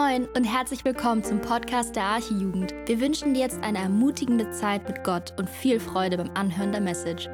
Moin 0.00 0.26
und 0.34 0.44
herzlich 0.44 0.82
willkommen 0.86 1.22
zum 1.22 1.42
Podcast 1.42 1.94
der 1.94 2.04
Archijugend. 2.04 2.72
Wir 2.86 3.00
wünschen 3.00 3.34
dir 3.34 3.40
jetzt 3.40 3.62
eine 3.62 3.78
ermutigende 3.78 4.50
Zeit 4.50 4.88
mit 4.88 5.04
Gott 5.04 5.34
und 5.38 5.50
viel 5.50 5.78
Freude 5.78 6.16
beim 6.16 6.30
Anhören 6.30 6.72
der 6.72 6.80
Message. 6.80 7.28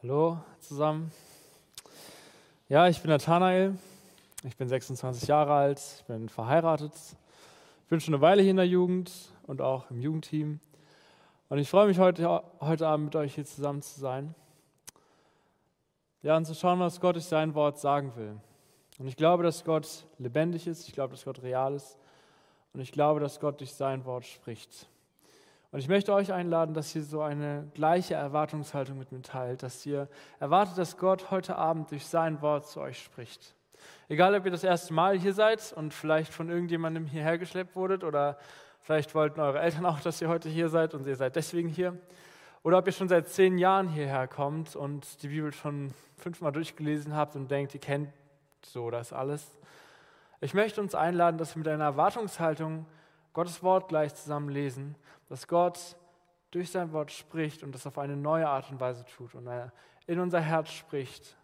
Hallo 0.00 0.38
zusammen. 0.60 1.10
Ja, 2.68 2.86
ich 2.86 3.00
bin 3.00 3.10
Nathanael. 3.10 3.76
Ich 4.44 4.56
bin 4.56 4.68
26 4.68 5.26
Jahre 5.26 5.54
alt. 5.54 5.80
Ich 5.98 6.04
bin 6.04 6.28
verheiratet. 6.28 6.92
Ich 6.94 7.88
bin 7.88 8.00
schon 8.00 8.14
eine 8.14 8.22
Weile 8.22 8.42
hier 8.42 8.52
in 8.52 8.58
der 8.58 8.68
Jugend 8.68 9.10
und 9.48 9.60
auch 9.60 9.90
im 9.90 10.00
Jugendteam. 10.00 10.60
Und 11.52 11.58
ich 11.58 11.68
freue 11.68 11.86
mich 11.86 11.98
heute, 11.98 12.42
heute 12.60 12.86
Abend 12.86 13.04
mit 13.04 13.16
euch 13.16 13.34
hier 13.34 13.44
zusammen 13.44 13.82
zu 13.82 14.00
sein. 14.00 14.34
Ja, 16.22 16.34
und 16.34 16.46
zu 16.46 16.54
schauen, 16.54 16.80
was 16.80 16.98
Gott 16.98 17.16
durch 17.16 17.26
sein 17.26 17.54
Wort 17.54 17.78
sagen 17.78 18.16
will. 18.16 18.40
Und 18.98 19.06
ich 19.06 19.16
glaube, 19.16 19.42
dass 19.42 19.62
Gott 19.62 20.06
lebendig 20.16 20.66
ist. 20.66 20.88
Ich 20.88 20.94
glaube, 20.94 21.10
dass 21.10 21.26
Gott 21.26 21.42
real 21.42 21.74
ist. 21.74 21.98
Und 22.72 22.80
ich 22.80 22.90
glaube, 22.90 23.20
dass 23.20 23.38
Gott 23.38 23.60
durch 23.60 23.74
sein 23.74 24.06
Wort 24.06 24.24
spricht. 24.24 24.88
Und 25.72 25.80
ich 25.80 25.88
möchte 25.88 26.14
euch 26.14 26.32
einladen, 26.32 26.72
dass 26.72 26.96
ihr 26.96 27.02
so 27.02 27.20
eine 27.20 27.70
gleiche 27.74 28.14
Erwartungshaltung 28.14 28.96
mit 28.96 29.12
mir 29.12 29.20
teilt, 29.20 29.62
dass 29.62 29.84
ihr 29.84 30.08
erwartet, 30.40 30.78
dass 30.78 30.96
Gott 30.96 31.30
heute 31.30 31.56
Abend 31.56 31.90
durch 31.90 32.06
sein 32.06 32.40
Wort 32.40 32.66
zu 32.66 32.80
euch 32.80 32.98
spricht. 32.98 33.54
Egal, 34.08 34.34
ob 34.34 34.46
ihr 34.46 34.52
das 34.52 34.64
erste 34.64 34.94
Mal 34.94 35.18
hier 35.18 35.34
seid 35.34 35.74
und 35.76 35.92
vielleicht 35.92 36.32
von 36.32 36.48
irgendjemandem 36.48 37.04
hierher 37.04 37.36
geschleppt 37.36 37.76
wurdet 37.76 38.04
oder 38.04 38.38
Vielleicht 38.82 39.14
wollten 39.14 39.40
eure 39.40 39.60
Eltern 39.60 39.86
auch, 39.86 40.00
dass 40.00 40.20
ihr 40.20 40.28
heute 40.28 40.48
hier 40.48 40.68
seid 40.68 40.92
und 40.94 41.06
ihr 41.06 41.14
seid 41.14 41.36
deswegen 41.36 41.68
hier. 41.68 41.96
Oder 42.64 42.78
ob 42.78 42.86
ihr 42.86 42.92
schon 42.92 43.08
seit 43.08 43.28
zehn 43.28 43.56
Jahren 43.56 43.88
hierher 43.88 44.26
kommt 44.26 44.74
und 44.74 45.22
die 45.22 45.28
Bibel 45.28 45.52
schon 45.52 45.94
fünfmal 46.16 46.50
durchgelesen 46.50 47.14
habt 47.14 47.36
und 47.36 47.48
denkt, 47.48 47.74
ihr 47.74 47.80
kennt 47.80 48.12
so 48.64 48.90
das 48.90 49.12
alles. 49.12 49.58
Ich 50.40 50.52
möchte 50.52 50.80
uns 50.80 50.96
einladen, 50.96 51.38
dass 51.38 51.54
wir 51.54 51.58
mit 51.58 51.68
einer 51.68 51.84
Erwartungshaltung 51.84 52.86
Gottes 53.32 53.62
Wort 53.62 53.88
gleich 53.88 54.14
zusammen 54.16 54.48
lesen, 54.48 54.96
dass 55.28 55.46
Gott 55.46 55.96
durch 56.50 56.70
sein 56.70 56.92
Wort 56.92 57.12
spricht 57.12 57.62
und 57.62 57.72
das 57.74 57.86
auf 57.86 57.98
eine 57.98 58.16
neue 58.16 58.48
Art 58.48 58.68
und 58.70 58.80
Weise 58.80 59.04
tut 59.04 59.34
und 59.36 59.46
er 59.46 59.72
in 60.06 60.18
unser 60.18 60.40
Herz 60.40 60.70
spricht 60.70 61.36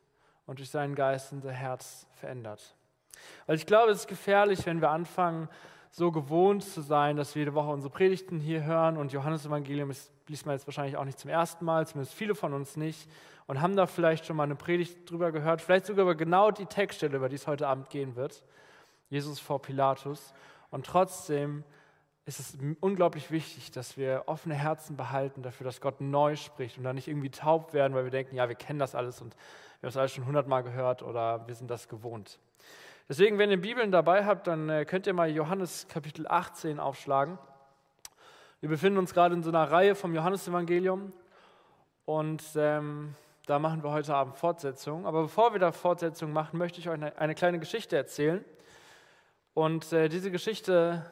und 0.47 0.59
durch 0.59 0.71
seinen 0.71 0.97
Geist 0.97 1.33
unser 1.33 1.53
Herz 1.53 2.07
verändert. 2.15 2.75
Weil 3.47 3.57
ich 3.57 3.67
glaube, 3.67 3.93
es 3.93 4.01
ist 4.01 4.09
gefährlich, 4.09 4.67
wenn 4.67 4.81
wir 4.81 4.91
anfangen, 4.91 5.49
so 5.91 6.13
gewohnt 6.13 6.65
zu 6.65 6.81
sein, 6.81 7.17
dass 7.17 7.35
wir 7.35 7.41
jede 7.41 7.55
Woche 7.55 7.71
unsere 7.71 7.93
Predigten 7.93 8.41
hier 8.41 8.65
hören 8.65 8.97
und 8.97 9.13
Johannes 9.13 9.47
Evangelium 9.47 9.91
ist, 9.91 10.13
liest 10.29 10.47
man 10.47 10.55
jetzt 10.55 10.67
wahrscheinlich 10.67 10.97
auch 10.97 11.05
nicht 11.05 11.19
zum 11.19 11.31
ersten 11.31 11.65
Mal, 11.65 11.87
zumindest 11.87 12.15
viele 12.15 12.35
von 12.35 12.53
uns 12.53 12.77
nicht 12.77 13.09
und 13.47 13.61
haben 13.61 13.77
da 13.77 13.87
vielleicht 13.87 14.27
schon 14.27 14.37
mal 14.37 14.45
eine 14.45 14.57
Predigt 14.57 15.11
drüber 15.11 15.33
gehört, 15.33 15.63
vielleicht 15.63 15.87
sogar 15.87 16.03
über 16.03 16.15
genau 16.15 16.51
die 16.51 16.67
Textstelle, 16.67 17.17
über 17.17 17.29
die 17.29 17.37
es 17.37 17.47
heute 17.47 17.67
Abend 17.67 17.91
gehen 17.91 18.15
wird, 18.15 18.45
Jesus 19.09 19.41
vor 19.41 19.63
Pilatus. 19.63 20.35
Und 20.71 20.85
trotzdem 20.85 21.65
ist 22.27 22.41
es 22.41 22.59
unglaublich 22.81 23.31
wichtig, 23.31 23.71
dass 23.71 23.97
wir 23.97 24.25
offene 24.27 24.55
Herzen 24.55 24.99
behalten 24.99 25.43
dafür, 25.43 25.65
dass 25.65 25.81
Gott 25.81 26.03
neu 26.03 26.37
spricht 26.37 26.77
und 26.77 26.85
da 26.85 26.93
nicht 26.93 27.09
irgendwie 27.09 27.31
taub 27.31 27.73
werden, 27.73 27.95
weil 27.95 28.05
wir 28.05 28.11
denken, 28.11 28.37
ja, 28.37 28.49
wir 28.49 28.55
kennen 28.55 28.79
das 28.79 28.95
alles 28.95 29.23
und 29.23 29.35
wir 29.35 29.87
haben 29.87 29.89
es 29.89 29.97
alles 29.97 30.13
schon 30.13 30.27
hundertmal 30.27 30.63
gehört 30.63 31.03
oder 31.03 31.47
wir 31.49 31.55
sind 31.55 31.71
das 31.71 31.89
gewohnt. 31.89 32.39
Deswegen, 33.09 33.39
wenn 33.39 33.51
ihr 33.51 33.59
Bibeln 33.59 33.91
dabei 33.91 34.27
habt, 34.27 34.49
dann 34.49 34.69
äh, 34.69 34.85
könnt 34.85 35.07
ihr 35.07 35.15
mal 35.15 35.31
Johannes 35.31 35.89
Kapitel 35.89 36.27
18 36.29 36.79
aufschlagen. 36.79 37.39
Wir 38.61 38.69
befinden 38.69 38.99
uns 38.99 39.15
gerade 39.15 39.35
in 39.35 39.43
so 39.43 39.49
einer 39.49 39.71
Reihe 39.71 39.95
vom 39.95 40.15
Johannesevangelium 40.15 41.15
und 42.05 42.43
ähm, 42.57 43.15
da 43.47 43.59
machen 43.59 43.83
wir 43.83 43.93
heute 43.93 44.15
Abend 44.15 44.37
Fortsetzung. 44.37 45.07
Aber 45.07 45.23
bevor 45.23 45.55
wir 45.55 45.59
da 45.59 45.73
Fortsetzung 45.73 46.35
machen, 46.35 46.59
möchte 46.59 46.81
ich 46.81 46.89
euch 46.91 46.97
eine, 46.97 47.17
eine 47.17 47.35
kleine 47.35 47.59
Geschichte 47.59 47.97
erzählen. 47.97 48.45
Und 49.55 49.91
äh, 49.95 50.11
diese 50.11 50.31
Geschichte 50.31 51.11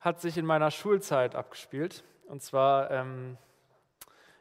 hat 0.00 0.20
sich 0.20 0.36
in 0.36 0.44
meiner 0.44 0.70
Schulzeit 0.70 1.34
abgespielt. 1.34 2.04
Und 2.26 2.42
zwar 2.42 2.90
ähm, 2.90 3.38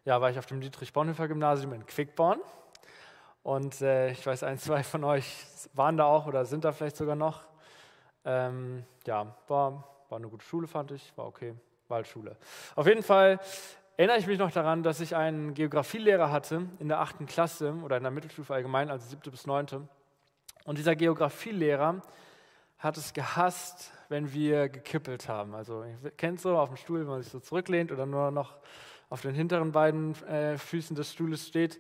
ja, 0.04 0.20
war 0.20 0.30
ich 0.30 0.38
auf 0.38 0.46
dem 0.46 0.60
Dietrich-Bonhoeffer-Gymnasium 0.60 1.72
in 1.72 1.86
Quickborn. 1.86 2.42
Und 3.46 3.80
äh, 3.82 4.10
ich 4.10 4.26
weiß, 4.26 4.42
ein, 4.42 4.58
zwei 4.58 4.82
von 4.82 5.04
euch 5.04 5.46
waren 5.76 5.98
da 5.98 6.06
auch 6.06 6.26
oder 6.26 6.46
sind 6.46 6.66
da 6.66 6.72
vielleicht 6.72 6.96
sogar 6.96 7.16
noch. 7.16 7.42
Ähm, 8.26 8.84
ja, 9.06 9.36
war, 9.48 9.84
war 10.10 10.18
eine 10.18 10.30
gute 10.30 10.44
Schule, 10.44 10.66
fand 10.66 10.90
ich, 10.90 11.16
war 11.16 11.28
okay, 11.28 11.54
Waldschule. 11.88 12.38
Auf 12.76 12.88
jeden 12.88 13.04
Fall 13.04 13.40
erinnere 13.98 14.18
ich 14.18 14.26
mich 14.26 14.40
noch 14.40 14.50
daran, 14.50 14.82
dass 14.82 15.00
ich 15.00 15.16
einen 15.16 15.54
Geografielehrer 15.54 16.32
hatte 16.32 16.64
in 16.80 16.88
der 16.88 17.00
achten 17.02 17.28
Klasse 17.28 17.76
oder 17.84 17.98
in 17.98 18.02
der 18.02 18.12
Mittelstufe 18.12 18.52
allgemein, 18.52 18.90
also 18.90 19.08
siebte 19.08 19.30
bis 19.30 19.46
neunte. 19.46 19.88
Und 20.64 20.80
dieser 20.80 20.96
Geografielehrer 20.96 22.02
hat 22.80 22.98
es 22.98 23.14
gehasst, 23.14 23.92
wenn 24.10 24.34
wir 24.34 24.70
gekippelt 24.70 25.30
haben. 25.30 25.54
Also, 25.54 25.84
ihr 25.84 26.10
kennt 26.18 26.42
so 26.42 26.58
auf 26.58 26.70
dem 26.70 26.78
Stuhl, 26.78 27.02
wenn 27.02 27.08
man 27.10 27.22
sich 27.22 27.32
so 27.32 27.40
zurücklehnt 27.40 27.92
oder 27.92 28.08
nur 28.08 28.32
noch 28.32 28.56
auf 29.08 29.22
den 29.22 29.36
hinteren 29.36 29.72
beiden 29.72 30.16
äh, 30.24 30.58
Füßen 30.58 30.96
des 30.96 31.14
Stuhles 31.14 31.48
steht. 31.48 31.80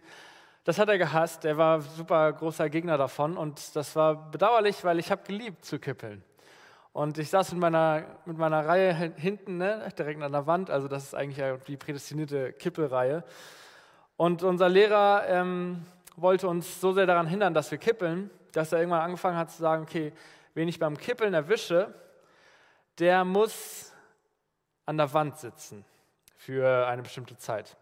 Das 0.66 0.80
hat 0.80 0.90
er 0.90 0.98
gehasst. 0.98 1.46
Er 1.46 1.58
war 1.58 1.80
super 1.80 2.34
großer 2.34 2.72
Gegner 2.72 2.98
davon 2.98 3.38
und 3.38 3.76
das 3.76 3.96
war 3.96 4.31
bedauerlich, 4.31 4.84
weil 4.84 4.98
ich 4.98 5.12
habe 5.12 5.22
geliebt 5.24 5.64
zu 5.64 5.78
kippeln. 5.78 6.24
Und 6.92 7.20
ich 7.20 7.30
saß 7.30 7.52
mit 7.52 7.62
meiner, 7.62 8.03
mit 8.26 8.38
meiner 8.40 8.66
Reihe 8.66 8.92
hinten, 8.94 9.58
ne, 9.58 9.88
direkt 9.98 10.24
an 10.24 10.31
der 10.31 10.48
Wand, 10.48 10.72
also 10.72 10.88
das 10.88 11.03
ist 11.03 11.14
eigentlich 11.14 11.44
die 11.68 11.78
prädestinierte 11.78 12.52
Kippelreihe. 12.53 13.24
Und 14.18 14.42
unser 14.42 14.68
Lehrer 14.68 15.26
ähm, 15.28 15.86
wollte 16.16 16.48
uns 16.48 16.82
so 16.82 16.94
sehr 16.94 17.06
daran 17.06 17.28
hindern, 17.28 17.53
dass 17.53 17.70
wir 17.70 17.78
kippeln, 17.78 18.32
dass 18.52 18.72
er 18.72 18.80
irgendwann 18.80 19.02
angefangen 19.02 19.38
hat 19.38 19.52
zu 19.52 19.62
sagen, 19.62 19.84
okay, 19.84 20.14
wen 20.56 20.68
ich 20.68 20.80
beim 20.80 20.97
Kippeln 20.97 21.36
erwische, 21.36 21.94
der 22.97 23.24
muss 23.24 23.94
an 24.88 24.97
der 24.97 25.14
Wand 25.14 25.38
sitzen 25.38 25.86
für 26.38 26.88
eine 26.88 27.03
bestimmte 27.03 27.38
Zeit. 27.38 27.78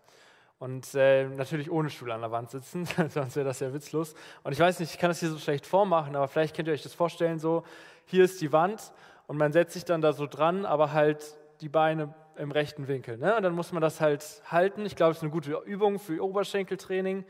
Und 0.64 0.96
äh, 0.96 1.26
natürlich 1.26 1.70
ohne 1.70 1.90
Stuhl 1.90 2.10
an 2.10 2.22
der 2.22 2.32
Wand 2.32 2.50
sitzen, 2.50 2.86
sonst 3.10 3.36
wäre 3.36 3.46
das 3.46 3.60
ja 3.60 3.74
witzlos. 3.74 4.16
Und 4.46 4.54
ich 4.54 4.60
weiß 4.62 4.80
nicht, 4.80 4.94
ich 4.94 4.98
kann 4.98 5.10
das 5.10 5.20
hier 5.20 5.28
so 5.28 5.38
schlecht 5.38 5.66
vormachen, 5.66 6.16
aber 6.16 6.30
vielleicht 6.30 6.56
könnt 6.56 6.70
ihr 6.70 6.74
euch 6.74 6.84
das 6.84 6.94
vorstellen, 6.94 7.38
so, 7.38 7.66
hier 8.06 8.24
ist 8.24 8.40
die 8.40 8.54
Wand 8.54 8.94
und 9.28 9.36
man 9.36 9.52
setzt 9.52 9.74
sich 9.74 9.84
dann 9.84 10.00
da 10.00 10.14
so 10.14 10.26
dran, 10.26 10.66
aber 10.66 10.94
halt 10.94 11.22
die 11.60 11.68
Beine 11.68 12.14
im 12.38 12.50
rechten 12.50 12.88
Winkel. 12.88 13.18
Ne? 13.18 13.36
Und 13.36 13.44
dann 13.44 13.54
muss 13.54 13.74
man 13.74 13.82
das 13.82 14.00
halt 14.00 14.24
halten. 14.50 14.86
Ich 14.86 14.96
glaube, 14.96 15.12
es 15.12 15.18
ist 15.18 15.24
eine 15.24 15.34
gute 15.34 15.52
Übung 15.66 16.00
für 16.00 16.24
Oberschenkeltraining. 16.24 17.26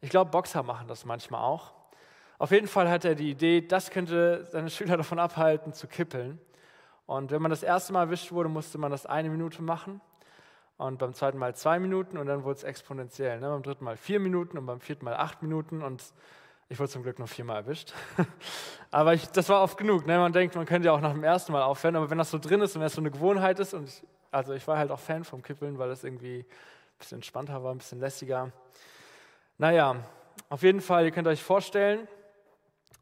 Ich 0.00 0.10
glaube, 0.10 0.30
Boxer 0.30 0.62
machen 0.62 0.86
das 0.86 1.04
manchmal 1.04 1.42
auch. 1.42 1.72
Auf 2.38 2.52
jeden 2.52 2.68
Fall 2.68 2.88
hat 2.88 3.04
er 3.04 3.16
die 3.16 3.32
Idee, 3.32 3.62
das 3.62 3.90
könnte 3.90 4.46
seine 4.48 4.70
Schüler 4.70 4.96
davon 4.96 5.18
abhalten, 5.18 5.72
zu 5.72 5.88
kippeln. 5.88 6.38
Und 7.06 7.32
wenn 7.32 7.42
man 7.42 7.50
das 7.50 7.64
erste 7.64 7.92
Mal 7.92 8.02
erwischt 8.02 8.30
wurde, 8.30 8.48
musste 8.48 8.78
man 8.78 8.92
das 8.92 9.06
eine 9.06 9.28
Minute 9.28 9.60
machen 9.60 10.00
und 10.80 10.98
beim 10.98 11.12
zweiten 11.12 11.36
Mal 11.36 11.54
zwei 11.54 11.78
Minuten 11.78 12.16
und 12.16 12.26
dann 12.26 12.42
wurde 12.42 12.56
es 12.56 12.64
exponentiell. 12.64 13.38
Ne? 13.38 13.50
Beim 13.50 13.62
dritten 13.62 13.84
Mal 13.84 13.98
vier 13.98 14.18
Minuten 14.18 14.56
und 14.56 14.64
beim 14.64 14.80
vierten 14.80 15.04
Mal 15.04 15.14
acht 15.14 15.42
Minuten 15.42 15.82
und 15.82 16.02
ich 16.70 16.78
wurde 16.78 16.88
zum 16.88 17.02
Glück 17.02 17.18
nur 17.18 17.28
viermal 17.28 17.56
erwischt. 17.56 17.92
aber 18.90 19.12
ich, 19.12 19.26
das 19.28 19.50
war 19.50 19.62
oft 19.62 19.76
genug. 19.76 20.06
Ne? 20.06 20.16
Man 20.16 20.32
denkt, 20.32 20.54
man 20.54 20.64
könnte 20.64 20.86
ja 20.86 20.92
auch 20.92 21.02
nach 21.02 21.12
dem 21.12 21.22
ersten 21.22 21.52
Mal 21.52 21.62
aufhören, 21.62 21.96
aber 21.96 22.08
wenn 22.08 22.16
das 22.16 22.30
so 22.30 22.38
drin 22.38 22.62
ist 22.62 22.76
und 22.76 22.80
wenn 22.80 22.86
es 22.86 22.94
so 22.94 23.02
eine 23.02 23.10
Gewohnheit 23.10 23.60
ist 23.60 23.74
und 23.74 23.88
ich, 23.88 24.02
also 24.30 24.54
ich 24.54 24.66
war 24.66 24.78
halt 24.78 24.90
auch 24.90 24.98
Fan 24.98 25.22
vom 25.22 25.42
Kippeln, 25.42 25.78
weil 25.78 25.90
es 25.90 26.02
irgendwie 26.02 26.38
ein 26.38 26.98
bisschen 26.98 27.18
entspannter 27.18 27.62
war, 27.62 27.74
ein 27.74 27.78
bisschen 27.78 28.00
lässiger. 28.00 28.50
Naja, 29.58 29.96
auf 30.48 30.62
jeden 30.62 30.80
Fall, 30.80 31.04
ihr 31.04 31.10
könnt 31.10 31.28
euch 31.28 31.42
vorstellen, 31.42 32.08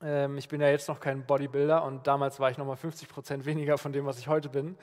ähm, 0.03 0.37
ich 0.37 0.49
bin 0.49 0.61
ja 0.61 0.69
jetzt 0.69 0.89
noch 0.89 0.99
kein 0.99 1.25
Bodybuilder 1.25 1.85
und 1.85 2.09
damals 2.09 2.41
war 2.41 2.51
ich 2.51 2.59
nochmal 2.59 2.77
50 2.77 3.09
Prozent 3.09 3.45
weniger 3.47 3.79
von 3.79 3.93
dem, 3.93 4.05
was 4.05 4.19
ich 4.19 4.27
heute 4.27 4.49
bin 4.49 4.77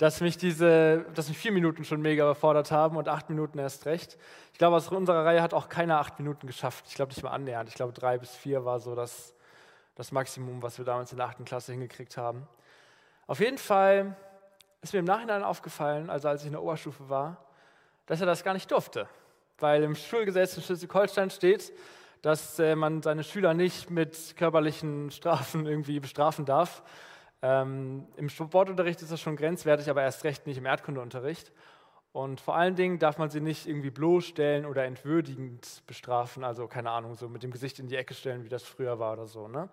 dass 0.00 0.22
mich 0.22 0.38
diese, 0.38 1.04
dass 1.14 1.28
mich 1.28 1.36
vier 1.36 1.52
Minuten 1.52 1.84
schon 1.84 2.00
mega 2.00 2.24
überfordert 2.24 2.70
haben 2.70 2.96
und 2.96 3.06
acht 3.06 3.28
Minuten 3.28 3.58
erst 3.58 3.84
recht. 3.84 4.16
Ich 4.50 4.58
glaube, 4.58 4.76
aus 4.76 4.88
unserer 4.88 5.26
Reihe 5.26 5.42
hat 5.42 5.52
auch 5.52 5.68
keiner 5.68 5.98
acht 5.98 6.18
Minuten 6.18 6.46
geschafft. 6.46 6.86
Ich 6.88 6.94
glaube 6.94 7.12
nicht 7.12 7.22
mal 7.22 7.32
annähernd. 7.32 7.68
Ich 7.68 7.74
glaube, 7.74 7.92
drei 7.92 8.16
bis 8.16 8.34
vier 8.34 8.64
war 8.64 8.80
so 8.80 8.94
das, 8.94 9.34
das 9.96 10.10
Maximum, 10.10 10.62
was 10.62 10.78
wir 10.78 10.86
damals 10.86 11.12
in 11.12 11.18
der 11.18 11.26
achten 11.26 11.44
Klasse 11.44 11.72
hingekriegt 11.72 12.16
haben. 12.16 12.48
Auf 13.26 13.40
jeden 13.40 13.58
Fall 13.58 14.16
ist 14.80 14.94
mir 14.94 15.00
im 15.00 15.04
Nachhinein 15.04 15.42
aufgefallen, 15.42 16.08
also 16.08 16.28
als 16.28 16.40
ich 16.40 16.46
in 16.46 16.52
der 16.52 16.62
Oberstufe 16.62 17.10
war, 17.10 17.36
dass 18.06 18.22
er 18.22 18.26
das 18.26 18.42
gar 18.42 18.54
nicht 18.54 18.70
durfte. 18.70 19.06
Weil 19.58 19.82
im 19.82 19.94
Schulgesetz 19.94 20.56
in 20.56 20.62
Schleswig-Holstein 20.62 21.28
steht, 21.28 21.74
dass 22.22 22.58
äh, 22.58 22.74
man 22.74 23.02
seine 23.02 23.22
Schüler 23.22 23.52
nicht 23.52 23.90
mit 23.90 24.34
körperlichen 24.38 25.10
Strafen 25.10 25.66
irgendwie 25.66 26.00
bestrafen 26.00 26.46
darf. 26.46 26.82
Ähm, 27.42 28.06
Im 28.16 28.28
Sportunterricht 28.28 29.00
ist 29.02 29.12
das 29.12 29.20
schon 29.20 29.36
grenzwertig, 29.36 29.88
aber 29.88 30.02
erst 30.02 30.24
recht 30.24 30.46
nicht 30.46 30.58
im 30.58 30.66
Erdkundeunterricht. 30.66 31.52
Und 32.12 32.40
vor 32.40 32.56
allen 32.56 32.74
Dingen 32.74 32.98
darf 32.98 33.18
man 33.18 33.30
sie 33.30 33.40
nicht 33.40 33.68
irgendwie 33.68 33.90
bloßstellen 33.90 34.66
oder 34.66 34.84
entwürdigend 34.84 35.82
bestrafen, 35.86 36.42
also 36.42 36.66
keine 36.66 36.90
Ahnung, 36.90 37.14
so 37.14 37.28
mit 37.28 37.42
dem 37.42 37.52
Gesicht 37.52 37.78
in 37.78 37.86
die 37.86 37.96
Ecke 37.96 38.14
stellen, 38.14 38.44
wie 38.44 38.48
das 38.48 38.64
früher 38.64 38.98
war 38.98 39.12
oder 39.12 39.26
so. 39.26 39.46
Ne? 39.46 39.68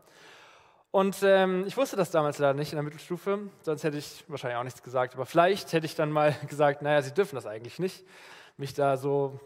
Und 0.91 1.17
ähm, 1.23 1.65
ich 1.65 1.75
wusste 1.77 1.95
das 1.95 2.11
damals 2.11 2.37
leider 2.37 2.53
nicht 2.53 2.71
in 2.71 2.77
der 2.77 2.83
Mittelstufe, 2.83 3.39
sonst 3.61 3.83
hätte 3.83 3.97
ich 3.97 4.23
wahrscheinlich 4.27 4.57
auch 4.57 4.63
nichts 4.63 4.83
gesagt. 4.83 5.15
Aber 5.15 5.25
vielleicht 5.25 5.73
hätte 5.73 5.87
ich 5.87 5.95
dann 5.95 6.11
mal 6.11 6.35
gesagt, 6.47 6.81
naja, 6.83 7.01
Sie 7.01 7.13
dürfen 7.13 7.35
das 7.35 7.47
eigentlich 7.47 7.79
nicht. 7.79 8.05
Mich 8.57 8.73
da 8.75 8.97
so 8.97 9.39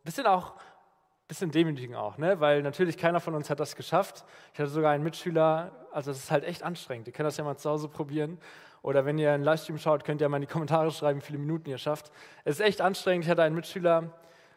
ein 0.00 0.04
bisschen 0.04 0.26
auch, 0.26 0.54
ein 0.54 1.28
bisschen 1.28 1.50
demütigen 1.50 1.96
auch, 1.96 2.16
ne? 2.16 2.40
weil 2.40 2.62
natürlich 2.62 2.96
keiner 2.96 3.20
von 3.20 3.34
uns 3.34 3.50
hat 3.50 3.60
das 3.60 3.76
geschafft. 3.76 4.24
Ich 4.54 4.58
hatte 4.58 4.70
sogar 4.70 4.92
einen 4.92 5.04
Mitschüler, 5.04 5.70
also 5.98 6.12
das 6.12 6.20
ist 6.20 6.30
halt 6.30 6.44
echt 6.44 6.62
anstrengend. 6.62 7.08
Ihr 7.08 7.12
könnt 7.12 7.26
das 7.26 7.36
ja 7.36 7.42
mal 7.42 7.56
zu 7.56 7.68
Hause 7.68 7.88
probieren. 7.88 8.38
Oder 8.82 9.04
wenn 9.04 9.18
ihr 9.18 9.32
einen 9.32 9.42
Livestream 9.42 9.78
schaut, 9.78 10.04
könnt 10.04 10.20
ihr 10.20 10.28
mal 10.28 10.36
in 10.36 10.42
die 10.42 10.46
Kommentare 10.46 10.92
schreiben, 10.92 11.20
wie 11.20 11.24
viele 11.24 11.38
Minuten 11.38 11.68
ihr 11.68 11.76
schafft. 11.76 12.12
Es 12.44 12.60
ist 12.60 12.64
echt 12.64 12.80
anstrengend. 12.80 13.24
Ich 13.24 13.30
hatte 13.30 13.42
einen 13.42 13.56
Mitschüler, 13.56 14.12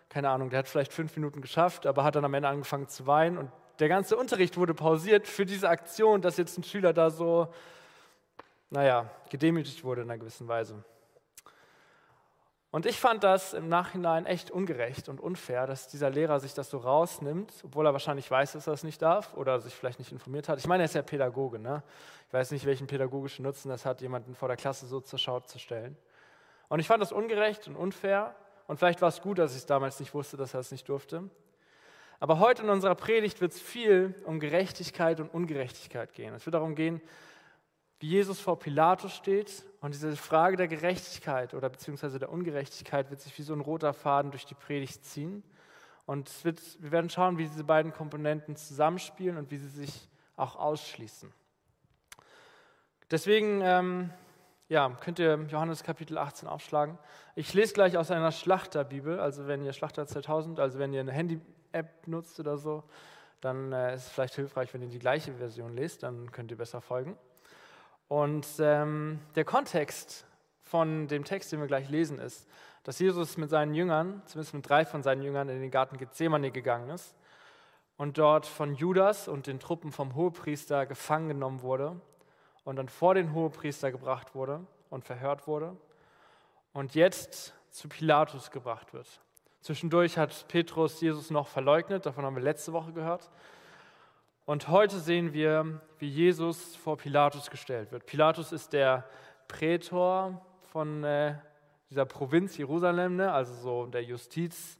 keine 0.08 0.30
Ahnung, 0.30 0.52
der 0.52 0.60
hat 0.60 0.68
vielleicht 0.68 0.94
fünf 0.94 1.16
Minuten 1.16 1.42
geschafft, 1.42 1.88
aber 1.88 2.04
hat 2.04 2.16
dann 2.16 2.26
am 2.26 2.34
Ende 2.36 2.48
angefangen 2.48 2.88
zu 2.88 3.08
weinen 3.08 3.40
und 3.40 3.50
der 3.80 3.90
ganze 3.90 4.16
Unterricht 4.16 4.56
wurde 4.56 4.76
pausiert 4.76 5.28
für 5.28 5.48
diese 5.48 5.68
Aktion, 5.68 6.22
dass 6.22 6.38
jetzt 6.38 6.60
ein 6.60 6.64
Schüler 6.64 6.94
da 6.94 7.10
so, 7.10 7.52
naja, 8.70 9.10
gedemütigt 9.32 9.84
wurde 9.84 10.04
in 10.04 10.12
einer 10.12 10.20
gewissen 10.20 10.48
Weise. 10.48 10.84
Und 12.72 12.86
ich 12.86 12.98
fand 12.98 13.24
das 13.26 13.54
im 13.54 13.68
Nachhinein 13.68 14.26
echt 14.26 14.50
ungerecht 14.50 15.10
und 15.10 15.20
unfair, 15.20 15.68
dass 15.68 15.90
dieser 15.90 16.10
Lehrer 16.10 16.40
sich 16.40 16.54
das 16.54 16.70
so 16.70 16.78
rausnimmt, 16.78 17.52
obwohl 17.66 17.86
er 17.86 17.92
wahrscheinlich 17.92 18.32
weiß, 18.32 18.54
dass 18.54 18.66
er 18.66 18.72
das 18.72 18.84
nicht 18.84 19.02
darf 19.02 19.34
oder 19.36 19.60
sich 19.60 19.76
vielleicht 19.76 20.00
nicht 20.00 20.14
informiert 20.14 20.48
hat. 20.48 20.58
Ich 20.58 20.68
meine, 20.68 20.84
er 20.84 20.86
ist 20.86 20.96
ja 20.96 21.02
Pädagoge. 21.02 21.60
Ne? 21.60 21.84
Ich 22.28 22.34
weiß 22.34 22.52
nicht, 22.52 22.66
welchen 22.66 22.88
pädagogischen 22.88 23.44
Nutzen 23.44 23.68
das 23.68 23.86
hat, 23.86 24.00
jemanden 24.00 24.36
vor 24.36 24.48
der 24.48 24.56
Klasse 24.56 24.88
so 24.88 25.02
zur 25.02 25.20
Schau 25.20 25.42
zu 25.42 25.60
stellen. 25.60 25.98
Und 26.70 26.80
ich 26.80 26.88
fand 26.88 27.02
das 27.02 27.12
ungerecht 27.12 27.68
und 27.68 27.76
unfair. 27.76 28.34
Und 28.68 28.78
vielleicht 28.78 29.02
war 29.02 29.10
es 29.10 29.22
gut, 29.22 29.38
dass 29.38 29.52
ich 29.52 29.58
es 29.58 29.66
damals 29.66 30.00
nicht 30.00 30.14
wusste, 30.14 30.38
dass 30.38 30.54
er 30.54 30.62
es 30.62 30.72
nicht 30.72 30.88
durfte. 30.88 31.30
Aber 32.22 32.40
heute 32.40 32.62
in 32.64 32.70
unserer 32.70 32.96
Predigt 32.96 33.42
wird 33.42 33.52
es 33.52 33.60
viel 33.60 34.16
um 34.24 34.40
Gerechtigkeit 34.40 35.20
und 35.20 35.28
Ungerechtigkeit 35.34 36.14
gehen. 36.14 36.34
Es 36.36 36.46
wird 36.46 36.54
darum 36.54 36.76
gehen, 36.76 37.02
wie 38.02 38.08
Jesus 38.08 38.40
vor 38.40 38.58
Pilatus 38.58 39.16
steht 39.16 39.64
und 39.80 39.94
diese 39.94 40.16
Frage 40.16 40.58
der 40.58 40.68
Gerechtigkeit 40.68 41.54
oder 41.54 41.70
beziehungsweise 41.70 42.18
der 42.18 42.32
Ungerechtigkeit 42.32 43.12
wird 43.12 43.22
sich 43.22 43.38
wie 43.38 43.44
so 43.44 43.54
ein 43.54 43.62
roter 43.62 43.94
Faden 43.94 44.32
durch 44.32 44.46
die 44.46 44.56
Predigt 44.56 45.06
ziehen. 45.06 45.44
Und 46.08 46.44
wird, 46.44 46.60
wir 46.80 46.92
werden 46.92 47.12
schauen, 47.12 47.38
wie 47.38 47.44
diese 47.44 47.64
beiden 47.64 47.94
Komponenten 47.94 48.56
zusammenspielen 48.56 49.38
und 49.38 49.52
wie 49.52 49.58
sie 49.58 49.70
sich 49.70 50.10
auch 50.36 50.56
ausschließen. 50.56 51.32
Deswegen 53.12 53.62
ähm, 53.62 54.10
ja, 54.68 54.90
könnt 55.00 55.20
ihr 55.20 55.36
Johannes 55.48 55.84
Kapitel 55.84 56.18
18 56.18 56.50
aufschlagen. 56.50 56.98
Ich 57.36 57.54
lese 57.54 57.76
gleich 57.76 57.98
aus 57.98 58.10
einer 58.10 58.32
Schlachterbibel, 58.32 59.20
also 59.20 59.46
wenn 59.46 59.64
ihr 59.64 59.74
Schlachter 59.74 60.08
2000, 60.08 60.60
also 60.60 60.80
wenn 60.80 60.92
ihr 60.92 61.02
eine 61.02 61.12
Handy 61.12 61.40
App 61.72 62.08
nutzt 62.08 62.40
oder 62.40 62.58
so, 62.58 62.84
dann 63.42 63.72
äh, 63.72 63.94
ist 63.94 64.08
es 64.08 64.10
vielleicht 64.10 64.34
hilfreich, 64.34 64.74
wenn 64.74 64.82
ihr 64.82 64.90
die 64.90 65.00
gleiche 65.00 65.34
Version 65.34 65.76
lest, 65.76 66.02
dann 66.02 66.32
könnt 66.32 66.50
ihr 66.50 66.58
besser 66.58 66.82
folgen. 66.82 67.16
Und 68.12 68.46
ähm, 68.60 69.22
der 69.36 69.46
Kontext 69.46 70.26
von 70.60 71.08
dem 71.08 71.24
Text, 71.24 71.54
den 71.54 71.62
wir 71.62 71.68
gleich 71.68 71.88
lesen, 71.88 72.20
ist, 72.20 72.46
dass 72.84 73.00
Jesus 73.00 73.38
mit 73.38 73.50
seinen 73.50 73.74
Jüngern, 73.74 74.22
zumindest 74.26 74.54
mit 74.54 74.68
drei 74.68 74.84
von 74.84 75.02
seinen 75.02 75.22
Jüngern, 75.22 75.48
in 75.48 75.62
den 75.62 75.72
Garten 75.72 75.96
Gethsemane 75.96 76.52
gegangen 76.52 76.90
ist 76.90 77.16
und 77.96 78.18
dort 78.18 78.46
von 78.46 78.76
Judas 78.76 79.30
und 79.30 79.48
den 79.48 79.62
Truppen 79.62 79.94
vom 79.94 80.14
Hohepriester 80.14 80.86
gefangen 80.86 81.30
genommen 81.30 81.62
wurde 81.62 82.02
und 82.66 82.76
dann 82.76 82.90
vor 82.90 83.16
den 83.16 83.34
Hohepriester 83.34 83.94
gebracht 83.94 84.36
wurde 84.36 84.60
und 84.90 85.06
verhört 85.06 85.48
wurde 85.48 85.78
und 86.74 86.96
jetzt 86.96 87.54
zu 87.70 87.88
Pilatus 87.88 88.52
gebracht 88.52 88.94
wird. 88.94 89.08
Zwischendurch 89.62 90.18
hat 90.18 90.50
Petrus 90.50 91.00
Jesus 91.00 91.30
noch 91.30 91.48
verleugnet, 91.48 92.06
davon 92.06 92.26
haben 92.26 92.36
wir 92.36 92.44
letzte 92.44 92.74
Woche 92.74 92.92
gehört. 92.92 93.32
Und 94.52 94.68
heute 94.68 95.00
sehen 95.00 95.32
wir, 95.32 95.80
wie 96.00 96.10
Jesus 96.10 96.76
vor 96.76 96.98
Pilatus 96.98 97.50
gestellt 97.50 97.94
wird. 97.94 98.06
Pilatus 98.06 98.52
ist 98.52 98.74
der 98.74 99.06
Prätor 99.48 100.46
von 100.74 101.06
äh, 101.06 101.36
dieser 101.90 102.04
Provinz 102.04 102.58
Jerusalem, 102.58 103.16
ne? 103.16 103.32
also 103.32 103.54
so 103.54 103.86
der 103.86 104.04
Justiz, 104.04 104.78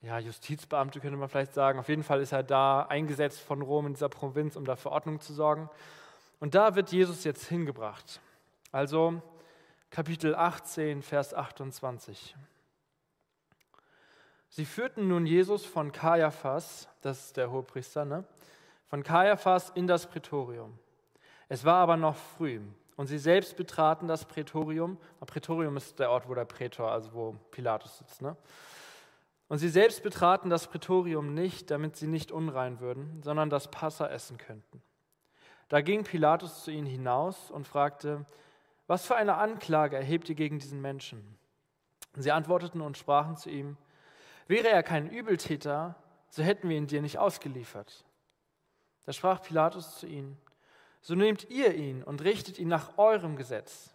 ja, 0.00 0.18
Justizbeamte 0.18 1.00
könnte 1.00 1.18
man 1.18 1.28
vielleicht 1.28 1.52
sagen. 1.52 1.78
Auf 1.78 1.90
jeden 1.90 2.04
Fall 2.04 2.22
ist 2.22 2.32
er 2.32 2.42
da 2.42 2.86
eingesetzt 2.86 3.38
von 3.40 3.60
Rom 3.60 3.86
in 3.86 3.92
dieser 3.92 4.08
Provinz, 4.08 4.56
um 4.56 4.64
da 4.64 4.76
für 4.76 4.90
Ordnung 4.90 5.20
zu 5.20 5.34
sorgen. 5.34 5.68
Und 6.40 6.54
da 6.54 6.74
wird 6.74 6.90
Jesus 6.90 7.22
jetzt 7.24 7.48
hingebracht. 7.48 8.22
Also 8.72 9.20
Kapitel 9.90 10.34
18, 10.34 11.02
Vers 11.02 11.34
28. 11.34 12.34
Sie 14.48 14.64
führten 14.64 15.06
nun 15.06 15.26
Jesus 15.26 15.66
von 15.66 15.92
Kaiaphas, 15.92 16.88
das 17.02 17.26
ist 17.26 17.36
der 17.36 17.50
Hohepriester, 17.50 18.06
ne? 18.06 18.24
Von 18.86 19.02
Kaiaphas 19.02 19.70
in 19.70 19.86
das 19.86 20.06
Prätorium. 20.06 20.78
Es 21.48 21.64
war 21.64 21.76
aber 21.76 21.96
noch 21.96 22.16
früh 22.16 22.60
und 22.96 23.06
sie 23.06 23.18
selbst 23.18 23.56
betraten 23.56 24.08
das 24.08 24.24
Prätorium. 24.24 24.98
Prätorium 25.26 25.76
ist 25.76 25.98
der 25.98 26.10
Ort, 26.10 26.28
wo 26.28 26.34
der 26.34 26.44
Prätor, 26.44 26.90
also 26.90 27.12
wo 27.12 27.36
Pilatus 27.50 27.98
sitzt. 27.98 28.22
Ne? 28.22 28.36
Und 29.48 29.58
sie 29.58 29.68
selbst 29.68 30.02
betraten 30.02 30.50
das 30.50 30.66
Prätorium 30.66 31.34
nicht, 31.34 31.70
damit 31.70 31.96
sie 31.96 32.06
nicht 32.06 32.32
unrein 32.32 32.80
würden, 32.80 33.22
sondern 33.22 33.50
das 33.50 33.70
Passa 33.70 34.08
essen 34.08 34.38
könnten. 34.38 34.82
Da 35.68 35.80
ging 35.80 36.04
Pilatus 36.04 36.64
zu 36.64 36.70
ihnen 36.70 36.86
hinaus 36.86 37.50
und 37.50 37.66
fragte, 37.66 38.24
was 38.86 39.04
für 39.04 39.16
eine 39.16 39.36
Anklage 39.36 39.96
erhebt 39.96 40.28
ihr 40.28 40.36
gegen 40.36 40.58
diesen 40.58 40.80
Menschen? 40.80 41.36
Sie 42.14 42.32
antworteten 42.32 42.80
und 42.80 42.96
sprachen 42.96 43.36
zu 43.36 43.50
ihm, 43.50 43.76
Wäre 44.48 44.68
er 44.68 44.84
kein 44.84 45.10
Übeltäter, 45.10 45.96
so 46.28 46.42
hätten 46.42 46.68
wir 46.68 46.76
ihn 46.76 46.86
dir 46.86 47.02
nicht 47.02 47.18
ausgeliefert. 47.18 48.05
Da 49.06 49.12
sprach 49.12 49.42
Pilatus 49.42 49.98
zu 49.98 50.06
ihnen, 50.06 50.36
so 51.00 51.14
nehmt 51.14 51.48
ihr 51.48 51.74
ihn 51.74 52.02
und 52.02 52.22
richtet 52.24 52.58
ihn 52.58 52.68
nach 52.68 52.98
eurem 52.98 53.36
Gesetz. 53.36 53.94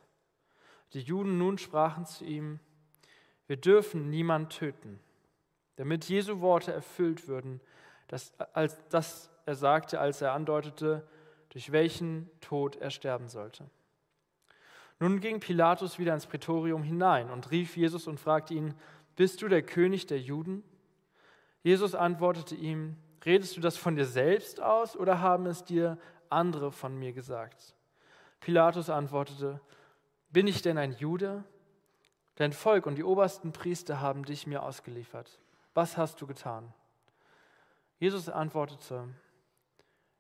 Die 0.94 1.02
Juden 1.02 1.38
nun 1.38 1.58
sprachen 1.58 2.06
zu 2.06 2.26
ihm, 2.26 2.60
wir 3.48 3.58
dürfen 3.58 4.10
niemand 4.10 4.54
töten, 4.54 5.00
damit 5.76 6.06
Jesu 6.06 6.40
Worte 6.40 6.72
erfüllt 6.72 7.28
würden, 7.28 7.60
dass, 8.08 8.34
als 8.54 8.78
das 8.90 9.30
er 9.46 9.56
sagte, 9.56 10.00
als 10.00 10.22
er 10.22 10.32
andeutete, 10.32 11.06
durch 11.50 11.74
welchen 11.74 12.30
Tod 12.40 12.78
er 12.78 12.92
sterben 12.92 13.28
sollte. 13.28 13.70
Nun 15.00 15.20
ging 15.20 15.40
Pilatus 15.40 16.00
wieder 16.00 16.14
ins 16.14 16.28
Prätorium 16.28 16.84
hinein 16.84 17.30
und 17.30 17.52
rief 17.52 17.76
Jesus 17.76 18.08
und 18.08 18.20
fragte 18.20 18.54
ihn, 18.54 18.74
bist 19.18 19.42
du 19.42 19.50
der 19.50 19.64
König 19.64 20.06
der 20.06 20.20
Juden? 20.20 20.64
Jesus 21.64 21.96
antwortete 21.96 22.56
ihm, 22.56 22.96
redest 23.26 23.58
du 23.58 23.62
das 23.62 23.78
von 23.78 23.96
dir 23.96 24.06
selbst 24.06 24.62
aus 24.62 24.96
oder 24.96 25.22
haben 25.22 25.46
es 25.46 25.64
dir 25.64 25.98
andere 26.30 26.72
von 26.72 26.98
mir 26.98 27.14
gesagt? 27.14 27.76
Pilatus 28.40 28.90
antwortete, 28.90 29.62
bin 30.30 30.48
ich 30.48 30.62
denn 30.62 30.78
ein 30.78 30.94
Jude? 30.94 31.44
Dein 32.36 32.54
Volk 32.54 32.86
und 32.86 32.96
die 32.96 33.04
obersten 33.04 33.52
Priester 33.52 34.00
haben 34.00 34.26
dich 34.26 34.48
mir 34.48 34.64
ausgeliefert. 34.64 35.40
Was 35.74 35.98
hast 35.98 36.22
du 36.22 36.28
getan? 36.28 36.74
Jesus 38.00 38.30
antwortete, 38.30 39.08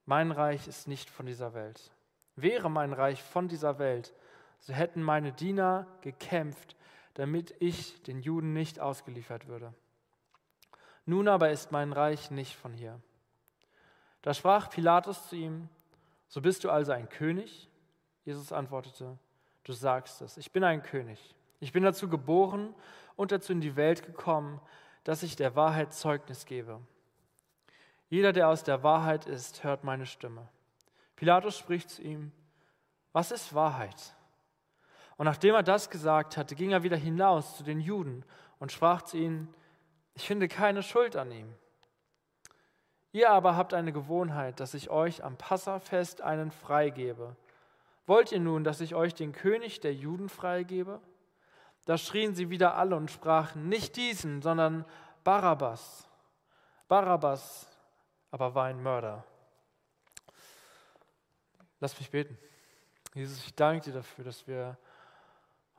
mein 0.06 0.32
Reich 0.32 0.68
ist 0.68 0.88
nicht 0.88 1.10
von 1.10 1.26
dieser 1.26 1.54
Welt. 1.54 1.92
Wäre 2.36 2.70
mein 2.70 2.94
Reich 2.94 3.24
von 3.24 3.48
dieser 3.48 3.80
Welt, 3.80 4.14
so 4.60 4.74
hätten 4.74 5.02
meine 5.02 5.32
Diener 5.32 5.88
gekämpft, 6.02 6.76
damit 7.16 7.56
ich 7.60 8.02
den 8.04 8.20
Juden 8.20 8.54
nicht 8.54 8.80
ausgeliefert 8.80 9.48
würde. 9.48 9.74
Nun 11.06 11.28
aber 11.28 11.50
ist 11.52 11.72
mein 11.72 11.94
Reich 11.94 12.32
nicht 12.32 12.56
von 12.56 12.74
hier. 12.74 13.00
Da 14.22 14.34
sprach 14.34 14.70
Pilatus 14.70 15.30
zu 15.30 15.36
ihm, 15.36 15.70
so 16.28 16.42
bist 16.42 16.64
du 16.64 16.70
also 16.70 16.92
ein 16.92 17.10
König? 17.10 17.70
Jesus 18.24 18.52
antwortete, 18.52 19.18
du 19.64 19.74
sagst 19.74 20.22
es, 20.22 20.38
ich 20.38 20.52
bin 20.52 20.64
ein 20.64 20.84
König. 20.84 21.36
Ich 21.60 21.72
bin 21.72 21.84
dazu 21.84 22.08
geboren 22.08 22.74
und 23.16 23.32
dazu 23.32 23.52
in 23.52 23.62
die 23.62 23.76
Welt 23.76 24.06
gekommen, 24.06 24.62
dass 25.04 25.24
ich 25.24 25.36
der 25.36 25.56
Wahrheit 25.56 25.94
Zeugnis 25.94 26.46
gebe. 26.46 26.80
Jeder, 28.10 28.34
der 28.34 28.50
aus 28.50 28.64
der 28.64 28.84
Wahrheit 28.84 29.26
ist, 29.26 29.64
hört 29.64 29.84
meine 29.84 30.06
Stimme. 30.06 30.48
Pilatus 31.16 31.58
spricht 31.58 31.90
zu 31.90 32.02
ihm, 32.02 32.32
was 33.12 33.32
ist 33.32 33.54
Wahrheit? 33.54 34.16
Und 35.18 35.26
nachdem 35.26 35.56
er 35.56 35.64
das 35.64 35.90
gesagt 35.90 36.38
hatte, 36.38 36.56
ging 36.56 36.72
er 36.72 36.84
wieder 36.84 36.98
hinaus 36.98 37.58
zu 37.58 37.64
den 37.64 37.80
Juden 37.80 38.26
und 38.60 38.72
sprach 38.72 39.04
zu 39.04 39.18
ihnen, 39.18 39.54
ich 40.14 40.28
finde 40.28 40.48
keine 40.48 40.84
Schuld 40.84 41.16
an 41.16 41.32
ihm. 41.32 41.54
Ihr 43.14 43.30
aber 43.30 43.56
habt 43.56 43.74
eine 43.74 43.92
Gewohnheit, 43.92 44.60
dass 44.60 44.74
ich 44.74 44.90
euch 44.90 45.24
am 45.24 45.38
Passafest 45.38 46.22
einen 46.22 46.52
freigebe. 46.52 47.36
Wollt 48.08 48.32
ihr 48.32 48.40
nun, 48.40 48.64
dass 48.64 48.82
ich 48.82 48.96
euch 48.96 49.14
den 49.14 49.34
König 49.34 49.80
der 49.82 49.94
Juden 49.94 50.30
freigebe? 50.30 51.02
Da 51.86 51.98
schrien 51.98 52.36
sie 52.36 52.50
wieder 52.50 52.76
alle 52.76 52.96
und 52.96 53.12
sprachen, 53.12 53.68
nicht 53.68 53.96
diesen, 53.96 54.42
sondern 54.42 54.86
Barabbas. 55.24 56.08
Barabbas 56.88 57.68
aber 58.32 58.56
war 58.56 58.66
ein 58.66 58.82
Mörder. 58.82 59.26
Lass 61.80 62.00
mich 62.00 62.10
beten. 62.10 62.38
Jesus, 63.14 63.46
ich 63.46 63.56
danke 63.56 63.86
dir 63.86 63.94
dafür, 63.94 64.24
dass 64.24 64.48
wir 64.48 64.78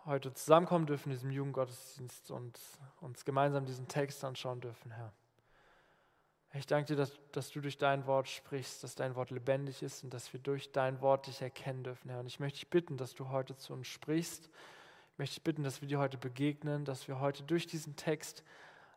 heute 0.06 0.32
zusammenkommen 0.34 0.86
dürfen 0.86 1.10
in 1.10 1.16
diesem 1.16 1.30
Jugendgottesdienst 1.30 2.30
und 2.30 2.58
uns 3.00 3.24
gemeinsam 3.24 3.64
diesen 3.66 3.88
Text 3.88 4.24
anschauen 4.24 4.60
dürfen, 4.60 4.90
Herr. 4.90 5.12
Ich 6.54 6.66
danke 6.66 6.88
dir, 6.88 6.96
dass, 6.96 7.12
dass, 7.32 7.50
du 7.50 7.60
durch 7.60 7.78
dein 7.78 8.06
Wort 8.06 8.28
sprichst, 8.28 8.84
dass 8.84 8.94
dein 8.94 9.14
Wort 9.14 9.30
lebendig 9.30 9.82
ist 9.82 10.04
und 10.04 10.12
dass 10.12 10.32
wir 10.34 10.40
durch 10.40 10.70
dein 10.70 11.00
Wort 11.00 11.26
dich 11.26 11.40
erkennen 11.40 11.82
dürfen, 11.82 12.10
Herr. 12.10 12.20
Und 12.20 12.26
ich 12.26 12.40
möchte 12.40 12.58
dich 12.58 12.68
bitten, 12.68 12.98
dass 12.98 13.14
du 13.14 13.30
heute 13.30 13.56
zu 13.56 13.72
uns 13.72 13.86
sprichst. 13.86 14.50
Ich 15.12 15.18
möchte 15.18 15.36
dich 15.36 15.44
bitten, 15.44 15.62
dass 15.62 15.80
wir 15.80 15.88
dir 15.88 15.98
heute 15.98 16.18
begegnen, 16.18 16.84
dass 16.84 17.08
wir 17.08 17.20
heute 17.20 17.42
durch 17.42 17.66
diesen 17.66 17.96
Text 17.96 18.44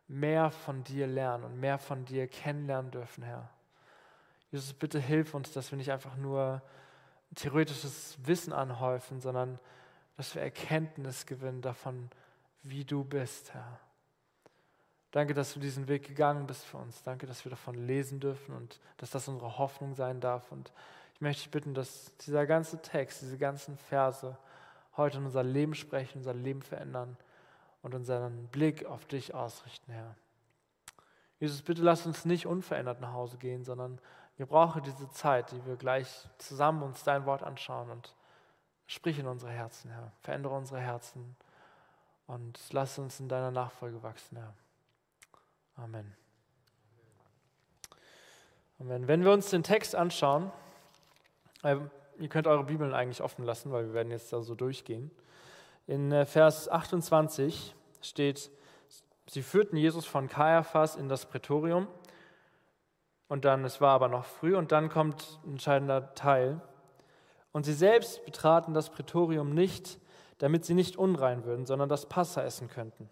mehr 0.06 0.50
von 0.50 0.84
dir 0.84 1.06
lernen 1.06 1.44
und 1.44 1.58
mehr 1.58 1.78
von 1.78 2.04
dir 2.04 2.28
kennenlernen 2.28 2.90
dürfen, 2.90 3.24
Herr. 3.24 3.48
Jesus, 4.50 4.74
bitte 4.74 5.00
hilf 5.00 5.34
uns, 5.34 5.52
dass 5.52 5.70
wir 5.70 5.78
nicht 5.78 5.90
einfach 5.90 6.16
nur 6.16 6.62
theoretisches 7.34 8.18
Wissen 8.22 8.52
anhäufen, 8.52 9.20
sondern 9.20 9.58
dass 10.16 10.34
wir 10.34 10.42
Erkenntnis 10.42 11.26
gewinnen 11.26 11.62
davon, 11.62 12.10
wie 12.62 12.84
du 12.84 13.04
bist, 13.04 13.54
Herr. 13.54 13.80
Danke, 15.12 15.34
dass 15.34 15.54
du 15.54 15.60
diesen 15.60 15.88
Weg 15.88 16.06
gegangen 16.06 16.46
bist 16.46 16.64
für 16.64 16.76
uns. 16.78 17.02
Danke, 17.02 17.26
dass 17.26 17.44
wir 17.44 17.50
davon 17.50 17.74
lesen 17.74 18.20
dürfen 18.20 18.54
und 18.54 18.80
dass 18.98 19.10
das 19.10 19.28
unsere 19.28 19.56
Hoffnung 19.58 19.94
sein 19.94 20.20
darf. 20.20 20.50
Und 20.52 20.72
ich 21.14 21.20
möchte 21.20 21.44
dich 21.44 21.50
bitten, 21.50 21.74
dass 21.74 22.14
dieser 22.18 22.46
ganze 22.46 22.82
Text, 22.82 23.22
diese 23.22 23.38
ganzen 23.38 23.76
Verse 23.78 24.36
heute 24.96 25.18
in 25.18 25.24
unser 25.24 25.42
Leben 25.42 25.74
sprechen, 25.74 26.18
unser 26.18 26.34
Leben 26.34 26.62
verändern 26.62 27.16
und 27.82 27.94
unseren 27.94 28.48
Blick 28.48 28.84
auf 28.84 29.06
dich 29.06 29.32
ausrichten, 29.32 29.92
Herr. 29.92 30.16
Jesus, 31.38 31.62
bitte 31.62 31.82
lass 31.82 32.06
uns 32.06 32.24
nicht 32.24 32.46
unverändert 32.46 33.00
nach 33.00 33.12
Hause 33.12 33.36
gehen, 33.36 33.64
sondern 33.64 34.00
wir 34.36 34.46
brauchen 34.46 34.82
diese 34.82 35.08
Zeit, 35.10 35.52
die 35.52 35.64
wir 35.66 35.76
gleich 35.76 36.28
zusammen 36.38 36.82
uns 36.82 37.04
dein 37.04 37.26
Wort 37.26 37.42
anschauen 37.42 37.90
und 37.90 38.15
sprich 38.86 39.18
in 39.18 39.26
unsere 39.26 39.52
Herzen, 39.52 39.90
Herr. 39.90 40.12
Verändere 40.22 40.54
unsere 40.54 40.80
Herzen 40.80 41.36
und 42.26 42.58
lass 42.72 42.98
uns 42.98 43.20
in 43.20 43.28
deiner 43.28 43.50
Nachfolge 43.50 44.02
wachsen, 44.02 44.36
Herr. 44.36 44.54
Amen. 45.76 46.14
Amen. 48.78 49.08
Wenn 49.08 49.24
wir 49.24 49.32
uns 49.32 49.50
den 49.50 49.62
Text 49.62 49.94
anschauen, 49.94 50.50
äh, 51.62 51.76
ihr 52.18 52.28
könnt 52.28 52.46
eure 52.46 52.64
Bibeln 52.64 52.94
eigentlich 52.94 53.22
offen 53.22 53.44
lassen, 53.44 53.72
weil 53.72 53.86
wir 53.86 53.94
werden 53.94 54.10
jetzt 54.10 54.32
da 54.32 54.42
so 54.42 54.54
durchgehen. 54.54 55.10
In 55.86 56.12
äh, 56.12 56.26
Vers 56.26 56.68
28 56.68 57.74
steht, 58.02 58.50
sie 59.28 59.42
führten 59.42 59.76
Jesus 59.76 60.06
von 60.06 60.28
Kaiaphas 60.28 60.96
in 60.96 61.08
das 61.08 61.26
Prätorium 61.26 61.88
und 63.28 63.44
dann, 63.44 63.64
es 63.64 63.80
war 63.80 63.94
aber 63.94 64.08
noch 64.08 64.24
früh 64.24 64.56
und 64.56 64.72
dann 64.72 64.88
kommt 64.88 65.40
ein 65.44 65.52
entscheidender 65.52 66.14
Teil. 66.14 66.60
Und 67.56 67.64
sie 67.64 67.72
selbst 67.72 68.22
betraten 68.26 68.74
das 68.74 68.90
Prätorium 68.90 69.54
nicht, 69.54 69.98
damit 70.36 70.66
sie 70.66 70.74
nicht 70.74 70.98
unrein 70.98 71.46
würden, 71.46 71.64
sondern 71.64 71.88
das 71.88 72.04
Passa 72.04 72.42
essen 72.42 72.68
könnten. 72.68 73.08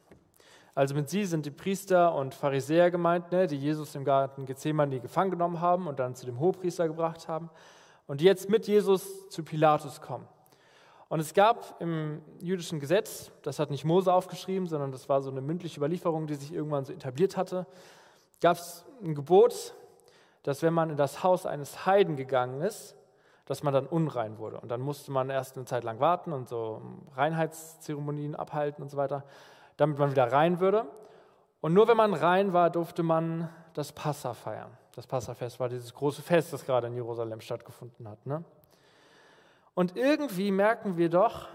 Also 0.74 0.94
mit 0.94 1.08
sie 1.08 1.24
sind 1.24 1.46
die 1.46 1.50
Priester 1.50 2.14
und 2.14 2.34
Pharisäer 2.34 2.90
gemeint, 2.90 3.32
ne, 3.32 3.46
die 3.46 3.56
Jesus 3.56 3.94
im 3.94 4.04
Garten 4.04 4.44
Gethsemane 4.44 5.00
gefangen 5.00 5.30
genommen 5.30 5.62
haben 5.62 5.86
und 5.86 5.98
dann 5.98 6.14
zu 6.14 6.26
dem 6.26 6.40
Hohepriester 6.40 6.86
gebracht 6.88 7.26
haben 7.26 7.48
und 8.06 8.20
die 8.20 8.26
jetzt 8.26 8.50
mit 8.50 8.66
Jesus 8.66 9.30
zu 9.30 9.44
Pilatus 9.44 10.02
kommen. 10.02 10.28
Und 11.08 11.20
es 11.20 11.32
gab 11.32 11.80
im 11.80 12.20
jüdischen 12.38 12.80
Gesetz, 12.80 13.32
das 13.40 13.58
hat 13.58 13.70
nicht 13.70 13.86
Mose 13.86 14.12
aufgeschrieben, 14.12 14.68
sondern 14.68 14.92
das 14.92 15.08
war 15.08 15.22
so 15.22 15.30
eine 15.30 15.40
mündliche 15.40 15.78
Überlieferung, 15.78 16.26
die 16.26 16.34
sich 16.34 16.52
irgendwann 16.52 16.84
so 16.84 16.92
etabliert 16.92 17.38
hatte, 17.38 17.66
gab 18.42 18.58
es 18.58 18.84
ein 19.02 19.14
Gebot, 19.14 19.72
dass 20.42 20.60
wenn 20.60 20.74
man 20.74 20.90
in 20.90 20.98
das 20.98 21.22
Haus 21.22 21.46
eines 21.46 21.86
Heiden 21.86 22.16
gegangen 22.16 22.60
ist, 22.60 22.94
dass 23.46 23.62
man 23.62 23.74
dann 23.74 23.86
unrein 23.86 24.38
wurde. 24.38 24.58
Und 24.60 24.70
dann 24.70 24.80
musste 24.80 25.12
man 25.12 25.30
erst 25.30 25.56
eine 25.56 25.66
Zeit 25.66 25.84
lang 25.84 26.00
warten 26.00 26.32
und 26.32 26.48
so 26.48 26.80
Reinheitszeremonien 27.14 28.34
abhalten 28.34 28.82
und 28.82 28.90
so 28.90 28.96
weiter 28.96 29.24
damit 29.76 29.98
man 29.98 30.10
wieder 30.10 30.30
rein 30.30 30.60
würde. 30.60 30.86
Und 31.60 31.72
nur 31.72 31.88
wenn 31.88 31.96
man 31.96 32.14
rein 32.14 32.52
war, 32.52 32.70
durfte 32.70 33.02
man 33.02 33.48
das 33.72 33.92
Passa 33.92 34.34
feiern. 34.34 34.70
Das 34.94 35.06
Passafest 35.06 35.58
war 35.58 35.68
dieses 35.68 35.92
große 35.92 36.22
Fest, 36.22 36.52
das 36.52 36.64
gerade 36.64 36.86
in 36.86 36.94
Jerusalem 36.94 37.40
stattgefunden 37.40 38.08
hat. 38.08 38.24
Ne? 38.26 38.44
Und 39.74 39.96
irgendwie 39.96 40.52
merken 40.52 40.96
wir 40.96 41.08
doch, 41.08 41.48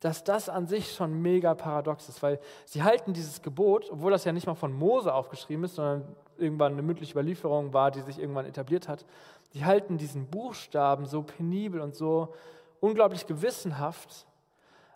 dass 0.00 0.22
das 0.22 0.50
an 0.50 0.66
sich 0.66 0.92
schon 0.92 1.22
mega 1.22 1.54
paradox 1.54 2.10
ist, 2.10 2.22
weil 2.22 2.38
sie 2.66 2.82
halten 2.82 3.14
dieses 3.14 3.40
Gebot, 3.40 3.90
obwohl 3.90 4.10
das 4.10 4.24
ja 4.24 4.32
nicht 4.32 4.46
mal 4.46 4.54
von 4.54 4.72
Mose 4.72 5.14
aufgeschrieben 5.14 5.64
ist, 5.64 5.76
sondern 5.76 6.14
irgendwann 6.38 6.72
eine 6.72 6.82
mündliche 6.82 7.12
Überlieferung 7.12 7.72
war, 7.72 7.90
die 7.90 8.00
sich 8.00 8.18
irgendwann 8.18 8.46
etabliert 8.46 8.88
hat, 8.88 9.04
die 9.52 9.64
halten 9.64 9.98
diesen 9.98 10.26
Buchstaben 10.26 11.06
so 11.06 11.22
penibel 11.22 11.80
und 11.80 11.94
so 11.94 12.34
unglaublich 12.80 13.26
gewissenhaft 13.26 14.26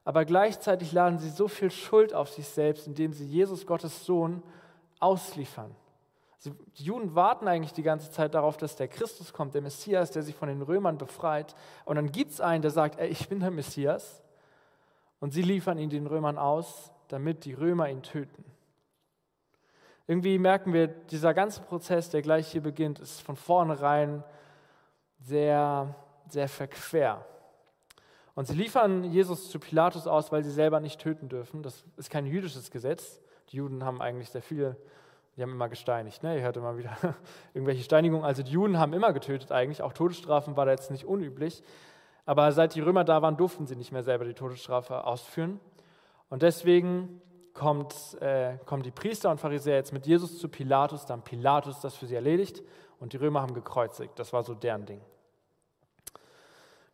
aber 0.08 0.24
gleichzeitig 0.24 0.92
laden 0.92 1.18
sie 1.18 1.28
so 1.28 1.48
viel 1.48 1.70
Schuld 1.70 2.14
auf 2.14 2.30
sich 2.30 2.48
selbst, 2.48 2.86
indem 2.86 3.12
sie 3.12 3.26
Jesus, 3.26 3.66
Gottes 3.66 4.06
Sohn, 4.06 4.42
ausliefern. 5.00 5.76
Die 6.46 6.82
Juden 6.82 7.14
warten 7.14 7.46
eigentlich 7.46 7.74
die 7.74 7.82
ganze 7.82 8.10
Zeit 8.10 8.32
darauf, 8.32 8.56
dass 8.56 8.74
der 8.74 8.88
Christus 8.88 9.34
kommt, 9.34 9.52
der 9.52 9.60
Messias, 9.60 10.10
der 10.10 10.22
sie 10.22 10.32
von 10.32 10.48
den 10.48 10.62
Römern 10.62 10.96
befreit. 10.96 11.54
Und 11.84 11.96
dann 11.96 12.10
gibt 12.10 12.30
es 12.30 12.40
einen, 12.40 12.62
der 12.62 12.70
sagt, 12.70 12.98
ey, 12.98 13.08
ich 13.08 13.28
bin 13.28 13.40
der 13.40 13.50
Messias. 13.50 14.22
Und 15.20 15.34
sie 15.34 15.42
liefern 15.42 15.76
ihn 15.76 15.90
den 15.90 16.06
Römern 16.06 16.38
aus, 16.38 16.90
damit 17.08 17.44
die 17.44 17.52
Römer 17.52 17.90
ihn 17.90 18.02
töten. 18.02 18.46
Irgendwie 20.08 20.38
merken 20.38 20.72
wir, 20.72 20.88
dieser 20.88 21.34
ganze 21.34 21.60
Prozess, 21.60 22.08
der 22.08 22.22
gleich 22.22 22.48
hier 22.48 22.62
beginnt, 22.62 22.98
ist 22.98 23.20
von 23.20 23.36
vornherein 23.36 24.24
sehr, 25.20 25.94
sehr 26.28 26.48
verquer. 26.48 27.26
Und 28.34 28.46
sie 28.46 28.54
liefern 28.54 29.04
Jesus 29.04 29.50
zu 29.50 29.58
Pilatus 29.58 30.06
aus, 30.06 30.32
weil 30.32 30.42
sie 30.42 30.50
selber 30.50 30.80
nicht 30.80 30.98
töten 30.98 31.28
dürfen. 31.28 31.62
Das 31.62 31.84
ist 31.98 32.08
kein 32.08 32.24
jüdisches 32.24 32.70
Gesetz. 32.70 33.20
Die 33.50 33.58
Juden 33.58 33.84
haben 33.84 34.00
eigentlich 34.00 34.30
sehr 34.30 34.40
viele, 34.40 34.76
die 35.36 35.42
haben 35.42 35.52
immer 35.52 35.68
gesteinigt. 35.68 36.22
Ne? 36.22 36.36
Ihr 36.36 36.42
hört 36.42 36.56
immer 36.56 36.78
wieder 36.78 36.96
irgendwelche 37.52 37.82
Steinigungen. 37.82 38.24
Also 38.24 38.42
die 38.42 38.52
Juden 38.52 38.78
haben 38.78 38.94
immer 38.94 39.12
getötet 39.12 39.52
eigentlich. 39.52 39.82
Auch 39.82 39.92
Todesstrafen 39.92 40.56
war 40.56 40.64
da 40.64 40.70
jetzt 40.70 40.90
nicht 40.90 41.04
unüblich. 41.04 41.62
Aber 42.24 42.50
seit 42.52 42.74
die 42.74 42.80
Römer 42.80 43.04
da 43.04 43.20
waren, 43.20 43.36
durften 43.36 43.66
sie 43.66 43.76
nicht 43.76 43.92
mehr 43.92 44.02
selber 44.02 44.24
die 44.24 44.34
Todesstrafe 44.34 45.04
ausführen. 45.04 45.60
Und 46.30 46.40
deswegen 46.40 47.20
kommt, 47.58 47.94
äh, 48.20 48.56
kommen 48.64 48.82
die 48.82 48.92
Priester 48.92 49.30
und 49.30 49.40
Pharisäer 49.40 49.76
jetzt 49.76 49.92
mit 49.92 50.06
Jesus 50.06 50.38
zu 50.38 50.48
Pilatus. 50.48 51.04
Dann 51.04 51.22
Pilatus 51.22 51.80
das 51.80 51.96
für 51.96 52.06
sie 52.06 52.14
erledigt. 52.14 52.62
Und 53.00 53.12
die 53.12 53.16
Römer 53.16 53.42
haben 53.42 53.52
gekreuzigt. 53.52 54.18
Das 54.18 54.32
war 54.32 54.44
so 54.44 54.54
deren 54.54 54.86
Ding. 54.86 55.00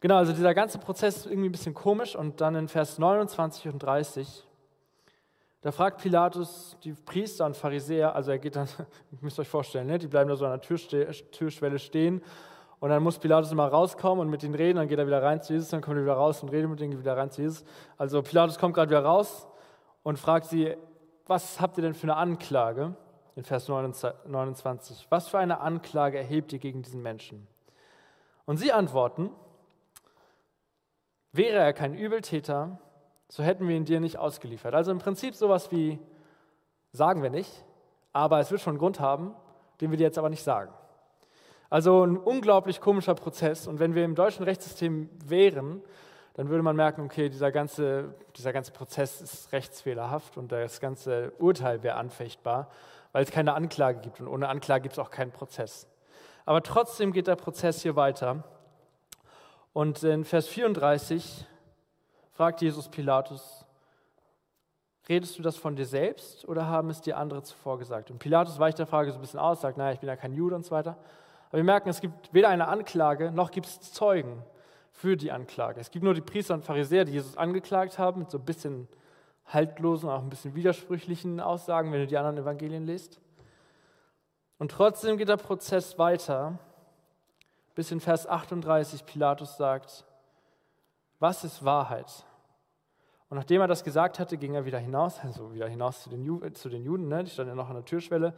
Genau, 0.00 0.16
also 0.16 0.32
dieser 0.32 0.54
ganze 0.54 0.78
Prozess 0.78 1.18
ist 1.18 1.26
irgendwie 1.26 1.48
ein 1.48 1.52
bisschen 1.52 1.74
komisch 1.74 2.16
und 2.16 2.40
dann 2.40 2.54
in 2.56 2.68
Vers 2.68 2.98
29 2.98 3.68
und 3.68 3.78
30, 3.82 4.44
da 5.62 5.72
fragt 5.72 6.02
Pilatus 6.02 6.76
die 6.84 6.92
Priester 6.92 7.46
und 7.46 7.56
Pharisäer, 7.56 8.14
also 8.14 8.30
er 8.30 8.38
geht 8.38 8.54
dann, 8.54 8.68
ihr 9.12 9.18
müsst 9.22 9.40
euch 9.40 9.48
vorstellen, 9.48 9.86
ne, 9.86 9.98
die 9.98 10.06
bleiben 10.06 10.28
da 10.28 10.36
so 10.36 10.44
an 10.44 10.50
der 10.50 10.60
Türste 10.60 11.10
Türschwelle 11.30 11.78
stehen 11.78 12.22
und 12.80 12.90
dann 12.90 13.02
muss 13.02 13.18
Pilatus 13.18 13.50
immer 13.50 13.66
rauskommen 13.66 14.20
und 14.20 14.28
mit 14.28 14.42
ihnen 14.42 14.54
reden, 14.54 14.76
dann 14.76 14.88
geht 14.88 14.98
er 14.98 15.06
wieder 15.06 15.22
rein 15.22 15.40
zu 15.40 15.54
Jesus, 15.54 15.70
dann 15.70 15.80
kommt 15.80 15.96
er 15.96 16.02
wieder 16.02 16.12
raus 16.12 16.42
und 16.42 16.50
redet 16.50 16.68
mit 16.68 16.82
ihnen, 16.82 16.90
geht 16.90 17.00
wieder 17.00 17.16
rein 17.16 17.30
zu 17.30 17.40
Jesus. 17.40 17.64
Also 17.96 18.20
Pilatus 18.20 18.58
kommt 18.58 18.74
gerade 18.74 18.90
wieder 18.90 19.04
raus 19.04 19.46
und 20.04 20.20
fragt 20.20 20.46
sie, 20.46 20.76
was 21.26 21.60
habt 21.60 21.76
ihr 21.76 21.82
denn 21.82 21.94
für 21.94 22.04
eine 22.04 22.16
Anklage? 22.16 22.94
In 23.34 23.42
Vers 23.42 23.66
29. 23.66 25.08
Was 25.10 25.26
für 25.26 25.38
eine 25.38 25.58
Anklage 25.58 26.18
erhebt 26.18 26.52
ihr 26.52 26.60
gegen 26.60 26.82
diesen 26.82 27.02
Menschen? 27.02 27.48
Und 28.44 28.58
sie 28.58 28.72
antworten, 28.72 29.30
Wäre 31.34 31.58
er 31.58 31.72
kein 31.72 31.94
Übeltäter, 31.94 32.78
so 33.28 33.42
hätten 33.42 33.66
wir 33.66 33.74
ihn 33.74 33.84
dir 33.84 33.98
nicht 33.98 34.18
ausgeliefert. 34.18 34.72
Also 34.72 34.92
im 34.92 35.00
Prinzip 35.00 35.34
sowas 35.34 35.72
wie, 35.72 35.98
sagen 36.92 37.24
wir 37.24 37.30
nicht, 37.30 37.64
aber 38.12 38.38
es 38.38 38.52
wird 38.52 38.60
schon 38.60 38.74
einen 38.74 38.78
Grund 38.78 39.00
haben, 39.00 39.34
den 39.80 39.90
wir 39.90 39.98
dir 39.98 40.04
jetzt 40.04 40.16
aber 40.16 40.30
nicht 40.30 40.44
sagen. 40.44 40.72
Also 41.70 42.04
ein 42.04 42.16
unglaublich 42.16 42.80
komischer 42.80 43.16
Prozess. 43.16 43.66
Und 43.66 43.80
wenn 43.80 43.96
wir 43.96 44.04
im 44.04 44.14
deutschen 44.14 44.44
Rechtssystem 44.44 45.10
wären, 45.24 45.82
dann 46.34 46.48
würde 46.48 46.62
man 46.64 46.74
merken, 46.74 47.02
okay, 47.02 47.28
dieser 47.28 47.52
ganze, 47.52 48.12
dieser 48.36 48.52
ganze 48.52 48.72
Prozess 48.72 49.20
ist 49.20 49.52
rechtsfehlerhaft 49.52 50.36
und 50.36 50.50
das 50.50 50.80
ganze 50.80 51.32
Urteil 51.38 51.84
wäre 51.84 51.96
anfechtbar, 51.96 52.68
weil 53.12 53.22
es 53.22 53.30
keine 53.30 53.54
Anklage 53.54 54.00
gibt. 54.00 54.20
Und 54.20 54.26
ohne 54.26 54.48
Anklage 54.48 54.82
gibt 54.82 54.94
es 54.94 54.98
auch 54.98 55.12
keinen 55.12 55.30
Prozess. 55.30 55.86
Aber 56.44 56.60
trotzdem 56.62 57.12
geht 57.12 57.28
der 57.28 57.36
Prozess 57.36 57.82
hier 57.82 57.94
weiter. 57.94 58.42
Und 59.72 60.02
in 60.02 60.24
Vers 60.24 60.48
34 60.48 61.46
fragt 62.32 62.62
Jesus 62.62 62.88
Pilatus, 62.88 63.64
redest 65.08 65.38
du 65.38 65.42
das 65.42 65.56
von 65.56 65.76
dir 65.76 65.86
selbst 65.86 66.48
oder 66.48 66.66
haben 66.66 66.90
es 66.90 67.00
dir 67.00 67.16
andere 67.16 67.44
zuvor 67.44 67.78
gesagt? 67.78 68.10
Und 68.10 68.18
Pilatus 68.18 68.58
weicht 68.58 68.80
der 68.80 68.86
Frage 68.88 69.12
so 69.12 69.18
ein 69.18 69.20
bisschen 69.20 69.38
aus, 69.38 69.60
sagt, 69.60 69.78
naja, 69.78 69.92
ich 69.92 70.00
bin 70.00 70.08
ja 70.08 70.16
kein 70.16 70.34
Jude 70.34 70.56
und 70.56 70.64
so 70.64 70.72
weiter. 70.72 70.96
Aber 71.48 71.58
wir 71.58 71.64
merken, 71.64 71.90
es 71.90 72.00
gibt 72.00 72.34
weder 72.34 72.48
eine 72.48 72.66
Anklage, 72.66 73.30
noch 73.30 73.52
gibt 73.52 73.66
es 73.66 73.80
Zeugen 73.92 74.42
für 74.94 75.16
die 75.16 75.32
Anklage. 75.32 75.80
Es 75.80 75.90
gibt 75.90 76.04
nur 76.04 76.14
die 76.14 76.20
Priester 76.20 76.54
und 76.54 76.64
Pharisäer, 76.64 77.04
die 77.04 77.12
Jesus 77.12 77.36
angeklagt 77.36 77.98
haben, 77.98 78.20
mit 78.20 78.30
so 78.30 78.38
ein 78.38 78.44
bisschen 78.44 78.88
haltlosen, 79.46 80.08
auch 80.08 80.22
ein 80.22 80.30
bisschen 80.30 80.54
widersprüchlichen 80.54 81.40
Aussagen, 81.40 81.92
wenn 81.92 82.00
du 82.00 82.06
die 82.06 82.16
anderen 82.16 82.38
Evangelien 82.38 82.86
liest. 82.86 83.20
Und 84.58 84.70
trotzdem 84.70 85.18
geht 85.18 85.28
der 85.28 85.36
Prozess 85.36 85.98
weiter 85.98 86.58
bis 87.74 87.90
in 87.90 88.00
Vers 88.00 88.28
38 88.28 89.04
Pilatus 89.04 89.56
sagt, 89.56 90.04
was 91.18 91.42
ist 91.42 91.64
Wahrheit? 91.64 92.24
Und 93.28 93.36
nachdem 93.36 93.60
er 93.60 93.66
das 93.66 93.82
gesagt 93.82 94.20
hatte, 94.20 94.36
ging 94.36 94.54
er 94.54 94.64
wieder 94.64 94.78
hinaus, 94.78 95.18
also 95.20 95.52
wieder 95.52 95.68
hinaus 95.68 96.04
zu 96.04 96.08
den, 96.08 96.24
Ju 96.24 96.38
zu 96.50 96.68
den 96.68 96.84
Juden, 96.84 97.08
ne? 97.08 97.24
die 97.24 97.30
standen 97.30 97.50
ja 97.50 97.56
noch 97.56 97.68
an 97.68 97.74
der 97.74 97.84
Türschwelle, 97.84 98.32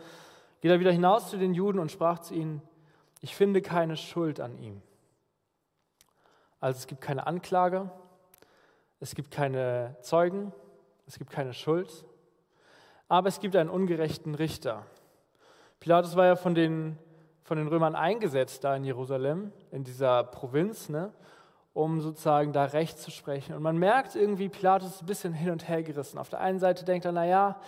geht 0.62 0.70
er 0.70 0.80
wieder 0.80 0.92
hinaus 0.92 1.28
zu 1.28 1.36
den 1.36 1.52
Juden 1.52 1.78
und 1.78 1.92
sprach 1.92 2.20
zu 2.20 2.34
ihnen, 2.34 2.62
ich 3.20 3.36
finde 3.36 3.60
keine 3.60 3.96
Schuld 3.98 4.40
an 4.40 4.56
ihm. 4.58 4.80
Also 6.66 6.78
es 6.78 6.88
gibt 6.88 7.00
keine 7.00 7.28
Anklage, 7.28 7.88
es 8.98 9.14
gibt 9.14 9.30
keine 9.30 9.94
Zeugen, 10.00 10.52
es 11.06 11.16
gibt 11.16 11.30
keine 11.30 11.54
Schuld, 11.54 12.04
aber 13.06 13.28
es 13.28 13.38
gibt 13.38 13.54
einen 13.54 13.70
ungerechten 13.70 14.34
Richter. 14.34 14.84
Pilatus 15.78 16.16
war 16.16 16.26
ja 16.26 16.34
von 16.34 16.56
den, 16.56 16.98
von 17.44 17.56
den 17.56 17.68
Römern 17.68 17.94
eingesetzt 17.94 18.64
da 18.64 18.74
in 18.74 18.82
Jerusalem, 18.82 19.52
in 19.70 19.84
dieser 19.84 20.24
Provinz, 20.24 20.88
ne, 20.88 21.12
um 21.72 22.00
sozusagen 22.00 22.52
da 22.52 22.64
Recht 22.64 22.98
zu 22.98 23.12
sprechen. 23.12 23.54
Und 23.54 23.62
man 23.62 23.78
merkt 23.78 24.16
irgendwie, 24.16 24.48
Pilatus 24.48 24.96
ist 24.96 25.02
ein 25.02 25.06
bisschen 25.06 25.34
hin 25.34 25.52
und 25.52 25.68
her 25.68 25.84
gerissen. 25.84 26.18
Auf 26.18 26.30
der 26.30 26.40
einen 26.40 26.58
Seite 26.58 26.84
denkt 26.84 27.04
er, 27.04 27.12
naja, 27.12 27.60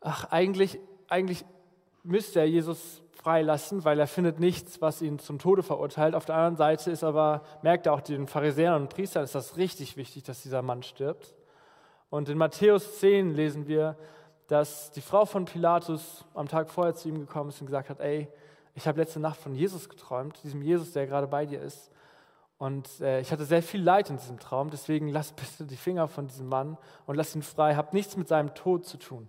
ach, 0.00 0.24
eigentlich, 0.32 0.80
eigentlich 1.06 1.44
müsste 2.02 2.40
er 2.40 2.48
Jesus 2.48 3.00
freilassen, 3.22 3.84
weil 3.84 4.00
er 4.00 4.06
findet 4.06 4.40
nichts, 4.40 4.80
was 4.80 5.00
ihn 5.00 5.18
zum 5.18 5.38
Tode 5.38 5.62
verurteilt. 5.62 6.14
Auf 6.14 6.24
der 6.24 6.34
anderen 6.34 6.56
Seite 6.56 6.90
ist 6.90 7.04
aber, 7.04 7.42
merkt 7.62 7.86
er 7.86 7.92
auch 7.92 8.00
den 8.00 8.26
Pharisäern 8.26 8.82
und 8.82 8.88
Priestern, 8.88 9.22
ist 9.22 9.34
das 9.34 9.56
richtig 9.56 9.96
wichtig, 9.96 10.24
dass 10.24 10.42
dieser 10.42 10.62
Mann 10.62 10.82
stirbt. 10.82 11.34
Und 12.10 12.28
in 12.28 12.36
Matthäus 12.36 12.98
10 12.98 13.34
lesen 13.34 13.68
wir, 13.68 13.96
dass 14.48 14.90
die 14.90 15.00
Frau 15.00 15.24
von 15.24 15.44
Pilatus 15.44 16.24
am 16.34 16.48
Tag 16.48 16.68
vorher 16.68 16.94
zu 16.94 17.08
ihm 17.08 17.20
gekommen 17.20 17.50
ist 17.50 17.60
und 17.60 17.66
gesagt 17.66 17.90
hat, 17.90 18.00
ey, 18.00 18.28
ich 18.74 18.88
habe 18.88 19.00
letzte 19.00 19.20
Nacht 19.20 19.38
von 19.38 19.54
Jesus 19.54 19.88
geträumt, 19.88 20.42
diesem 20.42 20.60
Jesus, 20.60 20.92
der 20.92 21.06
gerade 21.06 21.26
bei 21.26 21.46
dir 21.46 21.60
ist. 21.60 21.90
Und 22.58 23.00
äh, 23.00 23.20
ich 23.20 23.32
hatte 23.32 23.44
sehr 23.44 23.62
viel 23.62 23.82
Leid 23.82 24.10
in 24.10 24.16
diesem 24.16 24.38
Traum, 24.38 24.70
deswegen 24.70 25.08
lass 25.08 25.32
bitte 25.32 25.64
die 25.64 25.76
Finger 25.76 26.08
von 26.08 26.26
diesem 26.26 26.48
Mann 26.48 26.76
und 27.06 27.16
lass 27.16 27.34
ihn 27.34 27.42
frei, 27.42 27.74
hab 27.74 27.92
nichts 27.92 28.16
mit 28.16 28.28
seinem 28.28 28.54
Tod 28.54 28.84
zu 28.84 28.98
tun. 28.98 29.28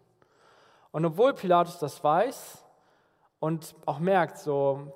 Und 0.92 1.06
obwohl 1.06 1.34
Pilatus 1.34 1.80
das 1.80 2.04
weiß 2.04 2.63
und 3.44 3.76
auch 3.86 4.00
merkt, 4.00 4.38
so 4.38 4.94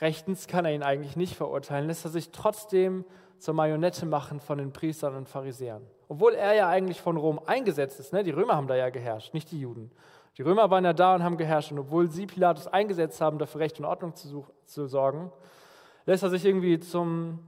rechtens 0.00 0.46
kann 0.46 0.64
er 0.64 0.72
ihn 0.72 0.82
eigentlich 0.82 1.16
nicht 1.16 1.36
verurteilen, 1.36 1.86
lässt 1.86 2.06
er 2.06 2.10
sich 2.10 2.30
trotzdem 2.30 3.04
zur 3.36 3.52
Marionette 3.52 4.06
machen 4.06 4.40
von 4.40 4.56
den 4.56 4.72
Priestern 4.72 5.14
und 5.14 5.28
Pharisäern. 5.28 5.82
Obwohl 6.08 6.32
er 6.32 6.54
ja 6.54 6.66
eigentlich 6.66 7.02
von 7.02 7.18
Rom 7.18 7.38
eingesetzt 7.44 8.00
ist. 8.00 8.14
Ne? 8.14 8.22
Die 8.22 8.30
Römer 8.30 8.56
haben 8.56 8.68
da 8.68 8.74
ja 8.74 8.88
geherrscht, 8.88 9.34
nicht 9.34 9.50
die 9.50 9.60
Juden. 9.60 9.90
Die 10.38 10.40
Römer 10.40 10.70
waren 10.70 10.82
ja 10.82 10.94
da 10.94 11.14
und 11.14 11.22
haben 11.22 11.36
geherrscht. 11.36 11.72
Und 11.72 11.78
obwohl 11.78 12.10
sie 12.10 12.24
Pilatus 12.24 12.68
eingesetzt 12.68 13.20
haben, 13.20 13.38
dafür 13.38 13.60
Recht 13.60 13.78
und 13.78 13.84
Ordnung 13.84 14.14
zu, 14.14 14.46
zu 14.64 14.86
sorgen, 14.86 15.30
lässt 16.06 16.22
er 16.22 16.30
sich 16.30 16.46
irgendwie 16.46 16.80
zum, 16.80 17.40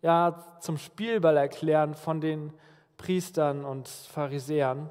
ja, 0.00 0.42
zum 0.60 0.78
Spielball 0.78 1.36
erklären 1.36 1.92
von 1.92 2.22
den 2.22 2.54
Priestern 2.96 3.66
und 3.66 3.88
Pharisäern 3.88 4.88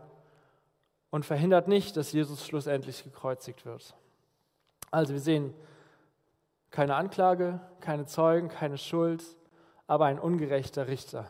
und 1.09 1.25
verhindert 1.25 1.67
nicht, 1.67 1.97
dass 1.97 2.11
Jesus 2.11 2.45
schlussendlich 2.45 3.03
gekreuzigt 3.03 3.65
wird. 3.65 3.95
Also 4.91 5.13
wir 5.13 5.21
sehen 5.21 5.53
keine 6.69 6.95
Anklage, 6.95 7.59
keine 7.79 8.05
Zeugen, 8.05 8.49
keine 8.49 8.77
Schuld, 8.77 9.23
aber 9.87 10.05
ein 10.05 10.19
ungerechter 10.19 10.87
Richter. 10.87 11.29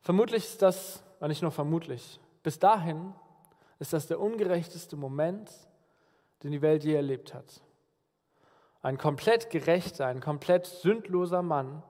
Vermutlich 0.00 0.44
ist 0.44 0.62
das, 0.62 1.02
nicht 1.20 1.42
nur 1.42 1.52
vermutlich, 1.52 2.20
bis 2.42 2.58
dahin 2.58 3.14
ist 3.78 3.92
das 3.92 4.06
der 4.06 4.20
ungerechteste 4.20 4.96
Moment, 4.96 5.50
den 6.42 6.52
die 6.52 6.62
Welt 6.62 6.84
je 6.84 6.94
erlebt 6.94 7.34
hat. 7.34 7.62
Ein 8.82 8.98
komplett 8.98 9.48
gerechter, 9.48 10.06
ein 10.06 10.20
komplett 10.20 10.66
sündloser 10.66 11.42
Mann 11.42 11.82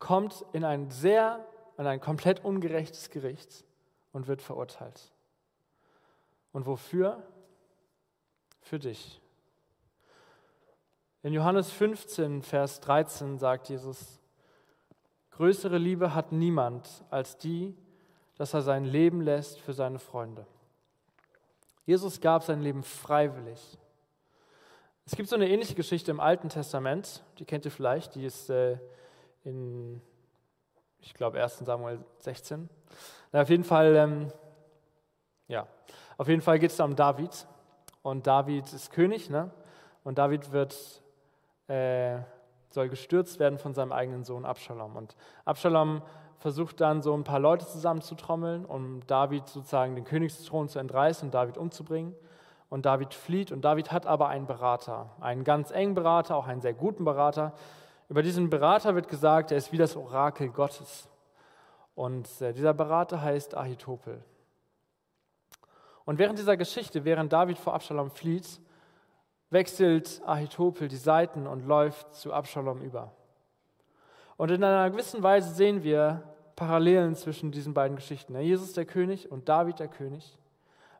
kommt 0.00 0.44
in 0.52 0.64
ein 0.64 0.90
sehr 0.90 1.46
an 1.76 1.86
ein 1.86 2.00
komplett 2.00 2.44
ungerechtes 2.44 3.10
Gericht 3.10 3.64
und 4.12 4.26
wird 4.26 4.42
verurteilt. 4.42 5.12
Und 6.52 6.66
wofür? 6.66 7.22
Für 8.60 8.78
dich. 8.78 9.20
In 11.22 11.32
Johannes 11.32 11.70
15, 11.70 12.42
Vers 12.42 12.80
13 12.80 13.38
sagt 13.38 13.68
Jesus, 13.68 14.20
größere 15.32 15.78
Liebe 15.78 16.14
hat 16.14 16.32
niemand 16.32 17.04
als 17.10 17.36
die, 17.36 17.76
dass 18.36 18.54
er 18.54 18.62
sein 18.62 18.84
Leben 18.84 19.20
lässt 19.20 19.60
für 19.60 19.72
seine 19.72 19.98
Freunde. 19.98 20.46
Jesus 21.84 22.20
gab 22.20 22.42
sein 22.42 22.62
Leben 22.62 22.82
freiwillig. 22.82 23.78
Es 25.04 25.16
gibt 25.16 25.28
so 25.28 25.36
eine 25.36 25.48
ähnliche 25.48 25.74
Geschichte 25.74 26.10
im 26.10 26.20
Alten 26.20 26.48
Testament, 26.48 27.22
die 27.38 27.44
kennt 27.44 27.64
ihr 27.64 27.70
vielleicht, 27.70 28.14
die 28.14 28.24
ist 28.24 28.48
äh, 28.48 28.78
in 29.44 30.00
ich 31.02 31.14
glaube 31.14 31.42
1. 31.42 31.58
Samuel 31.58 31.98
16. 32.18 32.68
Na, 33.32 33.42
auf 33.42 33.48
jeden 33.48 33.64
Fall, 33.64 33.96
ähm, 33.96 34.32
ja, 35.48 35.66
auf 36.20 36.28
jeden 36.28 36.42
Fall 36.42 36.58
geht 36.58 36.70
es 36.70 36.76
da 36.76 36.84
um 36.84 36.96
David. 36.96 37.46
Und 38.02 38.26
David 38.26 38.70
ist 38.74 38.92
König, 38.92 39.30
ne? 39.30 39.50
Und 40.04 40.18
David 40.18 40.52
wird, 40.52 40.76
äh, 41.66 42.18
soll 42.68 42.90
gestürzt 42.90 43.38
werden 43.38 43.58
von 43.58 43.72
seinem 43.72 43.90
eigenen 43.90 44.24
Sohn 44.24 44.44
Absalom. 44.44 44.96
Und 44.96 45.16
Absalom 45.46 46.02
versucht 46.36 46.82
dann 46.82 47.00
so 47.00 47.14
ein 47.14 47.24
paar 47.24 47.38
Leute 47.38 47.66
zusammenzutrommeln, 47.66 48.66
um 48.66 49.00
David 49.06 49.48
sozusagen 49.48 49.94
den 49.94 50.04
Königsthron 50.04 50.68
zu 50.68 50.78
entreißen 50.78 51.28
und 51.28 51.34
David 51.34 51.56
umzubringen. 51.56 52.14
Und 52.68 52.84
David 52.84 53.14
flieht 53.14 53.50
und 53.50 53.62
David 53.62 53.90
hat 53.90 54.04
aber 54.04 54.28
einen 54.28 54.46
Berater, 54.46 55.08
einen 55.20 55.42
ganz 55.42 55.70
engen 55.70 55.94
Berater, 55.94 56.36
auch 56.36 56.46
einen 56.46 56.60
sehr 56.60 56.74
guten 56.74 57.06
Berater, 57.06 57.54
über 58.10 58.22
diesen 58.22 58.50
Berater 58.50 58.94
wird 58.94 59.08
gesagt, 59.08 59.52
er 59.52 59.56
ist 59.56 59.72
wie 59.72 59.78
das 59.78 59.96
Orakel 59.96 60.50
Gottes. 60.50 61.08
Und 61.94 62.28
äh, 62.42 62.52
dieser 62.52 62.74
Berater 62.74 63.22
heißt 63.22 63.56
Ahitopel. 63.56 64.22
Und 66.10 66.18
während 66.18 66.40
dieser 66.40 66.56
Geschichte, 66.56 67.04
während 67.04 67.32
David 67.32 67.56
vor 67.56 67.72
Absalom 67.72 68.10
flieht, 68.10 68.60
wechselt 69.50 70.20
Ahitopel 70.26 70.88
die 70.88 70.96
Seiten 70.96 71.46
und 71.46 71.68
läuft 71.68 72.16
zu 72.16 72.32
Absalom 72.32 72.82
über. 72.82 73.12
Und 74.36 74.50
in 74.50 74.64
einer 74.64 74.90
gewissen 74.90 75.22
Weise 75.22 75.54
sehen 75.54 75.84
wir 75.84 76.24
Parallelen 76.56 77.14
zwischen 77.14 77.52
diesen 77.52 77.74
beiden 77.74 77.94
Geschichten. 77.94 78.36
Jesus 78.40 78.72
der 78.72 78.86
König 78.86 79.30
und 79.30 79.48
David 79.48 79.78
der 79.78 79.86
König. 79.86 80.36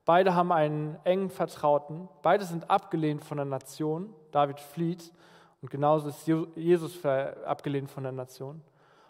Beide 0.05 0.37
haben 0.37 0.53
einen 0.53 0.97
engen 1.03 1.31
Vertrauten. 1.31 2.09
Beide 2.23 2.45
sind 2.45 2.71
abgelehnt 2.71 3.25
von 3.25 3.39
der 3.39 3.47
Nation. 3.47 4.15
David 4.31 4.61
flieht 4.61 5.13
und 5.61 5.73
genauso 5.73 6.11
ist 6.11 6.29
Jesus 6.55 7.05
abgelehnt 7.05 7.91
von 7.91 8.05
der 8.05 8.13
Nation. 8.13 8.63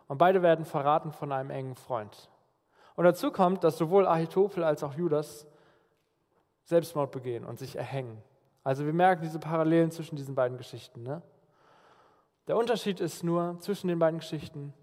Und 0.08 0.16
beide 0.16 0.40
werden 0.40 0.64
verraten 0.64 1.12
von 1.12 1.30
einem 1.30 1.50
engen 1.50 1.74
Freund. 1.74 2.30
Und 2.96 3.04
dazu 3.04 3.30
kommt, 3.30 3.64
dass 3.64 3.76
sowohl 3.76 4.06
Ahitophel 4.06 4.64
als 4.64 4.82
auch 4.82 4.94
Judas 4.94 5.46
Selbstmord 6.64 7.10
begehen 7.10 7.44
und 7.44 7.58
sich 7.58 7.76
erhängen. 7.76 8.22
Also 8.62 8.84
wir 8.84 8.92
merken 8.92 9.22
diese 9.22 9.38
Parallelen 9.38 9.90
zwischen 9.90 10.16
diesen 10.16 10.34
beiden 10.34 10.58
Geschichten. 10.58 11.02
Ne? 11.02 11.22
Der 12.46 12.56
Unterschied 12.56 13.00
ist 13.00 13.24
nur 13.24 13.58
zwischen 13.60 13.88
den 13.88 13.98
beiden 13.98 14.20
Geschichten 14.20 14.74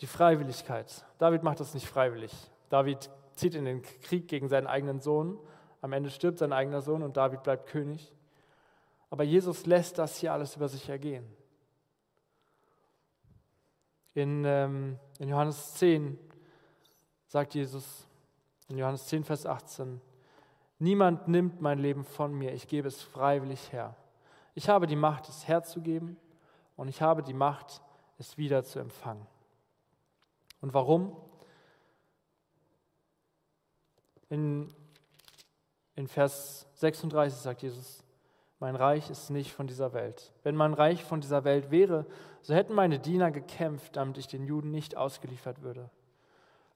die 0.00 0.06
Freiwilligkeit. 0.06 1.04
David 1.18 1.42
macht 1.42 1.60
das 1.60 1.74
nicht 1.74 1.86
freiwillig. 1.86 2.32
David 2.68 3.10
zieht 3.36 3.54
in 3.54 3.64
den 3.64 3.82
Krieg 3.82 4.28
gegen 4.28 4.48
seinen 4.48 4.66
eigenen 4.66 5.00
Sohn. 5.00 5.38
Am 5.80 5.92
Ende 5.92 6.10
stirbt 6.10 6.38
sein 6.38 6.52
eigener 6.52 6.82
Sohn 6.82 7.02
und 7.02 7.16
David 7.16 7.42
bleibt 7.42 7.66
König. 7.66 8.12
Aber 9.10 9.22
Jesus 9.22 9.66
lässt 9.66 9.98
das 9.98 10.16
hier 10.16 10.32
alles 10.32 10.56
über 10.56 10.68
sich 10.68 10.88
ergehen. 10.88 11.24
In, 14.14 14.44
ähm, 14.44 14.98
in 15.18 15.28
Johannes 15.28 15.74
10 15.74 16.18
sagt 17.26 17.54
Jesus, 17.54 18.06
in 18.68 18.78
Johannes 18.78 19.06
10, 19.06 19.24
Vers 19.24 19.46
18, 19.46 20.00
Niemand 20.84 21.28
nimmt 21.28 21.62
mein 21.62 21.78
Leben 21.78 22.04
von 22.04 22.34
mir, 22.34 22.52
ich 22.52 22.68
gebe 22.68 22.88
es 22.88 23.00
freiwillig 23.00 23.72
her. 23.72 23.96
Ich 24.54 24.68
habe 24.68 24.86
die 24.86 24.96
Macht, 24.96 25.30
es 25.30 25.48
herzugeben 25.48 26.18
und 26.76 26.88
ich 26.88 27.00
habe 27.00 27.22
die 27.22 27.32
Macht, 27.32 27.80
es 28.18 28.36
wieder 28.36 28.64
zu 28.64 28.80
empfangen. 28.80 29.26
Und 30.60 30.74
warum? 30.74 31.16
In, 34.28 34.74
in 35.94 36.06
Vers 36.06 36.66
36 36.74 37.40
sagt 37.40 37.62
Jesus, 37.62 38.04
mein 38.60 38.76
Reich 38.76 39.08
ist 39.08 39.30
nicht 39.30 39.54
von 39.54 39.66
dieser 39.66 39.94
Welt. 39.94 40.34
Wenn 40.42 40.54
mein 40.54 40.74
Reich 40.74 41.02
von 41.02 41.22
dieser 41.22 41.44
Welt 41.44 41.70
wäre, 41.70 42.04
so 42.42 42.52
hätten 42.52 42.74
meine 42.74 42.98
Diener 42.98 43.30
gekämpft, 43.30 43.96
damit 43.96 44.18
ich 44.18 44.26
den 44.26 44.44
Juden 44.44 44.70
nicht 44.70 44.98
ausgeliefert 44.98 45.62
würde. 45.62 45.88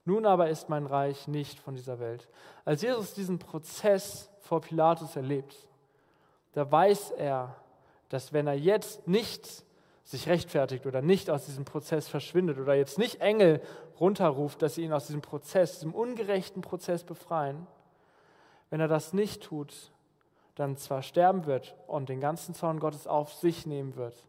Nun 0.05 0.25
aber 0.25 0.49
ist 0.49 0.69
mein 0.69 0.85
Reich 0.85 1.27
nicht 1.27 1.59
von 1.59 1.75
dieser 1.75 1.99
Welt. 1.99 2.27
Als 2.65 2.81
Jesus 2.81 3.13
diesen 3.13 3.39
Prozess 3.39 4.29
vor 4.39 4.61
Pilatus 4.61 5.15
erlebt, 5.15 5.55
da 6.53 6.69
weiß 6.71 7.11
er, 7.11 7.55
dass 8.09 8.33
wenn 8.33 8.47
er 8.47 8.57
jetzt 8.57 9.07
nicht 9.07 9.63
sich 10.03 10.27
rechtfertigt 10.27 10.87
oder 10.87 11.03
nicht 11.03 11.29
aus 11.29 11.45
diesem 11.45 11.65
Prozess 11.65 12.07
verschwindet 12.07 12.57
oder 12.57 12.73
jetzt 12.73 12.97
nicht 12.97 13.21
Engel 13.21 13.61
runterruft, 13.99 14.61
dass 14.61 14.75
sie 14.75 14.83
ihn 14.83 14.93
aus 14.93 15.05
diesem 15.05 15.21
Prozess, 15.21 15.73
diesem 15.73 15.93
ungerechten 15.93 16.61
Prozess 16.61 17.03
befreien, 17.03 17.67
wenn 18.71 18.79
er 18.79 18.87
das 18.87 19.13
nicht 19.13 19.43
tut, 19.43 19.91
dann 20.55 20.77
zwar 20.77 21.03
sterben 21.03 21.45
wird 21.45 21.75
und 21.87 22.09
den 22.09 22.19
ganzen 22.19 22.55
Zorn 22.55 22.79
Gottes 22.79 23.05
auf 23.05 23.33
sich 23.33 23.67
nehmen 23.67 23.95
wird, 23.95 24.25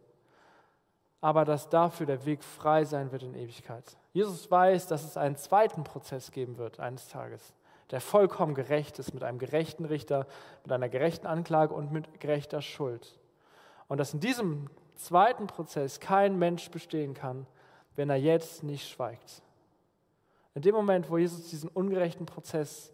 aber 1.23 1.47
dass 1.47 1.71
dafür 1.71 2.07
der 2.07 2.27
Weg 2.27 2.45
frei 2.45 2.85
sein 2.85 3.11
wird 3.11 3.23
in 3.23 3.35
Ewigkeit. 3.35 3.97
Jesus 4.13 4.51
weiß, 4.51 4.89
dass 4.89 5.05
es 5.05 5.17
einen 5.17 5.37
zweiten 5.37 5.85
Prozess 5.85 6.33
geben 6.33 6.59
wird 6.59 6.81
eines 6.81 7.09
Tages, 7.09 7.55
der 7.91 8.01
vollkommen 8.01 8.55
gerecht 8.55 8.99
ist, 8.99 9.15
mit 9.15 9.23
einem 9.23 9.39
gerechten 9.39 9.85
Richter, 9.85 10.27
mit 10.65 10.73
einer 10.73 10.89
gerechten 10.89 11.27
Anklage 11.27 11.75
und 11.75 11.93
mit 11.93 12.21
gerechter 12.21 12.63
Schuld. 12.63 13.19
Und 13.89 13.99
dass 13.99 14.15
in 14.15 14.21
diesem 14.21 14.69
zweiten 14.97 15.47
Prozess 15.47 16.01
kein 16.01 16.39
Mensch 16.39 16.71
bestehen 16.71 17.15
kann, 17.15 17.47
wenn 17.97 18.11
er 18.11 18.17
jetzt 18.17 18.63
nicht 18.63 18.89
schweigt. 18.89 19.43
In 20.55 20.63
dem 20.63 20.75
Moment, 20.75 21.11
wo 21.11 21.19
Jesus 21.19 21.49
diesen 21.49 21.69
ungerechten 21.69 22.27
Prozess 22.27 22.93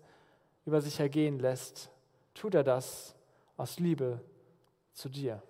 über 0.65 0.81
sich 0.81 1.01
ergehen 1.01 1.39
lässt, 1.39 1.91
tut 2.35 2.55
er 2.55 2.65
das 2.65 3.15
aus 3.57 3.79
Liebe 3.79 4.21
zu 4.93 5.09
dir. 5.09 5.43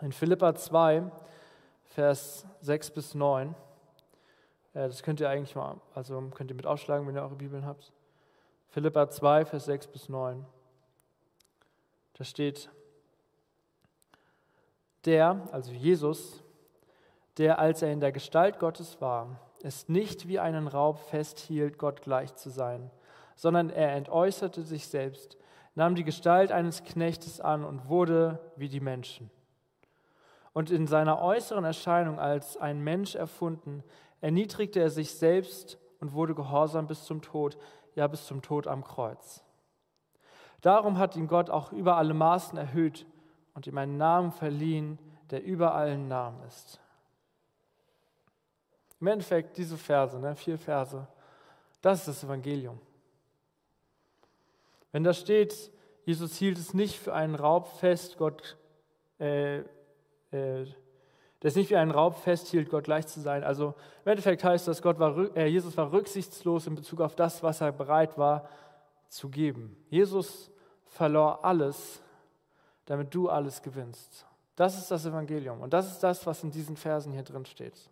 In 0.00 0.12
Philippa 0.12 0.54
2, 0.54 1.10
Vers 1.94 2.44
6 2.60 2.90
bis 2.90 3.14
9, 3.14 3.54
äh, 4.72 4.88
das 4.88 5.04
könnt 5.04 5.20
ihr 5.20 5.28
eigentlich 5.28 5.54
mal, 5.54 5.80
also 5.94 6.20
könnt 6.34 6.50
ihr 6.50 6.56
mit 6.56 6.66
aufschlagen, 6.66 7.06
wenn 7.06 7.14
ihr 7.14 7.22
eure 7.22 7.36
Bibeln 7.36 7.64
habt. 7.64 7.92
Philippa 8.66 9.08
2, 9.08 9.44
Vers 9.44 9.66
6 9.66 9.86
bis 9.86 10.08
9. 10.08 10.44
Da 12.14 12.24
steht, 12.24 12.68
der, 15.04 15.46
also 15.52 15.70
Jesus, 15.70 16.42
der, 17.38 17.60
als 17.60 17.80
er 17.80 17.92
in 17.92 18.00
der 18.00 18.10
Gestalt 18.10 18.58
Gottes 18.58 19.00
war, 19.00 19.38
es 19.62 19.88
nicht 19.88 20.26
wie 20.26 20.40
einen 20.40 20.66
Raub 20.66 20.98
festhielt, 20.98 21.78
Gott 21.78 22.02
gleich 22.02 22.34
zu 22.34 22.50
sein, 22.50 22.90
sondern 23.36 23.70
er 23.70 23.92
entäußerte 23.92 24.64
sich 24.64 24.88
selbst, 24.88 25.38
nahm 25.76 25.94
die 25.94 26.02
Gestalt 26.02 26.50
eines 26.50 26.82
Knechtes 26.82 27.40
an 27.40 27.64
und 27.64 27.88
wurde 27.88 28.40
wie 28.56 28.68
die 28.68 28.80
Menschen. 28.80 29.30
Und 30.54 30.70
in 30.70 30.86
seiner 30.86 31.20
äußeren 31.20 31.64
Erscheinung 31.64 32.18
als 32.18 32.56
ein 32.56 32.80
Mensch 32.80 33.16
erfunden, 33.16 33.84
erniedrigte 34.22 34.80
er 34.80 34.88
sich 34.88 35.12
selbst 35.12 35.78
und 36.00 36.14
wurde 36.14 36.34
gehorsam 36.34 36.86
bis 36.86 37.04
zum 37.04 37.20
Tod, 37.20 37.58
ja 37.94 38.06
bis 38.06 38.24
zum 38.24 38.40
Tod 38.40 38.66
am 38.66 38.84
Kreuz. 38.84 39.44
Darum 40.62 40.96
hat 40.96 41.16
ihn 41.16 41.26
Gott 41.26 41.50
auch 41.50 41.72
über 41.72 41.96
alle 41.96 42.14
Maßen 42.14 42.56
erhöht 42.56 43.04
und 43.52 43.66
ihm 43.66 43.76
einen 43.76 43.98
Namen 43.98 44.32
verliehen, 44.32 44.98
der 45.30 45.42
über 45.42 45.74
allen 45.74 46.08
Namen 46.08 46.42
ist. 46.46 46.80
Im 49.00 49.08
Endeffekt 49.08 49.58
diese 49.58 49.76
Verse, 49.76 50.18
ne, 50.18 50.34
vier 50.36 50.56
Verse, 50.56 51.06
das 51.82 51.98
ist 52.00 52.08
das 52.08 52.24
Evangelium. 52.24 52.80
Wenn 54.92 55.04
da 55.04 55.12
steht, 55.12 55.70
Jesus 56.04 56.36
hielt 56.36 56.58
es 56.58 56.72
nicht 56.72 56.98
für 56.98 57.12
einen 57.12 57.34
Raub 57.34 57.66
fest, 57.66 58.16
Gott, 58.16 58.56
äh, 59.18 59.64
äh, 60.34 60.66
das 61.40 61.56
nicht 61.56 61.70
wie 61.70 61.76
einen 61.76 61.90
Raub 61.90 62.16
festhielt, 62.16 62.70
Gott 62.70 62.84
gleich 62.84 63.06
zu 63.06 63.20
sein. 63.20 63.44
Also 63.44 63.74
im 64.04 64.10
Endeffekt 64.10 64.42
heißt 64.42 64.66
das, 64.66 64.80
Gott 64.80 64.98
war, 64.98 65.36
äh, 65.36 65.46
Jesus 65.46 65.76
war 65.76 65.92
rücksichtslos 65.92 66.66
in 66.66 66.74
Bezug 66.74 67.00
auf 67.00 67.14
das, 67.14 67.42
was 67.42 67.60
er 67.60 67.72
bereit 67.72 68.16
war 68.16 68.48
zu 69.08 69.28
geben. 69.28 69.76
Jesus 69.90 70.50
verlor 70.86 71.44
alles, 71.44 72.02
damit 72.86 73.14
du 73.14 73.28
alles 73.28 73.60
gewinnst. 73.62 74.26
Das 74.56 74.78
ist 74.78 74.90
das 74.90 75.04
Evangelium 75.04 75.60
und 75.60 75.72
das 75.72 75.90
ist 75.90 76.00
das, 76.00 76.24
was 76.26 76.42
in 76.42 76.50
diesen 76.50 76.76
Versen 76.76 77.12
hier 77.12 77.24
drin 77.24 77.44
steht. 77.44 77.90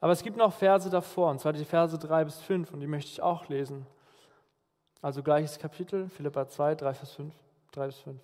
Aber 0.00 0.12
es 0.12 0.22
gibt 0.22 0.36
noch 0.36 0.52
Verse 0.52 0.90
davor, 0.90 1.30
und 1.30 1.40
zwar 1.40 1.52
die 1.52 1.64
Verse 1.64 1.98
3 1.98 2.24
bis 2.24 2.38
5, 2.40 2.72
und 2.72 2.80
die 2.80 2.86
möchte 2.86 3.10
ich 3.10 3.22
auch 3.22 3.48
lesen. 3.48 3.86
Also 5.00 5.22
gleiches 5.22 5.58
Kapitel, 5.58 6.08
Philippa 6.10 6.48
2, 6.48 6.74
3, 6.74 6.94
Vers 6.94 7.12
5, 7.12 7.34
3 7.72 7.86
bis 7.86 7.98
5. 8.00 8.20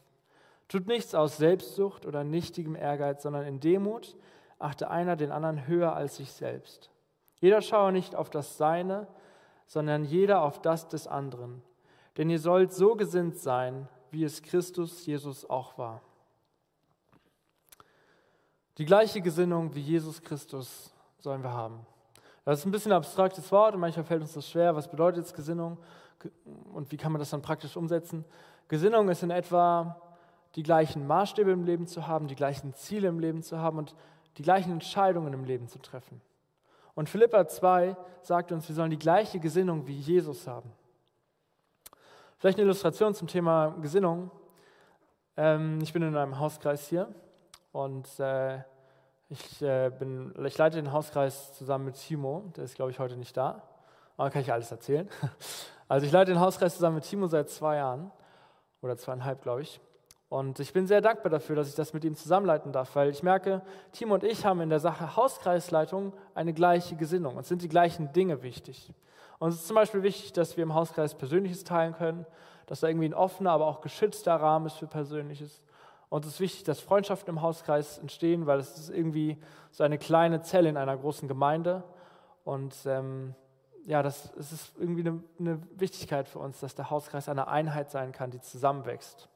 Tut 0.72 0.86
nichts 0.86 1.14
aus 1.14 1.36
Selbstsucht 1.36 2.06
oder 2.06 2.24
nichtigem 2.24 2.74
Ehrgeiz, 2.74 3.24
sondern 3.24 3.44
in 3.44 3.60
Demut 3.60 4.16
achte 4.58 4.88
einer 4.88 5.16
den 5.16 5.30
anderen 5.30 5.66
höher 5.66 5.94
als 5.94 6.16
sich 6.16 6.32
selbst. 6.32 6.90
Jeder 7.40 7.60
schaue 7.60 7.92
nicht 7.92 8.14
auf 8.14 8.30
das 8.30 8.56
Seine, 8.56 9.06
sondern 9.66 10.02
jeder 10.02 10.40
auf 10.40 10.62
das 10.62 10.88
des 10.88 11.06
anderen. 11.06 11.62
Denn 12.16 12.30
ihr 12.30 12.38
sollt 12.38 12.72
so 12.72 12.94
gesinnt 12.94 13.36
sein, 13.36 13.86
wie 14.10 14.24
es 14.24 14.40
Christus 14.40 15.04
Jesus 15.04 15.44
auch 15.50 15.76
war. 15.76 16.00
Die 18.78 18.86
gleiche 18.86 19.20
Gesinnung 19.20 19.74
wie 19.74 19.80
Jesus 19.80 20.22
Christus 20.22 20.94
sollen 21.18 21.42
wir 21.42 21.52
haben. 21.52 21.84
Das 22.46 22.60
ist 22.60 22.64
ein 22.64 22.72
bisschen 22.72 22.92
ein 22.92 22.96
abstraktes 22.96 23.52
Wort 23.52 23.74
und 23.74 23.80
manchmal 23.80 24.06
fällt 24.06 24.22
uns 24.22 24.32
das 24.32 24.48
schwer. 24.48 24.74
Was 24.74 24.90
bedeutet 24.90 25.18
jetzt 25.18 25.36
Gesinnung 25.36 25.76
und 26.72 26.90
wie 26.90 26.96
kann 26.96 27.12
man 27.12 27.18
das 27.18 27.28
dann 27.28 27.42
praktisch 27.42 27.76
umsetzen? 27.76 28.24
Gesinnung 28.68 29.10
ist 29.10 29.22
in 29.22 29.30
etwa 29.30 30.00
die 30.54 30.62
gleichen 30.62 31.06
Maßstäbe 31.06 31.50
im 31.50 31.64
Leben 31.64 31.86
zu 31.86 32.06
haben, 32.06 32.28
die 32.28 32.34
gleichen 32.34 32.74
Ziele 32.74 33.08
im 33.08 33.18
Leben 33.18 33.42
zu 33.42 33.58
haben 33.58 33.78
und 33.78 33.94
die 34.36 34.42
gleichen 34.42 34.72
Entscheidungen 34.72 35.32
im 35.32 35.44
Leben 35.44 35.68
zu 35.68 35.78
treffen. 35.78 36.20
Und 36.94 37.08
Philippa 37.08 37.46
2 37.46 37.96
sagt 38.22 38.52
uns, 38.52 38.68
wir 38.68 38.74
sollen 38.74 38.90
die 38.90 38.98
gleiche 38.98 39.38
Gesinnung 39.40 39.86
wie 39.86 39.96
Jesus 39.96 40.46
haben. 40.46 40.70
Vielleicht 42.38 42.58
eine 42.58 42.64
Illustration 42.64 43.14
zum 43.14 43.28
Thema 43.28 43.68
Gesinnung. 43.80 44.30
Ähm, 45.36 45.78
ich 45.80 45.92
bin 45.92 46.02
in 46.02 46.16
einem 46.16 46.38
Hauskreis 46.38 46.88
hier 46.88 47.08
und 47.72 48.06
äh, 48.20 48.58
ich, 49.28 49.62
äh, 49.62 49.90
bin, 49.90 50.34
ich 50.44 50.58
leite 50.58 50.76
den 50.76 50.92
Hauskreis 50.92 51.54
zusammen 51.54 51.86
mit 51.86 51.94
Timo, 51.94 52.52
der 52.56 52.64
ist, 52.64 52.74
glaube 52.74 52.90
ich, 52.90 52.98
heute 52.98 53.16
nicht 53.16 53.36
da, 53.36 53.62
aber 54.18 54.30
kann 54.30 54.42
ich 54.42 54.52
alles 54.52 54.70
erzählen. 54.70 55.08
Also 55.88 56.06
ich 56.06 56.12
leite 56.12 56.32
den 56.32 56.40
Hauskreis 56.40 56.76
zusammen 56.76 56.94
mit 56.94 57.04
Timo 57.04 57.26
seit 57.26 57.50
zwei 57.50 57.76
Jahren 57.76 58.10
oder 58.80 58.96
zweieinhalb, 58.96 59.42
glaube 59.42 59.60
ich. 59.60 59.78
Und 60.32 60.60
ich 60.60 60.72
bin 60.72 60.86
sehr 60.86 61.02
dankbar 61.02 61.28
dafür, 61.28 61.56
dass 61.56 61.68
ich 61.68 61.74
das 61.74 61.92
mit 61.92 62.04
ihm 62.04 62.16
zusammenleiten 62.16 62.72
darf, 62.72 62.96
weil 62.96 63.10
ich 63.10 63.22
merke, 63.22 63.60
Timo 63.92 64.14
und 64.14 64.24
ich 64.24 64.46
haben 64.46 64.62
in 64.62 64.70
der 64.70 64.80
Sache 64.80 65.14
Hauskreisleitung 65.14 66.14
eine 66.34 66.54
gleiche 66.54 66.96
Gesinnung. 66.96 67.36
Uns 67.36 67.48
sind 67.48 67.60
die 67.60 67.68
gleichen 67.68 68.14
Dinge 68.14 68.42
wichtig. 68.42 68.94
Uns 69.38 69.56
ist 69.56 69.66
zum 69.66 69.76
Beispiel 69.76 70.02
wichtig, 70.02 70.32
dass 70.32 70.56
wir 70.56 70.62
im 70.62 70.72
Hauskreis 70.72 71.14
Persönliches 71.16 71.64
teilen 71.64 71.92
können, 71.92 72.24
dass 72.64 72.80
da 72.80 72.88
irgendwie 72.88 73.10
ein 73.10 73.12
offener, 73.12 73.50
aber 73.50 73.66
auch 73.66 73.82
geschützter 73.82 74.34
Rahmen 74.36 74.64
ist 74.64 74.76
für 74.76 74.86
Persönliches. 74.86 75.60
Uns 76.08 76.26
ist 76.26 76.40
wichtig, 76.40 76.64
dass 76.64 76.80
Freundschaften 76.80 77.34
im 77.34 77.42
Hauskreis 77.42 77.98
entstehen, 77.98 78.46
weil 78.46 78.58
es 78.58 78.78
ist 78.78 78.88
irgendwie 78.88 79.36
so 79.70 79.84
eine 79.84 79.98
kleine 79.98 80.40
Zelle 80.40 80.70
in 80.70 80.78
einer 80.78 80.96
großen 80.96 81.28
Gemeinde. 81.28 81.84
Und 82.44 82.74
ähm, 82.86 83.34
ja, 83.84 84.02
das, 84.02 84.32
es 84.38 84.50
ist 84.50 84.72
irgendwie 84.78 85.02
eine, 85.06 85.22
eine 85.38 85.58
Wichtigkeit 85.76 86.26
für 86.26 86.38
uns, 86.38 86.58
dass 86.60 86.74
der 86.74 86.88
Hauskreis 86.88 87.28
eine 87.28 87.48
Einheit 87.48 87.90
sein 87.90 88.12
kann, 88.12 88.30
die 88.30 88.40
zusammenwächst. 88.40 89.28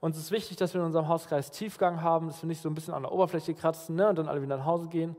Uns 0.00 0.16
ist 0.16 0.30
wichtig, 0.30 0.56
dass 0.56 0.72
wir 0.72 0.80
in 0.80 0.86
unserem 0.86 1.08
Hauskreis 1.08 1.50
Tiefgang 1.50 2.00
haben, 2.00 2.28
dass 2.28 2.42
wir 2.42 2.46
nicht 2.46 2.62
so 2.62 2.70
ein 2.70 2.74
bisschen 2.74 2.94
an 2.94 3.02
der 3.02 3.12
Oberfläche 3.12 3.54
kratzen 3.54 3.96
ne, 3.96 4.08
und 4.08 4.18
dann 4.18 4.28
alle 4.28 4.40
wieder 4.40 4.56
nach 4.56 4.64
Hause 4.64 4.88
gehen, 4.88 5.14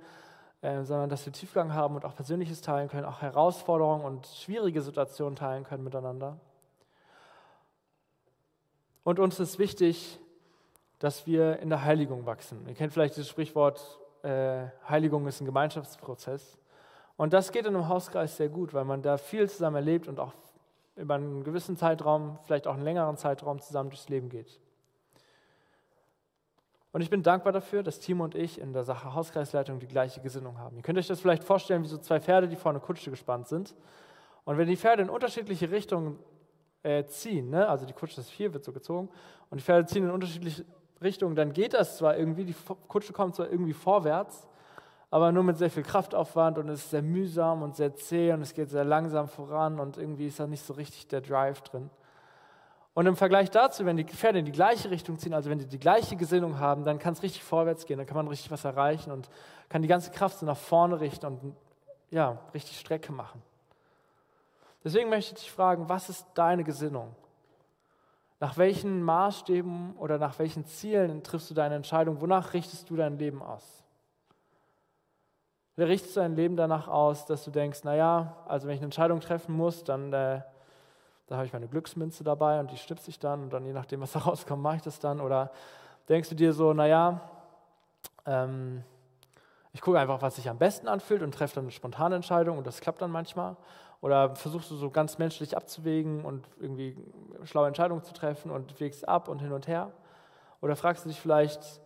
äh, 0.61 0.83
sondern 0.83 1.09
dass 1.09 1.23
wir 1.25 1.31
Tiefgang 1.31 1.73
haben 1.73 1.95
und 1.95 2.03
auch 2.03 2.15
Persönliches 2.15 2.61
teilen 2.61 2.89
können, 2.89 3.05
auch 3.05 3.21
Herausforderungen 3.21 4.03
und 4.03 4.25
schwierige 4.25 4.81
Situationen 4.81 5.35
teilen 5.35 5.63
können 5.65 5.83
miteinander. 5.83 6.37
Und 9.03 9.19
uns 9.19 9.39
ist 9.39 9.59
wichtig, 9.59 10.19
dass 10.97 11.27
wir 11.27 11.59
in 11.59 11.69
der 11.69 11.83
Heiligung 11.83 12.25
wachsen. 12.25 12.67
Ihr 12.67 12.73
kennt 12.73 12.93
vielleicht 12.93 13.17
das 13.17 13.27
Sprichwort, 13.27 13.99
äh, 14.23 14.65
Heiligung 14.89 15.27
ist 15.27 15.41
ein 15.41 15.45
Gemeinschaftsprozess. 15.45 16.57
Und 17.17 17.33
das 17.33 17.51
geht 17.51 17.67
in 17.67 17.75
einem 17.75 17.87
Hauskreis 17.87 18.37
sehr 18.37 18.49
gut, 18.49 18.73
weil 18.73 18.85
man 18.85 19.03
da 19.03 19.17
viel 19.17 19.47
zusammen 19.47 19.75
erlebt 19.75 20.07
und 20.07 20.19
auch 20.19 20.33
über 20.95 21.15
einen 21.15 21.43
gewissen 21.43 21.77
Zeitraum, 21.77 22.39
vielleicht 22.45 22.65
auch 22.65 22.73
einen 22.73 22.83
längeren 22.83 23.17
Zeitraum 23.17 23.59
zusammen 23.59 23.91
durchs 23.91 24.09
Leben 24.09 24.29
geht. 24.29 24.59
Und 26.91 27.01
ich 27.01 27.09
bin 27.09 27.23
dankbar 27.23 27.53
dafür, 27.53 27.83
dass 27.83 27.99
Timo 27.99 28.23
und 28.23 28.35
ich 28.35 28.59
in 28.59 28.73
der 28.73 28.83
Sache 28.83 29.13
Hauskreisleitung 29.13 29.79
die 29.79 29.87
gleiche 29.87 30.19
Gesinnung 30.21 30.57
haben. 30.57 30.75
Ihr 30.75 30.83
könnt 30.83 30.97
euch 30.97 31.07
das 31.07 31.21
vielleicht 31.21 31.43
vorstellen 31.43 31.83
wie 31.83 31.87
so 31.87 31.97
zwei 31.97 32.19
Pferde, 32.19 32.47
die 32.47 32.57
vor 32.57 32.71
eine 32.71 32.81
Kutsche 32.81 33.09
gespannt 33.09 33.47
sind. 33.47 33.75
Und 34.43 34.57
wenn 34.57 34.67
die 34.67 34.75
Pferde 34.75 35.03
in 35.03 35.09
unterschiedliche 35.09 35.71
Richtungen 35.71 36.19
äh, 36.83 37.05
ziehen, 37.05 37.49
ne? 37.49 37.69
also 37.69 37.85
die 37.85 37.93
Kutsche, 37.93 38.17
das 38.17 38.29
Vier 38.29 38.53
wird 38.53 38.63
so 38.63 38.73
gezogen, 38.73 39.09
und 39.49 39.59
die 39.59 39.63
Pferde 39.63 39.85
ziehen 39.85 40.03
in 40.03 40.11
unterschiedliche 40.11 40.65
Richtung, 41.01 41.35
dann 41.35 41.53
geht 41.53 41.73
das 41.73 41.97
zwar 41.97 42.17
irgendwie, 42.17 42.45
die 42.45 42.55
Kutsche 42.87 43.13
kommt 43.13 43.35
zwar 43.35 43.49
irgendwie 43.49 43.73
vorwärts, 43.73 44.47
aber 45.09 45.31
nur 45.31 45.43
mit 45.43 45.57
sehr 45.57 45.69
viel 45.69 45.83
Kraftaufwand 45.83 46.57
und 46.57 46.69
es 46.69 46.83
ist 46.83 46.89
sehr 46.91 47.01
mühsam 47.01 47.63
und 47.63 47.75
sehr 47.75 47.93
zäh 47.95 48.33
und 48.33 48.41
es 48.41 48.53
geht 48.53 48.69
sehr 48.69 48.85
langsam 48.85 49.27
voran 49.27 49.79
und 49.79 49.97
irgendwie 49.97 50.27
ist 50.27 50.39
da 50.39 50.47
nicht 50.47 50.65
so 50.65 50.73
richtig 50.73 51.07
der 51.07 51.21
Drive 51.21 51.61
drin. 51.61 51.89
Und 52.93 53.05
im 53.05 53.15
Vergleich 53.15 53.49
dazu, 53.49 53.85
wenn 53.85 53.95
die 53.95 54.03
Pferde 54.03 54.39
in 54.39 54.45
die 54.45 54.51
gleiche 54.51 54.91
Richtung 54.91 55.17
ziehen, 55.17 55.33
also 55.33 55.49
wenn 55.49 55.59
die 55.59 55.65
die 55.65 55.79
gleiche 55.79 56.17
Gesinnung 56.17 56.59
haben, 56.59 56.83
dann 56.83 56.99
kann 56.99 57.13
es 57.13 57.23
richtig 57.23 57.43
vorwärts 57.43 57.85
gehen, 57.85 57.97
dann 57.97 58.05
kann 58.05 58.17
man 58.17 58.27
richtig 58.27 58.51
was 58.51 58.65
erreichen 58.65 59.11
und 59.11 59.29
kann 59.69 59.81
die 59.81 59.87
ganze 59.87 60.11
Kraft 60.11 60.39
so 60.39 60.45
nach 60.45 60.57
vorne 60.57 60.99
richten 60.99 61.25
und 61.25 61.55
ja, 62.09 62.37
richtig 62.53 62.77
Strecke 62.77 63.13
machen. 63.13 63.41
Deswegen 64.83 65.09
möchte 65.09 65.33
ich 65.33 65.41
dich 65.41 65.51
fragen, 65.51 65.87
was 65.87 66.09
ist 66.09 66.25
deine 66.33 66.63
Gesinnung? 66.63 67.15
Nach 68.41 68.57
welchen 68.57 69.03
Maßstäben 69.03 69.95
oder 69.97 70.17
nach 70.17 70.39
welchen 70.39 70.65
Zielen 70.65 71.23
triffst 71.23 71.49
du 71.49 71.53
deine 71.53 71.75
Entscheidung? 71.75 72.19
Wonach 72.19 72.53
richtest 72.53 72.89
du 72.89 72.95
dein 72.95 73.17
Leben 73.17 73.41
aus? 73.41 73.83
Richtest 75.77 76.15
du 76.15 76.19
dein 76.19 76.35
Leben 76.35 76.57
danach 76.57 76.87
aus, 76.87 77.25
dass 77.25 77.45
du 77.45 77.51
denkst, 77.51 77.83
naja, 77.83 78.35
also 78.47 78.67
wenn 78.67 78.73
ich 78.73 78.81
eine 78.81 78.87
Entscheidung 78.87 79.21
treffen 79.21 79.55
muss, 79.55 79.83
dann 79.83 80.11
äh, 80.11 80.41
da 81.31 81.37
habe 81.37 81.45
ich 81.45 81.53
meine 81.53 81.69
Glücksmünze 81.69 82.25
dabei 82.25 82.59
und 82.59 82.71
die 82.71 82.77
schnipse 82.77 83.09
ich 83.09 83.17
dann 83.17 83.43
und 83.43 83.53
dann 83.53 83.65
je 83.65 83.71
nachdem, 83.71 84.01
was 84.01 84.11
da 84.11 84.19
rauskommt, 84.27 84.61
mache 84.61 84.75
ich 84.75 84.81
das 84.81 84.99
dann. 84.99 85.21
Oder 85.21 85.51
denkst 86.09 86.27
du 86.27 86.35
dir 86.35 86.51
so, 86.51 86.73
naja, 86.73 87.21
ähm, 88.25 88.83
Ich 89.71 89.79
gucke 89.79 89.97
einfach, 89.97 90.21
was 90.21 90.35
sich 90.35 90.49
am 90.49 90.57
besten 90.57 90.89
anfühlt 90.89 91.21
und 91.21 91.33
treffe 91.33 91.55
dann 91.55 91.63
eine 91.63 91.71
spontane 91.71 92.15
Entscheidung 92.15 92.57
und 92.57 92.67
das 92.67 92.81
klappt 92.81 93.01
dann 93.01 93.11
manchmal. 93.11 93.55
Oder 94.01 94.35
versuchst 94.35 94.69
du 94.71 94.75
so 94.75 94.89
ganz 94.89 95.19
menschlich 95.19 95.55
abzuwägen 95.55 96.25
und 96.25 96.45
irgendwie 96.59 96.97
schlaue 97.45 97.67
Entscheidungen 97.67 98.03
zu 98.03 98.13
treffen 98.13 98.51
und 98.51 98.81
wägst 98.81 99.07
ab 99.07 99.29
und 99.29 99.39
hin 99.39 99.53
und 99.53 99.69
her. 99.69 99.93
Oder 100.59 100.75
fragst 100.75 101.05
du 101.05 101.09
dich 101.09 101.21
vielleicht, 101.21 101.79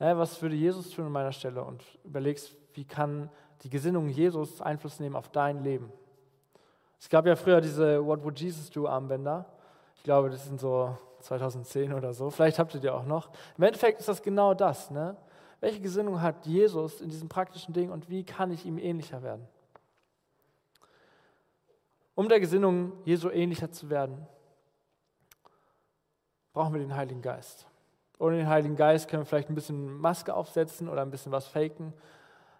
naja, 0.00 0.18
was 0.18 0.42
würde 0.42 0.56
Jesus 0.56 0.90
tun 0.90 1.06
an 1.06 1.12
meiner 1.12 1.30
Stelle 1.30 1.62
und 1.62 1.84
überlegst, 2.02 2.56
wie 2.74 2.84
kann 2.84 3.30
die 3.62 3.70
Gesinnung 3.70 4.08
Jesus 4.08 4.60
Einfluss 4.60 4.98
nehmen 4.98 5.14
auf 5.14 5.28
dein 5.28 5.62
Leben. 5.62 5.92
Es 7.00 7.08
gab 7.08 7.26
ja 7.26 7.36
früher 7.36 7.60
diese 7.60 8.04
What 8.04 8.24
Would 8.24 8.38
Jesus 8.40 8.70
Do 8.70 8.86
Armbänder. 8.88 9.46
Ich 9.96 10.02
glaube, 10.02 10.30
das 10.30 10.44
sind 10.44 10.60
so 10.60 10.96
2010 11.20 11.92
oder 11.92 12.12
so. 12.12 12.30
Vielleicht 12.30 12.58
habt 12.58 12.74
ihr 12.74 12.80
die 12.80 12.90
auch 12.90 13.04
noch. 13.04 13.30
Im 13.56 13.64
Endeffekt 13.64 14.00
ist 14.00 14.08
das 14.08 14.22
genau 14.22 14.54
das. 14.54 14.90
Ne? 14.90 15.16
Welche 15.60 15.80
Gesinnung 15.80 16.20
hat 16.20 16.46
Jesus 16.46 17.00
in 17.00 17.10
diesem 17.10 17.28
praktischen 17.28 17.74
Ding 17.74 17.90
und 17.90 18.08
wie 18.08 18.24
kann 18.24 18.50
ich 18.50 18.64
ihm 18.64 18.78
ähnlicher 18.78 19.22
werden? 19.22 19.46
Um 22.14 22.28
der 22.28 22.40
Gesinnung 22.40 22.92
Jesu 23.04 23.30
ähnlicher 23.30 23.70
zu 23.70 23.90
werden, 23.90 24.26
brauchen 26.52 26.74
wir 26.74 26.80
den 26.80 26.96
Heiligen 26.96 27.22
Geist. 27.22 27.66
Ohne 28.18 28.38
den 28.38 28.48
Heiligen 28.48 28.74
Geist 28.74 29.08
können 29.08 29.22
wir 29.22 29.26
vielleicht 29.26 29.48
ein 29.48 29.54
bisschen 29.54 29.98
Maske 29.98 30.34
aufsetzen 30.34 30.88
oder 30.88 31.02
ein 31.02 31.10
bisschen 31.10 31.30
was 31.30 31.46
faken. 31.46 31.92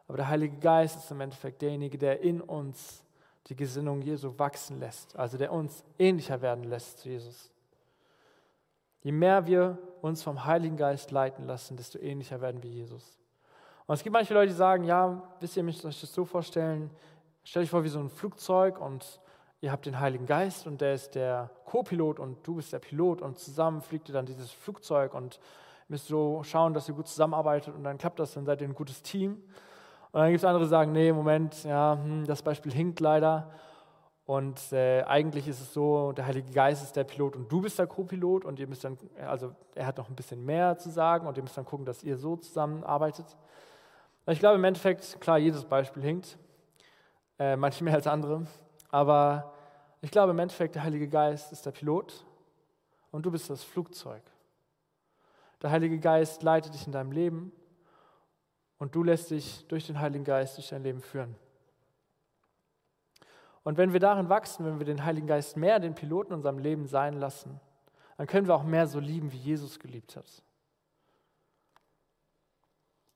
Aber 0.07 0.17
der 0.17 0.29
Heilige 0.29 0.57
Geist 0.59 0.99
ist 0.99 1.11
im 1.11 1.21
Endeffekt 1.21 1.61
derjenige, 1.63 1.99
der 1.99 2.21
in 2.21 2.41
uns 2.41 3.03
die 3.49 3.57
Gesinnung 3.57 4.03
Jesu 4.03 4.39
wachsen 4.39 4.79
lässt, 4.79 5.17
also 5.17 5.39
der 5.39 5.53
uns 5.53 5.85
ähnlicher 5.99 6.43
werden 6.43 6.65
lässt 6.65 6.99
zu 6.99 7.09
Jesus. 7.09 7.51
Je 9.03 9.13
mehr 9.13 9.47
wir 9.47 9.79
uns 10.03 10.23
vom 10.23 10.45
Heiligen 10.45 10.77
Geist 10.77 11.11
leiten 11.11 11.47
lassen, 11.47 11.77
desto 11.77 11.99
ähnlicher 11.99 12.41
werden 12.41 12.63
wir 12.63 12.71
Jesus. 12.71 13.19
Und 13.87 13.95
es 13.95 14.03
gibt 14.03 14.13
manche 14.13 14.35
Leute, 14.35 14.49
die 14.49 14.57
sagen, 14.57 14.85
ja, 14.85 15.23
wisst 15.41 15.57
ihr, 15.57 15.63
müsst 15.63 15.85
euch 15.85 16.01
das 16.01 16.13
so 16.13 16.25
vorstellen, 16.27 16.91
stell 17.43 17.63
dich 17.63 17.71
vor 17.71 17.85
wie 17.85 17.89
so 17.89 18.01
ein 18.01 18.11
Flugzeug 18.11 18.79
und 18.81 19.21
ihr 19.63 19.73
habt 19.73 19.87
den 19.87 19.99
Heiligen 19.99 20.27
Geist 20.27 20.67
und 20.67 20.81
der 20.83 20.93
ist 20.95 21.15
der 21.15 21.51
Co-Pilot 21.65 22.21
und 22.21 22.47
du 22.47 22.57
bist 22.57 22.73
der 22.73 22.81
Pilot 22.81 23.23
und 23.23 23.39
zusammen 23.39 23.81
fliegt 23.81 24.11
ihr 24.11 24.13
dann 24.13 24.27
dieses 24.27 24.51
Flugzeug 24.51 25.15
und 25.15 25.41
müsst 25.89 26.09
so 26.09 26.43
schauen, 26.45 26.75
dass 26.75 26.89
ihr 26.89 26.95
gut 26.95 27.09
zusammenarbeitet 27.09 27.75
und 27.75 27.83
dann 27.83 27.97
klappt 27.97 28.19
das, 28.19 28.35
dann 28.35 28.45
seid 28.45 28.61
ihr 28.61 28.69
ein 28.69 28.75
gutes 28.75 29.03
Team. 29.03 29.43
Und 30.13 30.21
dann 30.21 30.31
gibt 30.31 30.39
es 30.39 30.45
andere, 30.45 30.65
die 30.65 30.71
sagen, 30.71 30.93
nee, 30.93 31.13
Moment, 31.13 31.65
ja, 31.65 31.99
hm, 32.03 32.25
das 32.27 32.43
Beispiel 32.43 32.73
hinkt 32.73 33.01
leider. 33.01 33.51
Und 34.25 34.73
äh, 34.73 35.03
eigentlich 35.05 35.49
ist 35.49 35.61
es 35.61 35.73
so, 35.73 36.13
der 36.13 36.27
Heilige 36.27 36.53
Geist 36.53 36.83
ist 36.83 36.95
der 36.97 37.05
Pilot 37.05 37.35
und 37.35 37.51
du 37.51 37.63
bist 37.63 37.79
der 37.79 37.87
Co-Pilot 37.87 38.45
und 38.45 38.59
ihr 38.59 38.67
müsst 38.67 38.85
dann, 38.85 38.99
also 39.27 39.55
er 39.75 39.87
hat 39.87 39.97
noch 39.97 40.11
ein 40.11 40.15
bisschen 40.15 40.45
mehr 40.45 40.77
zu 40.77 40.91
sagen 40.91 41.27
und 41.27 41.39
ihr 41.39 41.43
müsst 41.43 41.57
dann 41.57 41.65
gucken, 41.65 41.87
dass 41.87 42.03
ihr 42.03 42.19
so 42.19 42.37
zusammenarbeitet. 42.37 43.25
Ich 44.27 44.39
glaube 44.39 44.57
im 44.57 44.65
Endeffekt, 44.65 45.19
klar, 45.19 45.39
jedes 45.39 45.65
Beispiel 45.65 46.03
hinkt, 46.03 46.37
äh, 47.39 47.57
manche 47.57 47.83
mehr 47.83 47.95
als 47.95 48.07
andere, 48.07 48.47
aber 48.91 49.55
ich 50.03 50.11
glaube 50.11 50.33
im 50.33 50.39
Endeffekt, 50.39 50.75
der 50.75 50.83
Heilige 50.83 51.09
Geist 51.09 51.51
ist 51.51 51.65
der 51.65 51.71
Pilot 51.71 52.27
und 53.11 53.25
du 53.25 53.31
bist 53.31 53.49
das 53.49 53.65
Flugzeug. 53.65 54.23
Der 55.63 55.71
Heilige 55.71 55.99
Geist 55.99 56.43
leitet 56.43 56.75
dich 56.75 56.87
in 56.87 56.93
deinem 56.93 57.13
Leben 57.13 57.51
und 58.79 58.95
du 58.95 59.03
lässt 59.03 59.31
dich 59.31 59.67
durch 59.69 59.87
den 59.87 60.01
Heiligen 60.01 60.25
Geist 60.25 60.57
durch 60.57 60.69
dein 60.69 60.83
Leben 60.83 61.01
führen. 61.01 61.35
Und 63.65 63.77
wenn 63.77 63.93
wir 63.93 64.01
darin 64.01 64.29
wachsen, 64.29 64.65
wenn 64.65 64.79
wir 64.79 64.87
den 64.87 65.05
Heiligen 65.05 65.27
Geist 65.27 65.57
mehr 65.57 65.79
den 65.79 65.95
Piloten 65.95 66.33
in 66.33 66.37
unserem 66.37 66.59
Leben 66.59 66.87
sein 66.87 67.15
lassen, 67.15 67.61
dann 68.17 68.27
können 68.27 68.47
wir 68.47 68.55
auch 68.55 68.65
mehr 68.65 68.87
so 68.87 68.99
lieben, 68.99 69.33
wie 69.33 69.37
Jesus 69.37 69.79
geliebt 69.79 70.17
hat. 70.17 70.43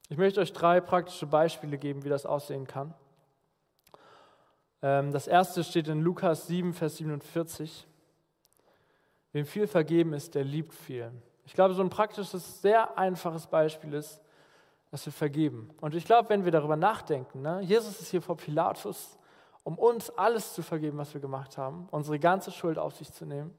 Ich 0.09 0.19
möchte 0.19 0.41
euch 0.41 0.53
drei 0.53 0.81
praktische 0.81 1.27
Beispiele 1.27 1.79
geben, 1.79 2.05
wie 2.05 2.11
das 2.11 2.27
aussehen 2.27 2.67
kann. 2.67 2.93
Ähm, 4.83 5.11
das 5.11 5.27
erste 5.27 5.65
steht 5.65 5.89
in 5.89 6.03
Lukas 6.03 6.49
7, 6.49 6.75
Vers 6.75 6.99
47. 6.99 7.87
Wem 9.33 9.47
viel 9.47 9.67
vergeben 9.67 10.13
ist, 10.13 10.35
der 10.35 10.45
liebt 10.45 10.75
viel. 10.75 11.11
Ich 11.47 11.55
glaube, 11.55 11.75
so 11.75 11.83
ein 11.83 11.89
praktisches, 11.89 12.61
sehr 12.61 12.99
einfaches 12.99 13.47
Beispiel 13.47 13.95
ist, 13.95 14.21
dass 14.93 15.07
wir 15.07 15.13
vergeben. 15.13 15.71
Und 15.81 15.95
ich 15.95 16.05
glaube, 16.05 16.29
wenn 16.29 16.45
wir 16.45 16.53
darüber 16.53 16.77
nachdenken, 16.77 17.41
ne, 17.41 17.61
Jesus 17.63 17.99
ist 18.01 18.11
hier 18.11 18.21
vor 18.21 18.37
Pilatus, 18.37 19.19
um 19.65 19.79
uns 19.79 20.11
alles 20.11 20.53
zu 20.53 20.63
vergeben, 20.63 20.99
was 20.99 21.15
wir 21.15 21.21
gemacht 21.21 21.57
haben, 21.57 21.89
unsere 21.91 22.19
ganze 22.19 22.51
Schuld 22.51 22.79
auf 22.79 22.95
sich 22.95 23.11
zu 23.11 23.25
nehmen. 23.25 23.55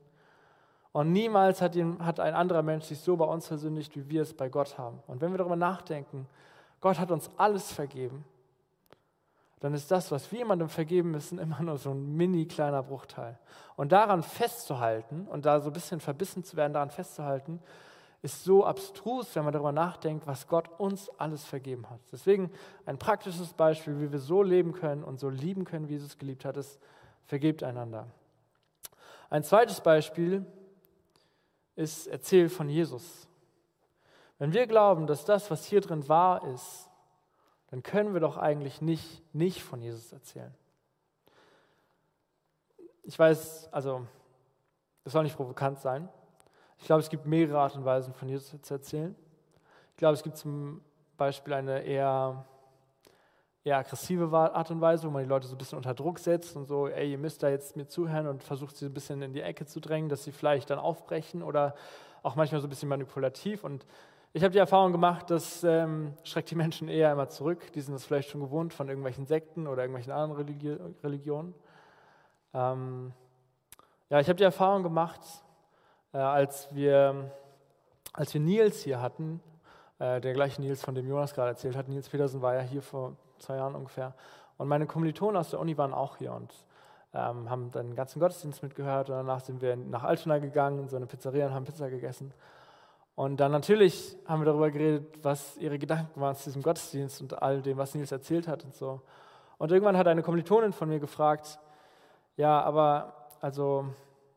Und 0.92 1.12
niemals 1.12 1.60
hat, 1.60 1.76
ihn, 1.76 2.06
hat 2.06 2.20
ein 2.20 2.36
anderer 2.36 2.62
Mensch 2.62 2.86
sich 2.86 3.00
so 3.00 3.18
bei 3.18 3.26
uns 3.26 3.48
versündigt, 3.48 3.96
wie 3.96 4.08
wir 4.10 4.22
es 4.22 4.36
bei 4.36 4.48
Gott 4.48 4.78
haben. 4.78 5.02
Und 5.08 5.22
wenn 5.22 5.32
wir 5.32 5.40
darüber 5.40 5.56
nachdenken, 5.56 6.28
Gott 6.82 7.00
hat 7.00 7.10
uns 7.10 7.32
alles 7.36 7.72
vergeben, 7.72 8.24
dann 9.60 9.74
ist 9.74 9.90
das, 9.90 10.12
was 10.12 10.32
wir 10.32 10.40
jemandem 10.40 10.70
vergeben 10.70 11.10
müssen, 11.10 11.40
immer 11.40 11.62
nur 11.64 11.80
so 11.80 11.90
ein 11.92 12.16
mini 12.16 12.46
kleiner 12.46 12.84
Bruchteil. 12.84 13.40
Und 13.76 13.92
daran 13.92 14.22
festzuhalten 14.22 15.26
und 15.28 15.48
da 15.48 15.62
so 15.62 15.72
ein 15.72 15.74
bisschen 15.74 16.00
verbissen 16.00 16.44
zu 16.44 16.58
werden, 16.58 16.74
daran 16.74 16.92
festzuhalten, 16.92 17.60
ist 18.24 18.46
so 18.46 18.66
abstrus, 18.66 19.36
wenn 19.36 19.44
man 19.44 19.52
darüber 19.52 19.74
nachdenkt, 19.74 20.26
was 20.26 20.48
Gott 20.48 20.70
uns 20.80 21.10
alles 21.20 21.44
vergeben 21.44 21.90
hat. 21.90 22.00
Deswegen 22.12 22.50
ein 22.86 22.98
praktisches 22.98 23.54
Beispiel, 23.54 24.00
wie 24.00 24.12
wir 24.14 24.20
so 24.20 24.42
leben 24.42 24.72
können 24.72 25.04
und 25.04 25.20
so 25.20 25.30
lieben 25.30 25.66
können, 25.66 25.90
wie 25.90 25.94
Jesus 25.94 26.18
geliebt 26.18 26.46
hat, 26.46 26.56
ist, 26.56 26.80
vergebt 27.26 27.64
einander. 27.64 28.08
Ein 29.30 29.44
zweites 29.44 29.82
Beispiel 29.82 30.46
ist, 31.76 32.08
erzähl 32.08 32.48
von 32.48 32.70
Jesus. 32.70 33.28
Wenn 34.40 34.54
wir 34.54 34.68
glauben, 34.68 35.06
dass 35.06 35.26
das, 35.26 35.52
was 35.52 35.66
hier 35.66 35.82
drin 35.82 36.08
wahr 36.08 36.48
ist, 36.48 36.90
dann 37.68 37.84
können 37.84 38.14
wir 38.14 38.22
doch 38.22 38.38
eigentlich 38.38 38.82
nicht, 38.82 39.22
nicht 39.34 39.62
von 39.62 39.82
Jesus 39.82 40.14
erzählen. 40.14 40.54
Ich 43.04 43.20
weiß, 43.20 43.68
also, 43.74 44.08
das 45.04 45.12
soll 45.12 45.24
nicht 45.24 45.36
provokant 45.36 45.80
sein, 45.80 46.08
ich 46.84 46.88
glaube, 46.88 47.00
es 47.00 47.10
gibt 47.10 47.26
mehrere 47.26 47.60
Arten 47.60 47.78
und 47.78 47.86
Weisen, 47.86 48.14
von 48.14 48.28
Jesus 48.28 48.62
zu 48.62 48.74
erzählen. 48.74 49.16
Ich 49.92 49.96
glaube, 49.96 50.16
es 50.16 50.22
gibt 50.22 50.36
zum 50.36 50.82
Beispiel 51.16 51.54
eine 51.54 51.82
eher, 51.82 52.44
eher 53.64 53.78
aggressive 53.78 54.30
Art 54.38 54.70
und 54.70 54.82
Weise, 54.82 55.08
wo 55.08 55.12
man 55.12 55.24
die 55.24 55.30
Leute 55.30 55.48
so 55.48 55.56
ein 55.56 55.58
bisschen 55.58 55.78
unter 55.78 55.94
Druck 55.94 56.20
setzt 56.20 56.58
und 56.58 56.66
so, 56.66 56.90
ey, 56.90 57.12
ihr 57.12 57.18
müsst 57.18 57.42
da 57.42 57.48
jetzt 57.48 57.78
mir 57.78 57.88
zuhören 57.88 58.28
und 58.28 58.44
versucht 58.44 58.76
sie 58.76 58.88
ein 58.88 58.94
bisschen 58.94 59.22
in 59.22 59.32
die 59.32 59.40
Ecke 59.40 59.66
zu 59.66 59.80
drängen, 59.80 60.10
dass 60.10 60.26
sie 60.26 60.34
vielleicht 60.34 60.72
dann 60.72 60.78
aufbrechen 60.78 61.42
oder 61.42 61.74
auch 62.22 62.36
manchmal 62.36 62.60
so 62.60 62.68
ein 62.68 62.70
bisschen 62.70 62.90
manipulativ. 62.90 63.64
Und 63.64 63.86
ich 64.34 64.44
habe 64.44 64.52
die 64.52 64.60
Erfahrung 64.60 64.92
gemacht, 64.92 65.32
das 65.32 65.64
ähm, 65.64 66.12
schreckt 66.26 66.52
die 66.52 66.56
Menschen 66.56 66.90
eher 66.90 67.14
immer 67.14 67.30
zurück. 67.30 67.72
Die 67.72 67.80
sind 67.80 67.94
das 67.94 68.04
vielleicht 68.04 68.30
schon 68.30 68.42
gewohnt 68.42 68.74
von 68.74 68.90
irgendwelchen 68.90 69.26
Sekten 69.26 69.68
oder 69.68 69.84
irgendwelchen 69.84 70.12
anderen 70.12 70.34
Religi 70.34 70.76
Religionen. 71.02 71.54
Ähm, 72.54 73.14
ja, 74.10 74.20
ich 74.20 74.28
habe 74.28 74.36
die 74.36 74.44
Erfahrung 74.44 74.84
gemacht, 74.84 75.22
als, 76.18 76.74
wir, 76.74 77.32
als 78.14 78.34
wir 78.34 78.42
Nils 78.42 78.84
hier 78.84 79.02
hatten, 79.02 79.42
äh, 80.00 80.22
der 80.22 80.34
gleiche 80.34 80.62
Nils, 80.62 80.84
von 80.84 80.96
dem 80.96 81.08
Jonas 81.08 81.34
gerade 81.34 81.50
erzählt 81.50 81.76
hat, 81.76 81.88
Nils 81.88 82.10
Petersen 82.10 82.42
war 82.42 82.56
ja 82.56 82.62
hier 82.62 82.82
vor 82.82 83.16
zwei 83.40 83.58
Jahren 83.58 83.76
ungefähr. 83.76 84.14
Und 84.58 84.68
meine 84.68 84.86
Kommilitonen 84.86 85.38
aus 85.38 85.50
der 85.50 85.60
Uni 85.60 85.78
waren 85.78 85.94
auch 85.94 86.18
hier 86.18 86.34
und 86.34 86.54
ähm, 87.14 87.50
haben 87.50 87.72
dann 87.72 87.88
den 87.88 87.96
ganzen 87.96 88.20
Gottesdienst 88.20 88.64
mitgehört. 88.64 89.10
Und 89.10 89.16
danach 89.16 89.40
sind 89.40 89.62
wir 89.62 89.76
nach 89.76 90.04
Altona 90.04 90.40
gegangen, 90.40 90.80
in 90.80 90.88
so 90.88 90.98
eine 90.98 91.06
Pizzeria 91.06 91.48
und 91.48 91.54
haben 91.54 91.66
Pizza 91.66 91.90
gegessen. 91.90 92.34
Und 93.16 93.38
dann 93.40 93.52
natürlich 93.52 94.18
haben 94.26 94.42
wir 94.42 94.46
darüber 94.46 94.72
geredet, 94.72 95.20
was 95.22 95.58
ihre 95.58 95.78
Gedanken 95.78 96.20
waren 96.20 96.36
zu 96.36 96.46
diesem 96.46 96.64
Gottesdienst 96.64 97.22
und 97.22 97.42
all 97.42 97.62
dem, 97.62 97.78
was 97.78 97.94
Nils 97.94 98.12
erzählt 98.12 98.48
hat 98.48 98.64
und 98.64 98.74
so. 98.74 99.02
Und 99.60 99.72
irgendwann 99.72 99.98
hat 99.98 100.08
eine 100.08 100.24
Kommilitonin 100.24 100.74
von 100.74 100.90
mir 100.90 101.00
gefragt, 101.00 101.60
ja, 102.36 102.62
aber 102.62 103.14
also 103.40 103.86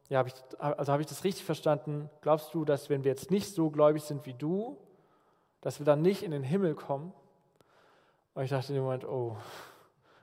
ja, 0.09 0.21
hab 0.21 0.27
ich, 0.29 0.35
also 0.59 0.93
habe 0.93 1.03
ich 1.03 1.09
das 1.09 1.25
richtig 1.25 1.45
verstanden? 1.45 2.09
Glaubst 2.21 2.55
du, 2.55 2.65
dass 2.65 2.89
wenn 2.91 3.05
wir 3.05 3.11
jetzt 3.11 3.31
nicht 3.31 3.53
so 3.53 3.71
gläubig 3.71 4.03
sind 4.03 4.25
wie 4.27 4.35
du, 4.35 4.79
dass 5.61 5.81
wir 5.81 5.87
dann 5.87 6.03
nicht 6.03 6.23
in 6.23 6.31
den 6.31 6.43
Himmel 6.43 6.75
kommen? 6.75 7.13
Und 8.35 8.45
ich 8.45 8.51
dachte 8.51 8.69
in 8.69 8.75
dem 8.77 8.85
Moment, 8.85 9.05
oh, 9.05 9.37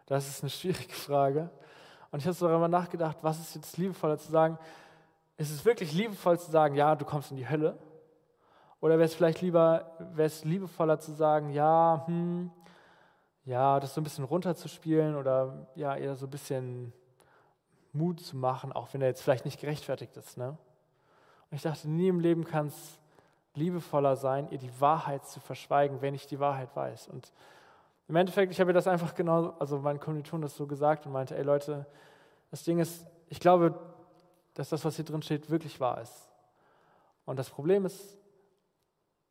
das 0.06 0.28
ist 0.28 0.44
eine 0.44 0.50
schwierige 0.50 0.94
Frage. 0.94 1.50
Und 2.12 2.20
ich 2.20 2.26
habe 2.26 2.34
so 2.34 2.48
darüber 2.48 2.68
nachgedacht, 2.68 3.18
was 3.22 3.40
ist 3.40 3.56
jetzt 3.56 3.78
liebevoller 3.78 4.18
zu 4.18 4.32
sagen? 4.32 4.58
Ist 5.38 5.52
es 5.52 5.66
wirklich 5.66 5.92
liebevoll 5.94 6.40
zu 6.40 6.52
sagen, 6.52 6.76
ja, 6.76 6.96
du 6.96 7.06
kommst 7.06 7.32
in 7.32 7.38
die 7.38 7.50
Hölle? 7.50 7.78
Oder 8.80 8.96
wäre 8.96 9.06
es 9.06 9.16
vielleicht 9.16 9.42
lieber, 9.42 9.96
wäre 10.14 10.28
es 10.28 10.44
liebevoller 10.44 11.00
zu 11.00 11.14
sagen, 11.14 11.50
ja, 11.50 12.04
hm, 12.06 12.52
ja, 13.46 13.80
das 13.80 13.94
so 13.94 14.02
ein 14.02 14.04
bisschen 14.04 14.26
runterzuspielen 14.26 15.16
oder 15.16 15.68
ja, 15.76 15.96
eher 15.96 16.16
so 16.16 16.28
ein 16.28 16.30
bisschen 16.30 16.94
Mut 17.94 18.20
zu 18.20 18.36
machen, 18.36 18.74
auch 18.74 18.94
wenn 18.94 19.02
er 19.02 19.08
jetzt 19.08 19.22
vielleicht 19.22 19.46
nicht 19.46 19.60
gerechtfertigt 19.60 20.18
ist. 20.18 20.38
Ne? 20.38 20.50
Und 20.50 21.56
ich 21.56 21.62
dachte, 21.62 21.90
nie 21.90 22.08
im 22.08 22.20
Leben 22.20 22.44
kann 22.44 22.68
es 22.68 23.00
liebevoller 23.56 24.16
sein, 24.16 24.50
ihr 24.50 24.58
die 24.58 24.82
Wahrheit 24.82 25.26
zu 25.28 25.40
verschweigen, 25.40 26.02
wenn 26.02 26.16
ich 26.16 26.26
die 26.26 26.40
Wahrheit 26.40 26.76
weiß. 26.76 27.08
Und 27.08 27.32
im 28.08 28.16
Endeffekt, 28.16 28.52
ich 28.52 28.60
habe 28.60 28.68
mir 28.68 28.74
das 28.74 28.88
einfach 28.88 29.14
genau, 29.16 29.54
also 29.60 29.80
mein 29.80 30.00
Kommiliton 30.00 30.42
das 30.42 30.56
so 30.56 30.68
gesagt 30.68 31.06
und 31.06 31.12
meinte, 31.12 31.38
ey 31.38 31.44
Leute, 31.44 31.86
das 32.52 32.64
Ding 32.64 32.80
ist, 32.80 33.06
ich 33.30 33.40
glaube, 33.40 33.80
dass 34.56 34.70
das, 34.70 34.84
was 34.84 34.96
hier 34.96 35.06
drin 35.06 35.22
steht, 35.22 35.50
wirklich 35.50 35.80
wahr 35.80 36.02
ist. 36.02 36.30
Und 37.26 37.38
das 37.38 37.50
Problem 37.50 37.86
ist, 37.86 38.18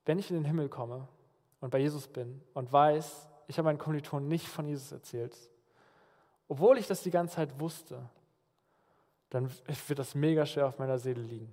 wenn 0.04 0.18
ich 0.18 0.30
in 0.30 0.36
den 0.36 0.44
Himmel 0.44 0.68
komme 0.68 1.06
und 1.60 1.70
bei 1.70 1.78
Jesus 1.78 2.08
bin 2.08 2.40
und 2.54 2.72
weiß, 2.72 3.28
ich 3.46 3.58
habe 3.58 3.66
meinen 3.66 3.78
Kommilitonen 3.78 4.28
nicht 4.28 4.48
von 4.48 4.66
Jesus 4.66 4.90
erzählt, 4.90 5.36
obwohl 6.48 6.78
ich 6.78 6.86
das 6.86 7.02
die 7.02 7.10
ganze 7.10 7.36
Zeit 7.36 7.60
wusste, 7.60 8.08
dann 9.32 9.50
wird 9.88 9.98
das 9.98 10.14
mega 10.14 10.46
schwer 10.46 10.66
auf 10.66 10.78
meiner 10.78 10.98
Seele 10.98 11.22
liegen. 11.22 11.52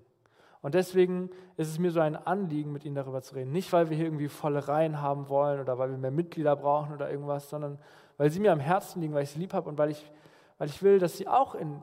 Und 0.61 0.75
deswegen 0.75 1.29
ist 1.55 1.69
es 1.69 1.79
mir 1.79 1.91
so 1.91 2.01
ein 2.01 2.15
Anliegen, 2.15 2.73
mit 2.73 2.83
ihnen 2.83 2.95
darüber 2.95 3.21
zu 3.21 3.35
reden. 3.35 3.51
Nicht, 3.51 3.71
weil 3.71 3.89
wir 3.89 3.95
hier 3.95 4.07
irgendwie 4.07 4.27
volle 4.27 4.67
Reihen 4.67 5.01
haben 5.01 5.29
wollen 5.29 5.61
oder 5.61 5.77
weil 5.77 5.89
wir 5.89 5.97
mehr 5.97 6.11
Mitglieder 6.11 6.55
brauchen 6.55 6.93
oder 6.93 7.09
irgendwas, 7.09 7.49
sondern 7.49 7.79
weil 8.17 8.29
sie 8.29 8.41
mir 8.41 8.51
am 8.51 8.59
Herzen 8.59 9.01
liegen, 9.01 9.13
weil 9.13 9.23
ich 9.23 9.29
sie 9.29 9.39
lieb 9.39 9.53
habe 9.53 9.69
und 9.69 9.77
weil 9.77 9.89
ich, 9.89 10.11
weil 10.57 10.67
ich 10.67 10.83
will, 10.83 10.99
dass 10.99 11.15
sie 11.15 11.29
auch 11.29 11.55
in, 11.55 11.81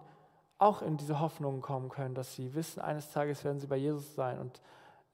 auch 0.59 0.83
in 0.83 0.99
diese 0.99 1.21
Hoffnungen 1.21 1.63
kommen 1.63 1.89
können, 1.89 2.15
dass 2.15 2.35
sie 2.35 2.55
wissen, 2.55 2.83
eines 2.83 3.11
Tages 3.11 3.45
werden 3.45 3.59
sie 3.59 3.67
bei 3.67 3.77
Jesus 3.77 4.15
sein. 4.15 4.39
Und 4.39 4.61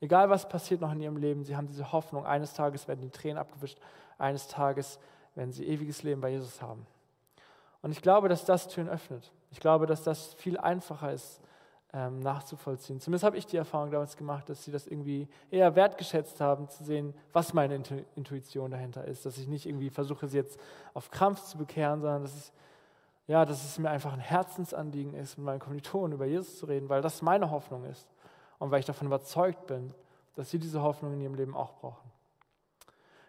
egal 0.01 0.29
was 0.29 0.49
passiert 0.49 0.81
noch 0.81 0.91
in 0.91 1.01
ihrem 1.01 1.17
Leben, 1.17 1.45
sie 1.45 1.57
haben 1.57 1.69
diese 1.69 1.93
Hoffnung, 1.93 2.27
eines 2.27 2.55
Tages 2.55 2.89
werden 2.89 3.01
die 3.01 3.11
Tränen 3.11 3.39
abgewischt, 3.39 3.79
eines 4.19 4.49
Tages 4.49 4.99
werden 5.37 5.53
sie 5.53 5.67
ewiges 5.69 6.03
Leben 6.03 6.21
bei 6.21 6.31
Jesus 6.31 6.61
haben. 6.61 6.85
Und 7.81 7.93
ich 7.93 8.03
glaube, 8.03 8.29
dass 8.29 8.45
das 8.45 8.67
Türen 8.67 8.89
öffnet. 8.89 9.31
Ich 9.53 9.61
glaube, 9.61 9.87
dass 9.87 10.03
das 10.03 10.35
viel 10.35 10.59
einfacher 10.59 11.13
ist 11.13 11.41
ähm, 11.93 12.21
nachzuvollziehen. 12.21 13.01
Zumindest 13.01 13.25
habe 13.25 13.37
ich 13.37 13.47
die 13.47 13.59
Erfahrung 13.59 13.91
damals 13.91 14.17
gemacht, 14.17 14.49
dass 14.49 14.65
sie 14.65 14.73
das 14.73 14.87
irgendwie 14.87 15.29
eher 15.51 15.77
wertgeschätzt 15.77 16.41
haben, 16.41 16.69
zu 16.69 16.85
sehen, 16.85 17.15
was 17.33 17.53
meine 17.53 17.75
Intuition 18.17 18.71
dahinter 18.71 19.05
ist. 19.05 19.27
Dass 19.27 19.37
ich 19.37 19.47
nicht 19.47 19.67
irgendwie 19.67 19.91
versuche, 19.91 20.27
sie 20.27 20.39
jetzt 20.39 20.59
auf 20.95 21.11
Krampf 21.11 21.43
zu 21.43 21.59
bekehren, 21.59 22.01
sondern 22.01 22.23
dass, 22.23 22.35
ich, 22.35 22.53
ja, 23.27 23.45
dass 23.45 23.63
es 23.63 23.79
mir 23.79 23.91
einfach 23.91 24.15
ein 24.15 24.21
Herzensanliegen 24.21 25.15
ist, 25.15 25.37
mit 25.37 25.45
meinen 25.45 25.61
Kommilitonen 25.61 26.15
über 26.15 26.25
Jesus 26.25 26.59
zu 26.59 26.67
reden, 26.67 26.89
weil 26.89 27.03
das 27.03 27.21
meine 27.21 27.51
Hoffnung 27.51 27.85
ist. 27.85 28.09
Und 28.59 28.71
weil 28.71 28.81
ich 28.81 28.87
davon 28.87 29.07
überzeugt 29.07 29.67
bin, 29.67 29.93
dass 30.35 30.51
sie 30.51 30.59
diese 30.59 30.83
Hoffnung 30.83 31.13
in 31.13 31.21
ihrem 31.21 31.35
Leben 31.35 31.55
auch 31.55 31.75
brauchen. 31.75 32.11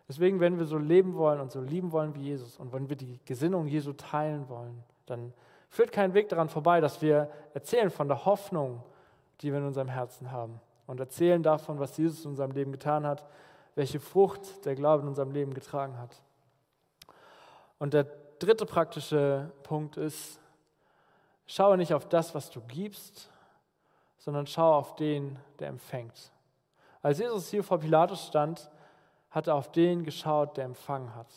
Deswegen, 0.07 0.39
wenn 0.39 0.57
wir 0.57 0.65
so 0.65 0.77
leben 0.77 1.15
wollen 1.15 1.41
und 1.41 1.51
so 1.51 1.59
lieben 1.59 1.91
wollen 1.91 2.15
wie 2.15 2.21
Jesus 2.21 2.57
und 2.57 2.71
wenn 2.71 2.87
wir 2.87 2.95
die 2.95 3.19
Gesinnung 3.25 3.67
Jesu 3.67 3.93
teilen 3.93 4.47
wollen, 4.47 4.83
dann 5.05 5.33
führt 5.73 5.91
kein 5.91 6.13
Weg 6.13 6.29
daran 6.29 6.49
vorbei, 6.49 6.81
dass 6.81 7.01
wir 7.01 7.31
erzählen 7.55 7.89
von 7.89 8.07
der 8.07 8.25
Hoffnung, 8.25 8.83
die 9.41 9.51
wir 9.51 9.57
in 9.57 9.65
unserem 9.65 9.87
Herzen 9.87 10.31
haben 10.31 10.61
und 10.85 10.99
erzählen 10.99 11.41
davon, 11.41 11.79
was 11.79 11.97
Jesus 11.97 12.25
in 12.25 12.29
unserem 12.29 12.51
Leben 12.51 12.71
getan 12.71 13.07
hat, 13.07 13.25
welche 13.73 13.99
Frucht 13.99 14.67
der 14.67 14.75
Glaube 14.75 15.01
in 15.01 15.07
unserem 15.07 15.31
Leben 15.31 15.55
getragen 15.55 15.97
hat. 15.97 16.21
Und 17.79 17.95
der 17.95 18.05
dritte 18.37 18.67
praktische 18.67 19.51
Punkt 19.63 19.97
ist, 19.97 20.39
schaue 21.47 21.75
nicht 21.75 21.95
auf 21.95 22.07
das, 22.07 22.35
was 22.35 22.51
du 22.51 22.61
gibst, 22.61 23.31
sondern 24.19 24.45
schaue 24.45 24.75
auf 24.75 24.95
den, 24.95 25.39
der 25.57 25.69
empfängt. 25.69 26.31
Als 27.01 27.17
Jesus 27.17 27.49
hier 27.49 27.63
vor 27.63 27.79
Pilatus 27.79 28.27
stand, 28.27 28.69
hat 29.31 29.47
er 29.47 29.55
auf 29.55 29.71
den 29.71 30.03
geschaut, 30.03 30.55
der 30.55 30.65
empfangen 30.65 31.15
hat. 31.15 31.33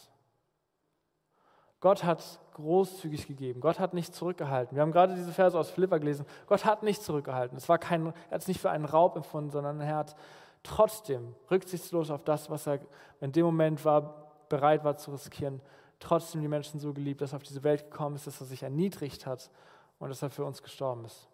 Gott 1.80 2.04
hat 2.04 2.40
großzügig 2.54 3.26
gegeben. 3.26 3.60
Gott 3.60 3.78
hat 3.78 3.92
nicht 3.92 4.14
zurückgehalten. 4.14 4.76
Wir 4.76 4.82
haben 4.82 4.92
gerade 4.92 5.14
diese 5.14 5.32
Verse 5.32 5.58
aus 5.58 5.70
Philippa 5.70 5.98
gelesen. 5.98 6.24
Gott 6.46 6.64
hat 6.64 6.82
nicht 6.82 7.02
zurückgehalten. 7.02 7.56
Es 7.56 7.68
war 7.68 7.78
kein, 7.78 8.06
er 8.06 8.12
hat 8.30 8.40
es 8.40 8.48
nicht 8.48 8.60
für 8.60 8.70
einen 8.70 8.86
Raub 8.86 9.16
empfunden, 9.16 9.50
sondern 9.50 9.80
er 9.80 9.96
hat 9.96 10.16
trotzdem 10.62 11.34
rücksichtslos 11.50 12.10
auf 12.10 12.24
das, 12.24 12.50
was 12.50 12.66
er 12.66 12.80
in 13.20 13.32
dem 13.32 13.44
Moment 13.44 13.84
war, 13.84 14.32
bereit 14.48 14.84
war 14.84 14.96
zu 14.96 15.12
riskieren, 15.12 15.60
trotzdem 16.00 16.40
die 16.40 16.48
Menschen 16.48 16.80
so 16.80 16.92
geliebt, 16.92 17.20
dass 17.20 17.32
er 17.32 17.36
auf 17.36 17.42
diese 17.42 17.62
Welt 17.62 17.90
gekommen 17.90 18.16
ist, 18.16 18.26
dass 18.26 18.40
er 18.40 18.46
sich 18.46 18.62
erniedrigt 18.62 19.26
hat 19.26 19.50
und 19.98 20.08
dass 20.08 20.22
er 20.22 20.30
für 20.30 20.44
uns 20.44 20.62
gestorben 20.62 21.04
ist. 21.04 21.28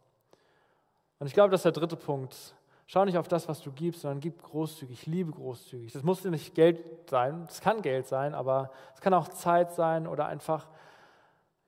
Und 1.19 1.29
ich 1.29 1.35
glaube, 1.35 1.51
das 1.51 1.61
ist 1.61 1.65
der 1.65 1.73
dritte 1.73 1.97
Punkt. 1.97 2.55
Schau 2.87 3.05
nicht 3.05 3.17
auf 3.17 3.29
das, 3.29 3.49
was 3.49 3.61
du 3.61 3.73
gibst, 3.73 4.03
sondern 4.03 4.21
gib 4.21 4.43
großzügig, 4.43 5.07
liebe 5.07 5.31
großzügig. 5.31 5.93
Das 5.93 6.03
muss 6.03 6.25
nicht 6.25 6.55
Geld 6.55 7.09
sein, 7.09 7.47
es 7.49 7.61
kann 7.61 7.81
Geld 7.83 8.07
sein, 8.07 8.35
aber 8.35 8.71
es 8.95 9.01
kann 9.01 9.15
auch 9.15 9.29
Zeit 9.29 9.73
sein 9.73 10.07
oder 10.07 10.27
einfach 10.27 10.69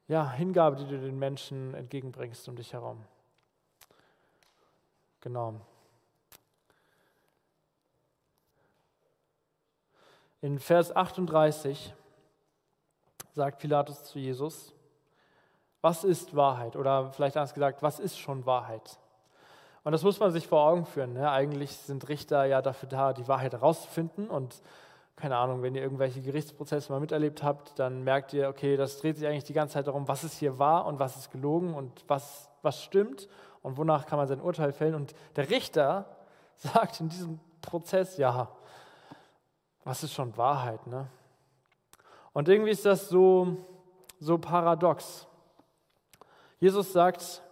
ja, 0.07 0.31
Hingabe, 0.31 0.77
die 0.77 0.87
du 0.87 1.01
den 1.01 1.19
Menschen 1.19 1.75
entgegenbringst 1.75 2.49
um 2.49 2.57
dich 2.57 2.73
herum. 2.73 3.03
Genau. 5.21 5.61
In 10.43 10.59
Vers 10.59 10.95
38 10.95 11.95
sagt 13.33 13.61
Pilatus 13.61 14.05
zu 14.05 14.19
Jesus, 14.19 14.75
was 15.81 16.05
ist 16.05 16.37
Wahrheit? 16.37 16.77
Oder 16.77 17.13
vielleicht 17.13 17.37
anders 17.37 17.55
gesagt, 17.55 17.83
was 17.83 17.99
ist 17.99 18.19
schon 18.19 18.45
Wahrheit? 18.45 18.99
Und 19.85 19.93
das 19.93 20.03
muss 20.03 20.19
man 20.19 20.33
sich 20.33 20.49
vor 20.49 20.67
Augen 20.67 20.87
führen. 20.87 21.13
Ne? 21.13 21.31
Eigentlich 21.31 21.77
sind 21.77 22.09
Richter 22.09 22.47
ja 22.47 22.63
dafür 22.63 22.89
da, 22.89 23.13
die 23.13 23.29
Wahrheit 23.29 23.53
herauszufinden. 23.53 24.29
Und 24.29 24.63
keine 25.15 25.37
Ahnung, 25.37 25.63
wenn 25.63 25.75
ihr 25.75 25.83
irgendwelche 25.83 26.23
Gerichtsprozesse 26.23 26.91
mal 26.91 27.01
miterlebt 27.01 27.43
habt, 27.43 27.79
dann 27.79 28.03
merkt 28.03 28.33
ihr, 28.33 28.49
okay, 28.49 28.79
das 28.79 28.99
dreht 28.99 29.19
sich 29.19 29.29
eigentlich 29.29 29.45
die 29.45 29.53
ganze 29.53 29.75
Zeit 29.75 29.87
darum, 29.87 30.09
was 30.09 30.25
ist 30.25 30.39
hier 30.39 30.59
wahr 30.59 30.87
und 30.87 30.99
was 30.99 31.17
ist 31.17 31.31
gelogen 31.31 31.75
und 31.75 32.05
was, 32.09 32.51
was 32.63 32.83
stimmt 32.83 33.29
und 33.63 33.77
wonach 33.77 34.07
kann 34.07 34.19
man 34.19 34.27
sein 34.27 34.41
Urteil 34.41 34.73
fällen. 34.73 34.95
Und 34.95 35.15
der 35.37 35.51
Richter 35.51 36.07
sagt 36.57 37.01
in 37.01 37.11
diesem 37.11 37.39
Prozess, 37.61 38.17
ja, 38.17 38.49
was 39.85 40.03
ist 40.03 40.15
schon 40.15 40.35
Wahrheit? 40.39 40.87
Ne? 40.87 41.07
Und 42.33 42.49
irgendwie 42.49 42.71
ist 42.71 42.87
das 42.87 43.11
so, 43.11 43.59
so 44.19 44.39
paradox. 44.39 45.27
Jesus 46.59 46.93
sagt, 46.93 47.43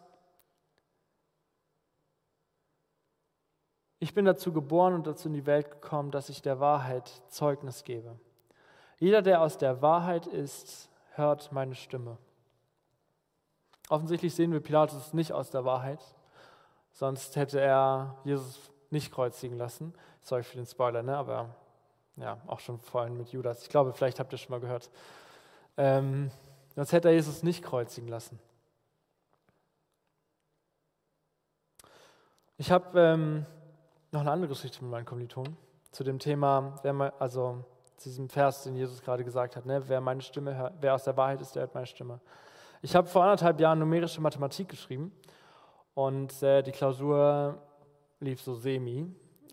Ich 4.03 4.15
bin 4.15 4.25
dazu 4.25 4.53
geboren 4.53 4.95
und 4.95 5.07
dazu 5.07 5.29
in 5.29 5.35
die 5.35 5.47
Welt 5.47 5.71
gekommen, 5.71 6.11
dass 6.11 6.29
ich 6.29 6.43
der 6.43 6.59
Wahrheit 6.59 7.09
Zeugnis 7.29 7.85
gebe. 7.85 8.19
Jeder, 8.99 9.23
der 9.23 9.41
aus 9.41 9.59
der 9.59 9.81
Wahrheit 9.81 10.27
ist, 10.27 10.91
hört 11.15 11.53
meine 11.53 11.77
Stimme. 11.77 12.19
Offensichtlich 13.89 14.35
sehen 14.35 14.51
wir 14.51 14.59
Pilatus 14.59 15.13
nicht 15.13 15.33
aus 15.33 15.51
der 15.51 15.65
Wahrheit, 15.65 16.01
sonst 16.91 17.37
hätte 17.37 17.61
er 17.61 18.17
Jesus 18.25 18.73
nicht 18.91 19.13
kreuzigen 19.13 19.57
lassen. 19.57 19.95
Sorry 20.21 20.43
für 20.43 20.57
den 20.57 20.67
Spoiler, 20.67 21.05
ne? 21.05 21.17
aber 21.17 21.55
ja, 22.17 22.39
auch 22.49 22.59
schon 22.59 22.81
vorhin 22.81 23.17
mit 23.17 23.29
Judas. 23.29 23.63
Ich 23.63 23.69
glaube, 23.69 23.93
vielleicht 23.93 24.19
habt 24.19 24.33
ihr 24.33 24.39
schon 24.39 24.51
mal 24.51 24.61
gehört. 24.61 24.91
Ähm, 25.77 26.33
sonst 26.75 26.91
hätte 26.91 27.07
er 27.07 27.15
Jesus 27.15 27.45
nicht 27.45 27.63
kreuzigen 27.63 28.09
lassen. 28.09 28.41
Ich 32.59 32.73
habe 32.73 33.01
ähm, 33.01 33.47
noch 34.13 34.21
eine 34.21 34.31
andere 34.31 34.49
Geschichte 34.49 34.83
mit 34.83 34.91
meinen 34.91 35.07
Kommilitonen 35.07 35.57
zu 35.91 36.05
dem 36.05 36.19
Thema, 36.19 36.79
wer 36.83 37.13
also 37.19 37.65
zu 37.97 38.09
diesem 38.09 38.29
Vers, 38.29 38.65
den 38.65 38.77
Jesus 38.77 39.03
gerade 39.03 39.25
gesagt 39.25 39.57
hat, 39.57 39.65
ne, 39.65 39.83
wer 39.89 40.01
meine 40.01 40.21
Stimme 40.21 40.55
hört, 40.55 40.75
wer 40.81 40.95
aus 40.95 41.05
der 41.05 41.17
Wahrheit 41.17 41.41
ist, 41.41 41.55
der 41.55 41.63
hört 41.63 41.75
meine 41.75 41.87
Stimme. 41.87 42.21
Ich 42.83 42.95
habe 42.95 43.09
vor 43.09 43.23
anderthalb 43.23 43.59
Jahren 43.59 43.79
numerische 43.79 44.21
Mathematik 44.21 44.69
geschrieben 44.69 45.13
und 45.95 46.43
äh, 46.43 46.63
die 46.63 46.73
Klausur 46.73 47.59
lief 48.21 48.43
so 48.43 48.55
semi. 48.55 49.07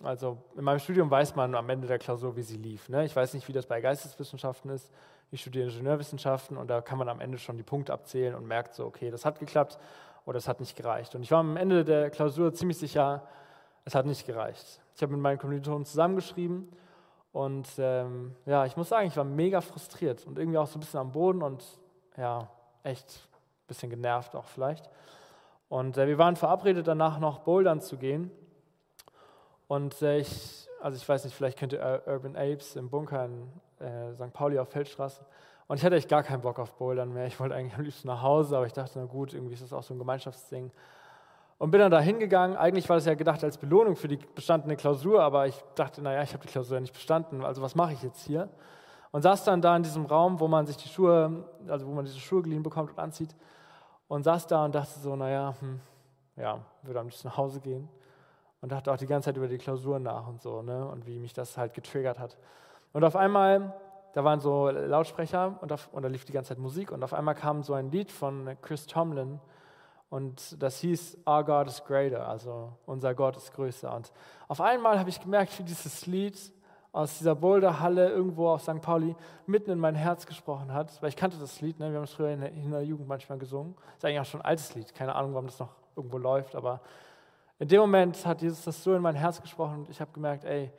Also 0.03 0.37
in 0.57 0.63
meinem 0.63 0.79
Studium 0.79 1.09
weiß 1.09 1.35
man 1.35 1.55
am 1.55 1.69
Ende 1.69 1.87
der 1.87 1.99
Klausur, 1.99 2.35
wie 2.35 2.41
sie 2.41 2.57
lief. 2.57 2.89
Ne? 2.89 3.05
Ich 3.05 3.15
weiß 3.15 3.33
nicht, 3.33 3.47
wie 3.47 3.53
das 3.53 3.65
bei 3.65 3.79
Geisteswissenschaften 3.79 4.71
ist. 4.71 4.91
Ich 5.31 5.41
studiere 5.41 5.69
Ingenieurwissenschaften 5.69 6.57
und 6.57 6.69
da 6.69 6.81
kann 6.81 6.97
man 6.97 7.07
am 7.07 7.21
Ende 7.21 7.37
schon 7.37 7.57
die 7.57 7.63
Punkte 7.63 7.93
abzählen 7.93 8.35
und 8.35 8.47
merkt 8.47 8.73
so, 8.73 8.85
okay, 8.85 9.11
das 9.11 9.25
hat 9.25 9.39
geklappt 9.39 9.77
oder 10.25 10.35
das 10.35 10.47
hat 10.47 10.59
nicht 10.59 10.75
gereicht. 10.75 11.15
Und 11.15 11.21
ich 11.21 11.31
war 11.31 11.39
am 11.39 11.55
Ende 11.55 11.85
der 11.85 12.09
Klausur 12.09 12.53
ziemlich 12.53 12.77
sicher, 12.77 13.23
es 13.89 13.95
hat 13.95 14.05
nicht 14.05 14.25
gereicht. 14.27 14.81
Ich 14.95 15.01
habe 15.01 15.13
mit 15.13 15.21
meinen 15.21 15.39
Kommilitonen 15.39 15.83
zusammengeschrieben 15.83 16.69
und 17.31 17.67
ähm, 17.79 18.35
ja, 18.45 18.65
ich 18.65 18.77
muss 18.77 18.89
sagen, 18.89 19.07
ich 19.07 19.17
war 19.17 19.23
mega 19.23 19.61
frustriert 19.61 20.27
und 20.27 20.37
irgendwie 20.37 20.59
auch 20.59 20.67
so 20.67 20.77
ein 20.77 20.81
bisschen 20.81 20.99
am 20.99 21.11
Boden 21.11 21.41
und 21.41 21.63
ja, 22.15 22.47
echt 22.83 23.07
ein 23.63 23.67
bisschen 23.67 23.89
genervt 23.89 24.35
auch 24.35 24.45
vielleicht. 24.45 24.87
Und 25.69 25.97
äh, 25.97 26.07
wir 26.07 26.19
waren 26.19 26.35
verabredet, 26.35 26.87
danach 26.87 27.17
noch 27.17 27.39
bouldern 27.39 27.81
zu 27.81 27.97
gehen. 27.97 28.29
Und 29.67 29.99
äh, 30.03 30.19
ich, 30.19 30.67
also 30.81 30.95
ich 30.95 31.09
weiß 31.09 31.23
nicht, 31.23 31.35
vielleicht 31.35 31.57
könnt 31.57 31.73
ihr 31.73 32.03
Urban 32.05 32.35
Apes 32.35 32.75
im 32.75 32.91
Bunker 32.91 33.25
in 33.25 33.47
äh, 33.79 34.13
St. 34.13 34.33
Pauli 34.33 34.59
auf 34.59 34.69
Feldstraße. 34.69 35.25
Und 35.67 35.77
ich 35.77 35.83
hatte 35.83 35.95
echt 35.95 36.09
gar 36.09 36.21
keinen 36.21 36.41
Bock 36.41 36.59
auf 36.59 36.73
Bouldern 36.73 37.11
mehr. 37.11 37.25
Ich 37.25 37.39
wollte 37.39 37.55
eigentlich 37.55 37.75
am 37.75 37.81
liebsten 37.81 38.07
nach 38.07 38.21
Hause, 38.21 38.55
aber 38.55 38.67
ich 38.67 38.73
dachte, 38.73 38.99
na 38.99 39.05
gut, 39.05 39.33
irgendwie 39.33 39.55
ist 39.55 39.63
das 39.63 39.73
auch 39.73 39.83
so 39.83 39.95
ein 39.95 39.99
Gemeinschaftsding. 39.99 40.71
Und 41.59 41.71
bin 41.71 41.81
dann 41.81 41.91
da 41.91 41.99
hingegangen. 41.99 42.57
Eigentlich 42.57 42.87
war 42.87 42.95
das 42.95 43.05
ja 43.05 43.13
gedacht 43.13 43.43
als 43.43 43.57
Belohnung 43.57 43.97
für 43.97 44.07
die 44.07 44.17
bestandene 44.17 44.77
Klausur, 44.77 45.21
aber 45.21 45.45
ich 45.45 45.61
dachte, 45.75 46.01
naja, 46.01 46.23
ich 46.23 46.33
habe 46.33 46.41
die 46.45 46.51
Klausur 46.51 46.77
ja 46.77 46.81
nicht 46.81 46.93
bestanden, 46.93 47.43
also 47.43 47.61
was 47.61 47.75
mache 47.75 47.93
ich 47.93 48.01
jetzt 48.01 48.25
hier? 48.25 48.49
Und 49.11 49.23
saß 49.23 49.43
dann 49.43 49.61
da 49.61 49.75
in 49.75 49.83
diesem 49.83 50.05
Raum, 50.05 50.39
wo 50.39 50.47
man 50.47 50.65
sich 50.65 50.77
die 50.77 50.87
Schuhe, 50.87 51.45
also 51.67 51.85
wo 51.85 51.91
man 51.91 52.05
diese 52.05 52.19
Schuhe 52.19 52.41
geliehen 52.43 52.63
bekommt 52.63 52.91
und 52.91 52.99
anzieht. 52.99 53.35
Und 54.07 54.23
saß 54.23 54.47
da 54.47 54.65
und 54.65 54.73
dachte 54.73 54.99
so, 54.99 55.15
naja, 55.15 55.53
hm, 55.59 55.81
ja, 56.37 56.59
würde 56.83 56.99
am 56.99 57.07
liebsten 57.07 57.27
nach 57.27 57.37
Hause 57.37 57.59
gehen. 57.59 57.89
Und 58.61 58.71
dachte 58.71 58.91
auch 58.91 58.97
die 58.97 59.07
ganze 59.07 59.27
Zeit 59.27 59.37
über 59.37 59.47
die 59.47 59.57
Klausur 59.57 59.99
nach 59.99 60.27
und 60.27 60.41
so, 60.41 60.61
ne? 60.61 60.87
Und 60.87 61.05
wie 61.05 61.19
mich 61.19 61.33
das 61.33 61.57
halt 61.57 61.73
getriggert 61.73 62.19
hat. 62.19 62.37
Und 62.93 63.03
auf 63.03 63.15
einmal, 63.15 63.73
da 64.13 64.23
waren 64.23 64.39
so 64.39 64.69
Lautsprecher 64.69 65.57
und, 65.61 65.71
auf, 65.71 65.89
und 65.91 66.03
da 66.03 66.09
lief 66.09 66.25
die 66.25 66.33
ganze 66.33 66.49
Zeit 66.49 66.57
Musik 66.57 66.91
und 66.91 67.03
auf 67.03 67.13
einmal 67.13 67.35
kam 67.35 67.63
so 67.63 67.73
ein 67.73 67.91
Lied 67.91 68.11
von 68.11 68.57
Chris 68.61 68.85
Tomlin, 68.85 69.39
und 70.09 70.61
das 70.61 70.79
hieß 70.79 71.19
Our 71.27 71.43
God 71.43 71.67
is 71.67 71.83
greater, 71.83 72.27
also 72.27 72.73
unser 72.85 73.13
Gott 73.13 73.37
ist 73.37 73.53
größer. 73.53 73.93
Und 73.95 74.11
auf 74.47 74.59
einmal 74.59 74.97
habe 74.99 75.09
ich 75.09 75.21
gemerkt, 75.21 75.57
wie 75.59 75.63
dieses 75.63 76.07
Lied 76.07 76.37
aus 76.91 77.19
dieser 77.19 77.35
Boulderhalle 77.35 78.09
irgendwo 78.09 78.49
auf 78.49 78.63
St. 78.63 78.81
Pauli 78.81 79.15
mitten 79.45 79.69
in 79.69 79.79
mein 79.79 79.93
Herz 79.93 80.25
gesprochen 80.25 80.73
hat, 80.73 80.99
weil 81.01 81.09
ich 81.09 81.15
kannte 81.15 81.37
das 81.37 81.61
Lied, 81.61 81.79
ne? 81.79 81.91
wir 81.91 81.97
haben 81.97 82.05
es 82.05 82.13
früher 82.13 82.31
in 82.31 82.71
der, 82.71 82.83
Jugend 82.83 83.07
manchmal 83.07 83.37
gesungen. 83.37 83.75
Ist 83.95 84.05
eigentlich 84.05 84.19
auch 84.19 84.25
schon 84.25 84.41
ein 84.41 84.47
altes 84.47 84.73
Lied, 84.73 84.95
keine 84.95 85.13
Ahnung, 85.13 85.33
warum 85.33 85.45
das 85.45 85.59
noch 85.59 85.75
irgendwo 85.95 86.17
läuft, 86.17 86.55
aber 86.55 86.81
in 87.59 87.67
dem 87.67 87.81
Moment 87.81 88.25
hat 88.25 88.41
Jesus 88.41 88.63
das 88.63 88.83
so 88.83 88.95
in 88.95 89.01
mein 89.01 89.15
Herz 89.15 89.41
gesprochen 89.41 89.79
und 89.79 89.89
ich 89.89 90.01
habe 90.01 90.11
gemerkt, 90.13 90.45
ey, 90.45 90.71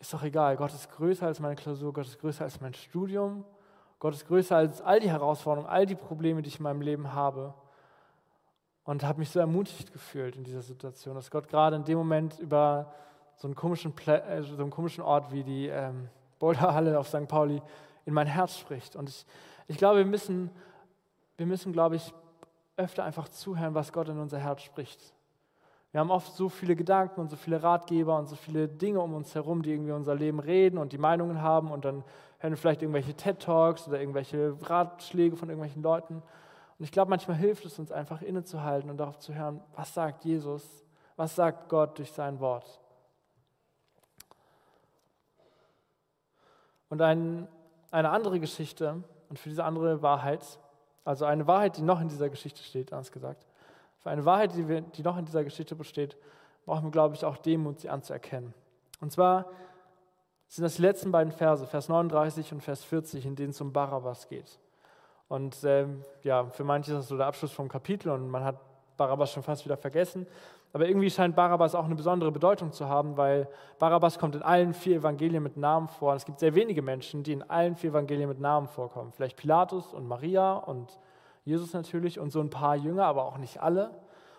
ist 0.00 0.12
doch 0.12 0.22
egal, 0.24 0.56
Gott 0.56 0.74
ist 0.74 0.90
größer 0.90 1.26
als 1.26 1.38
meine 1.38 1.54
Klausur, 1.54 1.92
Gott 1.92 2.06
ist 2.06 2.18
größer 2.18 2.44
als 2.44 2.60
mein 2.60 2.74
Studium, 2.74 3.44
Gott 4.00 4.14
ist 4.14 4.26
größer 4.26 4.56
als 4.56 4.82
all 4.82 4.98
die 4.98 5.10
Herausforderungen, 5.10 5.70
all 5.70 5.86
die 5.86 5.94
Probleme, 5.94 6.42
die 6.42 6.48
ich 6.48 6.58
in 6.58 6.64
meinem 6.64 6.82
Leben 6.82 7.12
habe. 7.14 7.54
Und 8.84 9.04
habe 9.04 9.20
mich 9.20 9.30
so 9.30 9.38
ermutigt 9.38 9.92
gefühlt 9.92 10.36
in 10.36 10.44
dieser 10.44 10.62
Situation, 10.62 11.14
dass 11.14 11.30
Gott 11.30 11.48
gerade 11.48 11.76
in 11.76 11.84
dem 11.84 11.98
Moment 11.98 12.38
über 12.40 12.92
so 13.36 13.46
einen 13.46 13.54
komischen, 13.54 13.94
äh, 14.06 14.42
so 14.42 14.60
einen 14.60 14.70
komischen 14.70 15.02
Ort 15.04 15.32
wie 15.32 15.44
die 15.44 15.68
ähm, 15.68 16.08
Boulderhalle 16.38 16.98
auf 16.98 17.08
St. 17.08 17.28
Pauli 17.28 17.62
in 18.04 18.14
mein 18.14 18.26
Herz 18.26 18.56
spricht. 18.56 18.96
Und 18.96 19.08
ich, 19.08 19.24
ich 19.68 19.76
glaube, 19.76 19.98
wir 19.98 20.06
müssen, 20.06 20.50
wir 21.36 21.46
müssen, 21.46 21.72
glaube 21.72 21.96
ich, 21.96 22.12
öfter 22.76 23.04
einfach 23.04 23.28
zuhören, 23.28 23.74
was 23.74 23.92
Gott 23.92 24.08
in 24.08 24.18
unser 24.18 24.38
Herz 24.38 24.62
spricht. 24.62 25.14
Wir 25.92 26.00
haben 26.00 26.10
oft 26.10 26.32
so 26.34 26.48
viele 26.48 26.74
Gedanken 26.74 27.20
und 27.20 27.30
so 27.30 27.36
viele 27.36 27.62
Ratgeber 27.62 28.18
und 28.18 28.26
so 28.26 28.34
viele 28.34 28.66
Dinge 28.66 29.00
um 29.00 29.12
uns 29.14 29.34
herum, 29.34 29.62
die 29.62 29.72
irgendwie 29.72 29.92
unser 29.92 30.14
Leben 30.14 30.40
reden 30.40 30.78
und 30.78 30.92
die 30.92 30.98
Meinungen 30.98 31.42
haben 31.42 31.70
und 31.70 31.84
dann 31.84 32.02
hören 32.38 32.52
wir 32.52 32.56
vielleicht 32.56 32.80
irgendwelche 32.80 33.14
TED-Talks 33.14 33.88
oder 33.88 34.00
irgendwelche 34.00 34.56
Ratschläge 34.62 35.36
von 35.36 35.50
irgendwelchen 35.50 35.82
Leuten. 35.82 36.22
Und 36.78 36.84
ich 36.84 36.92
glaube, 36.92 37.10
manchmal 37.10 37.36
hilft 37.36 37.64
es 37.64 37.78
uns 37.78 37.92
einfach 37.92 38.22
innezuhalten 38.22 38.90
und 38.90 38.96
darauf 38.96 39.18
zu 39.18 39.34
hören, 39.34 39.60
was 39.74 39.94
sagt 39.94 40.24
Jesus, 40.24 40.84
was 41.16 41.36
sagt 41.36 41.68
Gott 41.68 41.98
durch 41.98 42.12
sein 42.12 42.40
Wort. 42.40 42.80
Und 46.88 47.00
ein, 47.00 47.48
eine 47.90 48.10
andere 48.10 48.38
Geschichte 48.40 49.02
und 49.28 49.38
für 49.38 49.48
diese 49.48 49.64
andere 49.64 50.02
Wahrheit, 50.02 50.58
also 51.04 51.24
eine 51.24 51.46
Wahrheit, 51.46 51.76
die 51.76 51.82
noch 51.82 52.00
in 52.00 52.08
dieser 52.08 52.28
Geschichte 52.28 52.62
steht, 52.62 52.92
anders 52.92 53.12
gesagt, 53.12 53.46
für 53.98 54.10
eine 54.10 54.24
Wahrheit, 54.24 54.54
die, 54.54 54.68
wir, 54.68 54.80
die 54.80 55.02
noch 55.02 55.16
in 55.16 55.24
dieser 55.24 55.44
Geschichte 55.44 55.74
besteht, 55.74 56.16
brauchen 56.66 56.84
wir, 56.84 56.90
glaube 56.90 57.14
ich, 57.14 57.24
auch 57.24 57.36
Demut, 57.36 57.80
sie 57.80 57.88
anzuerkennen. 57.88 58.52
Und 59.00 59.12
zwar 59.12 59.46
sind 60.48 60.64
das 60.64 60.76
die 60.76 60.82
letzten 60.82 61.12
beiden 61.12 61.32
Verse, 61.32 61.66
Vers 61.66 61.88
39 61.88 62.52
und 62.52 62.62
Vers 62.62 62.84
40, 62.84 63.24
in 63.24 63.36
denen 63.36 63.50
es 63.50 63.60
um 63.60 63.72
Barabbas 63.72 64.28
geht. 64.28 64.58
Und 65.32 65.56
ähm, 65.64 66.02
ja, 66.24 66.44
für 66.44 66.62
manche 66.62 66.92
ist 66.92 66.98
das 66.98 67.08
so 67.08 67.16
der 67.16 67.24
Abschluss 67.24 67.52
vom 67.52 67.66
Kapitel 67.66 68.10
und 68.10 68.28
man 68.28 68.44
hat 68.44 68.56
Barabbas 68.98 69.32
schon 69.32 69.42
fast 69.42 69.64
wieder 69.64 69.78
vergessen. 69.78 70.26
Aber 70.74 70.86
irgendwie 70.86 71.08
scheint 71.08 71.34
Barabbas 71.34 71.74
auch 71.74 71.86
eine 71.86 71.94
besondere 71.94 72.30
Bedeutung 72.30 72.70
zu 72.70 72.86
haben, 72.86 73.16
weil 73.16 73.48
Barabbas 73.78 74.18
kommt 74.18 74.34
in 74.34 74.42
allen 74.42 74.74
vier 74.74 74.96
Evangelien 74.96 75.42
mit 75.42 75.56
Namen 75.56 75.88
vor. 75.88 76.10
Und 76.10 76.18
es 76.18 76.26
gibt 76.26 76.38
sehr 76.38 76.54
wenige 76.54 76.82
Menschen, 76.82 77.22
die 77.22 77.32
in 77.32 77.42
allen 77.48 77.76
vier 77.76 77.92
Evangelien 77.92 78.28
mit 78.28 78.40
Namen 78.40 78.68
vorkommen. 78.68 79.10
Vielleicht 79.12 79.38
Pilatus 79.38 79.94
und 79.94 80.06
Maria 80.06 80.52
und 80.52 80.98
Jesus 81.46 81.72
natürlich 81.72 82.20
und 82.20 82.30
so 82.30 82.40
ein 82.40 82.50
paar 82.50 82.76
Jünger, 82.76 83.06
aber 83.06 83.24
auch 83.24 83.38
nicht 83.38 83.58
alle. 83.62 83.90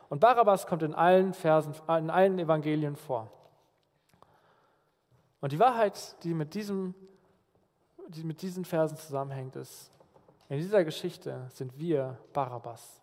Und 0.10 0.20
Barabbas 0.20 0.68
kommt 0.68 0.84
in 0.84 0.94
allen 0.94 1.34
Versen, 1.34 1.74
in 1.88 2.12
allen 2.12 2.38
Evangelien 2.38 2.98
vor. 2.98 3.32
Und 5.42 5.54
die 5.54 5.60
Wahrheit, 5.60 6.24
die 6.24 6.36
mit, 6.36 6.54
diesem, 6.54 6.94
die 8.10 8.24
mit 8.24 8.44
diesen 8.44 8.64
Versen 8.64 8.96
zusammenhängt, 8.96 9.56
ist, 9.56 9.90
in 10.54 10.60
dieser 10.60 10.86
Geschichte 10.86 11.48
sind 11.50 11.80
wir 11.80 12.16
Barabbas. 12.32 13.02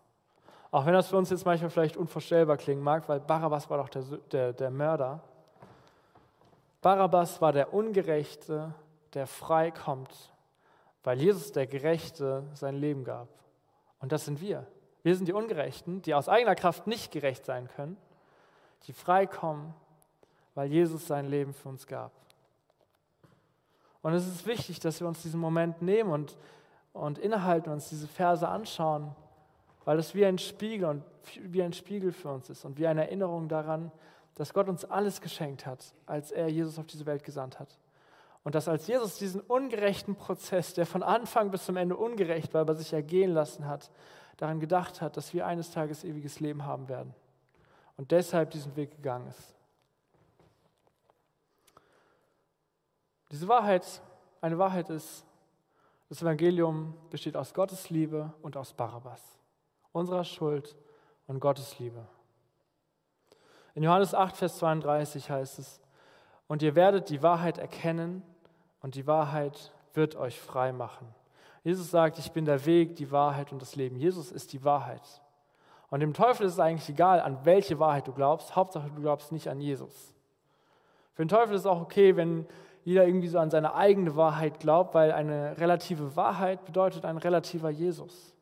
Auch 0.71 0.85
wenn 0.85 0.93
das 0.93 1.09
für 1.09 1.17
uns 1.17 1.29
jetzt 1.29 1.45
manchmal 1.45 1.69
vielleicht 1.69 1.97
unvorstellbar 1.97 2.55
klingen 2.55 2.81
mag, 2.81 3.09
weil 3.09 3.19
Barabbas 3.19 3.69
war 3.69 3.77
doch 3.77 3.89
der, 3.89 4.03
der, 4.31 4.53
der 4.53 4.71
Mörder. 4.71 5.21
Barabbas 6.81 7.41
war 7.41 7.51
der 7.51 7.73
Ungerechte, 7.73 8.73
der 9.13 9.27
frei 9.27 9.69
kommt, 9.71 10.31
weil 11.03 11.19
Jesus 11.19 11.51
der 11.51 11.67
Gerechte 11.67 12.43
sein 12.53 12.75
Leben 12.75 13.03
gab. 13.03 13.27
Und 13.99 14.13
das 14.13 14.23
sind 14.23 14.39
wir. 14.39 14.65
Wir 15.03 15.13
sind 15.17 15.27
die 15.27 15.33
Ungerechten, 15.33 16.01
die 16.01 16.13
aus 16.13 16.29
eigener 16.29 16.55
Kraft 16.55 16.87
nicht 16.87 17.11
gerecht 17.11 17.45
sein 17.45 17.67
können, 17.75 17.97
die 18.87 18.93
frei 18.93 19.27
kommen, 19.27 19.73
weil 20.55 20.71
Jesus 20.71 21.05
sein 21.05 21.25
Leben 21.25 21.53
für 21.53 21.67
uns 21.67 21.85
gab. 21.85 22.13
Und 24.01 24.13
es 24.13 24.25
ist 24.25 24.45
wichtig, 24.45 24.79
dass 24.79 25.01
wir 25.01 25.07
uns 25.09 25.21
diesen 25.21 25.39
Moment 25.41 25.81
nehmen 25.81 26.11
und, 26.11 26.37
und 26.93 27.17
innehalten, 27.17 27.71
uns 27.71 27.89
diese 27.89 28.07
Verse 28.07 28.47
anschauen 28.47 29.15
weil 29.85 29.99
es 29.99 30.13
wie 30.13 30.25
ein 30.25 30.37
Spiegel 30.37 30.85
und 30.89 31.03
wie 31.41 31.61
ein 31.61 31.73
Spiegel 31.73 32.11
für 32.11 32.29
uns 32.29 32.49
ist 32.49 32.65
und 32.65 32.77
wie 32.77 32.87
eine 32.87 33.05
Erinnerung 33.05 33.47
daran, 33.47 33.91
dass 34.35 34.53
Gott 34.53 34.69
uns 34.69 34.85
alles 34.85 35.21
geschenkt 35.21 35.65
hat, 35.65 35.93
als 36.05 36.31
er 36.31 36.47
Jesus 36.49 36.79
auf 36.79 36.87
diese 36.87 37.05
Welt 37.05 37.23
gesandt 37.23 37.59
hat. 37.59 37.77
Und 38.43 38.55
dass 38.55 38.67
als 38.67 38.87
Jesus 38.87 39.17
diesen 39.17 39.41
ungerechten 39.41 40.15
Prozess, 40.15 40.73
der 40.73 40.85
von 40.85 41.03
Anfang 41.03 41.51
bis 41.51 41.65
zum 41.65 41.77
Ende 41.77 41.95
ungerecht 41.95 42.53
war, 42.53 42.63
über 42.63 42.75
sich 42.75 42.91
ergehen 42.91 43.33
lassen 43.33 43.67
hat, 43.67 43.91
daran 44.37 44.59
gedacht 44.59 45.01
hat, 45.01 45.15
dass 45.17 45.33
wir 45.33 45.45
eines 45.45 45.71
Tages 45.71 46.03
ewiges 46.03 46.39
Leben 46.39 46.65
haben 46.65 46.89
werden. 46.89 47.13
Und 47.97 48.11
deshalb 48.11 48.49
diesen 48.51 48.75
Weg 48.75 48.91
gegangen 48.91 49.27
ist. 49.27 49.55
Diese 53.31 53.47
Wahrheit, 53.47 54.01
eine 54.41 54.57
Wahrheit 54.57 54.89
ist, 54.89 55.23
das 56.11 56.21
Evangelium 56.21 56.93
besteht 57.09 57.37
aus 57.37 57.53
Gottes 57.53 57.89
Liebe 57.89 58.33
und 58.41 58.57
aus 58.57 58.73
Barabbas 58.73 59.23
unserer 59.93 60.25
Schuld 60.25 60.75
und 61.25 61.39
Gottes 61.39 61.79
Liebe. 61.79 62.05
In 63.75 63.83
Johannes 63.83 64.13
8, 64.13 64.35
Vers 64.35 64.57
32 64.57 65.29
heißt 65.29 65.59
es, 65.59 65.79
und 66.49 66.63
ihr 66.63 66.75
werdet 66.75 67.09
die 67.09 67.23
Wahrheit 67.23 67.59
erkennen 67.59 68.23
und 68.81 68.95
die 68.95 69.07
Wahrheit 69.07 69.71
wird 69.93 70.17
euch 70.17 70.37
frei 70.37 70.73
machen. 70.73 71.07
Jesus 71.63 71.89
sagt, 71.89 72.19
ich 72.19 72.33
bin 72.33 72.43
der 72.43 72.65
Weg, 72.65 72.97
die 72.97 73.09
Wahrheit 73.09 73.53
und 73.53 73.61
das 73.61 73.77
Leben. 73.77 73.95
Jesus 73.95 74.33
ist 74.33 74.51
die 74.51 74.65
Wahrheit. 74.65 75.21
Und 75.91 76.01
dem 76.01 76.13
Teufel 76.13 76.45
ist 76.45 76.53
es 76.53 76.59
eigentlich 76.59 76.89
egal, 76.89 77.21
an 77.21 77.45
welche 77.45 77.79
Wahrheit 77.79 78.05
du 78.09 78.11
glaubst. 78.11 78.53
Hauptsache, 78.57 78.89
du 78.93 79.01
glaubst 79.01 79.31
nicht 79.31 79.47
an 79.47 79.61
Jesus. 79.61 80.13
Für 81.13 81.23
den 81.23 81.29
Teufel 81.29 81.55
ist 81.55 81.61
es 81.61 81.67
auch 81.67 81.79
okay, 81.79 82.17
wenn 82.17 82.45
jeder 82.83 83.05
irgendwie 83.05 83.27
so 83.27 83.39
an 83.39 83.51
seine 83.51 83.75
eigene 83.75 84.15
Wahrheit 84.15 84.59
glaubt, 84.59 84.93
weil 84.93 85.11
eine 85.11 85.57
relative 85.57 86.15
Wahrheit 86.15 86.65
bedeutet 86.65 87.05
ein 87.05 87.17
relativer 87.17 87.69
Jesus. 87.69 88.33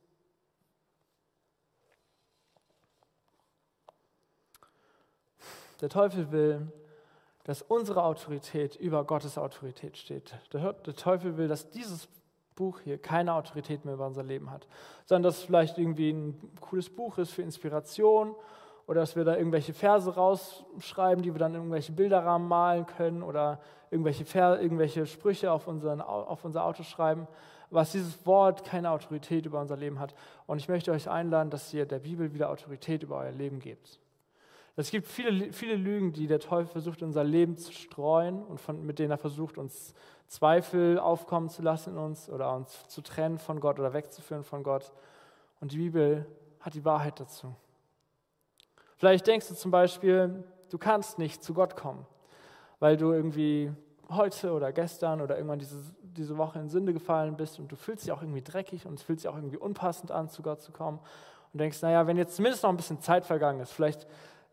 Der 5.81 5.89
Teufel 5.89 6.31
will, 6.31 6.71
dass 7.43 7.61
unsere 7.61 8.03
Autorität 8.03 8.75
über 8.75 9.05
Gottes 9.05 9.37
Autorität 9.37 9.97
steht. 9.97 10.35
Der, 10.53 10.75
Teufel 10.95 11.37
will, 11.37 11.47
dass 11.47 11.69
dieses 11.69 12.07
Buch 12.55 12.81
hier 12.81 12.97
keine 12.97 13.33
Autorität 13.33 13.85
mehr 13.85 13.93
über 13.93 14.05
unser 14.05 14.23
Leben 14.23 14.51
hat, 14.51 14.67
sondern 15.05 15.23
dass 15.23 15.39
es 15.39 15.43
vielleicht 15.45 15.77
irgendwie 15.77 16.11
ein 16.11 16.51
cooles 16.59 16.89
Buch 16.89 17.17
ist 17.17 17.31
für 17.31 17.41
Inspiration 17.41 18.35
oder 18.89 19.01
dass 19.01 19.15
wir 19.15 19.23
da 19.23 19.37
irgendwelche 19.37 19.71
Verse 19.71 20.15
rausschreiben, 20.15 21.21
die 21.21 21.31
wir 21.31 21.37
dann 21.37 21.51
in 21.51 21.57
irgendwelche 21.57 21.91
Bilderrahmen 21.91 22.47
malen 22.47 22.87
können 22.87 23.21
oder 23.21 23.59
irgendwelche, 23.91 24.25
Ver 24.25 24.59
irgendwelche 24.59 25.05
Sprüche 25.05 25.51
auf, 25.51 25.67
unseren, 25.67 26.01
auf 26.01 26.43
unser 26.43 26.65
Auto 26.65 26.81
schreiben, 26.81 27.27
was 27.69 27.91
dieses 27.91 28.25
Wort 28.25 28.63
keine 28.63 28.89
Autorität 28.89 29.45
über 29.45 29.61
unser 29.61 29.77
Leben 29.77 29.99
hat. 29.99 30.15
Und 30.47 30.57
ich 30.57 30.69
möchte 30.69 30.91
euch 30.91 31.07
einladen, 31.07 31.51
dass 31.51 31.71
ihr 31.71 31.85
der 31.85 31.99
Bibel 31.99 32.33
wieder 32.33 32.49
Autorität 32.49 33.03
über 33.03 33.17
euer 33.17 33.31
Leben 33.31 33.59
gebt. 33.59 33.99
Es 34.75 34.89
gibt 34.89 35.05
viele, 35.05 35.53
viele 35.53 35.75
Lügen, 35.75 36.11
die 36.11 36.25
der 36.25 36.39
Teufel 36.39 36.71
versucht, 36.71 37.03
in 37.03 37.09
unser 37.09 37.23
Leben 37.23 37.57
zu 37.57 37.71
streuen 37.71 38.41
und 38.43 38.59
von, 38.59 38.83
mit 38.83 38.97
denen 38.97 39.11
er 39.11 39.19
versucht, 39.19 39.59
uns 39.59 39.93
Zweifel 40.25 40.97
aufkommen 40.97 41.49
zu 41.49 41.61
lassen 41.61 41.91
in 41.93 41.99
uns 41.99 42.27
oder 42.27 42.55
uns 42.55 42.87
zu 42.87 43.03
trennen 43.03 43.37
von 43.37 43.59
Gott 43.59 43.77
oder 43.77 43.93
wegzuführen 43.93 44.43
von 44.43 44.63
Gott. 44.63 44.91
Und 45.61 45.73
die 45.73 45.77
Bibel 45.77 46.25
hat 46.59 46.73
die 46.73 46.85
Wahrheit 46.85 47.19
dazu. 47.19 47.53
Vielleicht 48.99 49.25
denkst 49.25 49.47
du 49.47 49.55
zum 49.55 49.71
Beispiel, 49.71 50.43
du 50.69 50.77
kannst 50.77 51.17
nicht 51.17 51.43
zu 51.43 51.55
Gott 51.55 51.75
kommen, 51.75 52.05
weil 52.79 52.95
du 52.95 53.11
irgendwie 53.11 53.71
heute 54.09 54.53
oder 54.53 54.71
gestern 54.71 55.21
oder 55.21 55.35
irgendwann 55.35 55.59
diese, 55.59 55.77
diese 56.03 56.37
Woche 56.37 56.59
in 56.59 56.69
Sünde 56.69 56.93
gefallen 56.93 57.35
bist 57.35 57.57
und 57.57 57.71
du 57.71 57.75
fühlst 57.75 58.05
dich 58.05 58.11
auch 58.11 58.21
irgendwie 58.21 58.43
dreckig 58.43 58.85
und 58.85 58.99
es 58.99 59.01
fühlt 59.01 59.19
sich 59.19 59.27
auch 59.27 59.35
irgendwie 59.35 59.57
unpassend 59.57 60.11
an, 60.11 60.29
zu 60.29 60.43
Gott 60.43 60.61
zu 60.61 60.71
kommen. 60.71 60.99
Und 61.51 61.59
denkst, 61.59 61.81
naja, 61.81 62.05
wenn 62.05 62.17
jetzt 62.17 62.35
zumindest 62.35 62.61
noch 62.61 62.69
ein 62.69 62.77
bisschen 62.77 63.01
Zeit 63.01 63.25
vergangen 63.25 63.59
ist, 63.59 63.71
vielleicht 63.71 64.07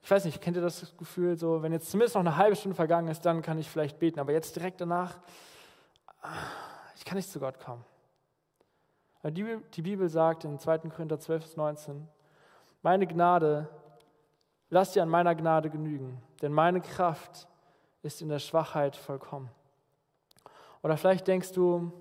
ich 0.07 0.11
weiß 0.13 0.25
nicht, 0.25 0.41
kennt 0.41 0.57
ihr 0.57 0.63
das 0.63 0.97
Gefühl, 0.97 1.37
so, 1.37 1.65
wenn 1.65 1.73
jetzt 1.73 1.91
zumindest 1.91 2.15
noch 2.15 2.21
eine 2.21 2.37
halbe 2.37 2.55
Stunde 2.55 2.77
vergangen 2.77 3.09
ist, 3.09 3.27
dann 3.27 3.43
kann 3.43 3.59
ich 3.59 3.69
vielleicht 3.69 3.99
beten, 3.99 4.21
aber 4.21 4.31
jetzt 4.31 4.55
direkt 4.55 4.81
danach, 4.81 5.19
ich 6.95 7.05
kann 7.05 7.17
nicht 7.17 7.29
zu 7.29 7.41
Gott 7.41 7.59
kommen. 7.59 7.85
Die, 9.25 9.83
Bibel 9.83 10.09
sagt 10.09 10.45
in 10.45 10.61
2. 10.61 10.79
Korinther 10.91 11.19
12, 11.19 11.43
Vers 11.43 11.57
19, 11.57 12.07
meine 12.83 13.09
Gnade, 13.09 13.69
lass 14.71 14.93
dir 14.93 15.03
an 15.03 15.09
meiner 15.09 15.35
Gnade 15.35 15.71
genügen, 15.71 16.21
denn 16.43 16.53
meine 16.53 16.81
Kraft 16.81 17.49
ist 18.03 18.23
in 18.23 18.29
der 18.29 18.39
Schwachheit 18.39 18.97
vollkommen. 18.97 19.51
Oder 20.83 20.97
vielleicht 20.97 21.27
denkst 21.27 21.53
du, 21.53 21.93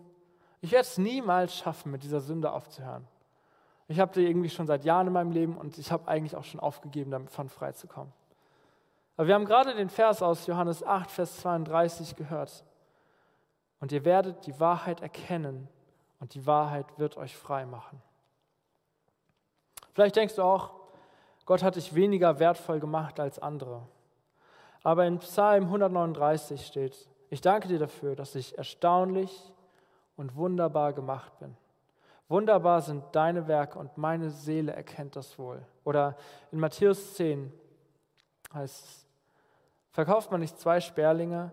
ich 0.61 0.72
werde 0.72 0.88
es 0.88 0.97
niemals 0.97 1.55
schaffen, 1.55 1.91
mit 1.91 2.03
dieser 2.03 2.20
Sünde 2.20 2.51
aufzuhören. 2.51 3.07
Ich 3.88 3.99
habe 3.99 4.11
die 4.13 4.26
irgendwie 4.26 4.49
schon 4.49 4.68
seit 4.68 4.84
Jahren 4.84 5.07
in 5.07 5.13
meinem 5.13 5.32
Leben 5.32 5.57
und 5.57 5.78
ich 5.78 5.91
habe 5.91 6.07
eigentlich 6.07 6.36
auch 6.36 6.43
schon 6.43 6.59
aufgegeben, 6.59 7.11
davon 7.11 7.49
frei 7.49 7.72
zu 7.72 7.88
kommen. 7.88 8.11
Aber 9.18 9.28
wir 9.28 9.36
haben 9.36 9.45
gerade 9.45 9.76
den 9.76 9.89
Vers 9.89 10.22
aus 10.22 10.47
Johannes 10.47 10.84
8, 10.84 11.11
Vers 11.11 11.38
32 11.38 12.16
gehört. 12.16 12.63
und 13.80 13.91
ihr 13.91 14.05
werdet 14.05 14.47
die 14.47 14.59
Wahrheit 14.59 15.01
erkennen 15.01 15.68
und 16.20 16.34
die 16.34 16.47
Wahrheit 16.47 16.97
wird 16.97 17.18
euch 17.18 17.36
frei 17.36 17.66
machen. 17.66 18.01
Vielleicht 19.93 20.16
denkst 20.16 20.36
du 20.36 20.43
auch, 20.43 20.74
Gott 21.46 21.64
hat 21.64 21.76
dich 21.76 21.93
weniger 21.93 22.39
wertvoll 22.39 22.80
gemacht 22.80 23.20
als 23.20 23.39
andere. 23.39 23.84
Aber 24.84 25.06
in 25.06 25.20
Psalm 25.20 25.66
139 25.66 26.66
steht, 26.66 27.10
ich 27.30 27.41
danke 27.41 27.68
dir 27.68 27.80
dafür, 27.80 28.16
dass 28.16 28.36
ich 28.36 28.58
erstaunlich 28.58 29.52
und 30.16 30.36
wunderbar 30.36 30.93
gemacht 30.93 31.38
bin. 31.39 31.56
Wunderbar 32.28 32.82
sind 32.82 33.04
deine 33.12 33.48
Werke 33.48 33.78
und 33.78 33.98
meine 33.98 34.30
Seele 34.30 34.74
erkennt 34.74 35.16
das 35.16 35.38
wohl. 35.38 35.64
Oder 35.84 36.16
in 36.52 36.60
Matthäus 36.60 37.14
10 37.16 37.52
heißt 38.54 38.86
es, 38.86 39.08
verkauft 39.91 40.32
man 40.32 40.41
nicht 40.41 40.60
zwei 40.60 40.80
Sperlinge 40.80 41.52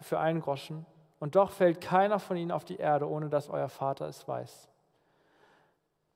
für 0.00 0.18
einen 0.18 0.40
Groschen 0.40 0.86
und 1.20 1.36
doch 1.36 1.50
fällt 1.50 1.80
keiner 1.80 2.18
von 2.18 2.36
ihnen 2.36 2.50
auf 2.50 2.64
die 2.64 2.76
Erde, 2.76 3.08
ohne 3.08 3.28
dass 3.28 3.48
euer 3.48 3.68
Vater 3.68 4.06
es 4.06 4.26
weiß. 4.26 4.68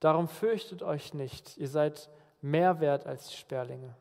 Darum 0.00 0.28
fürchtet 0.28 0.82
euch 0.82 1.14
nicht, 1.14 1.56
ihr 1.58 1.68
seid 1.68 2.08
mehr 2.40 2.80
wert 2.80 3.06
als 3.06 3.28
die 3.28 3.36
Sperlinge. 3.36 3.94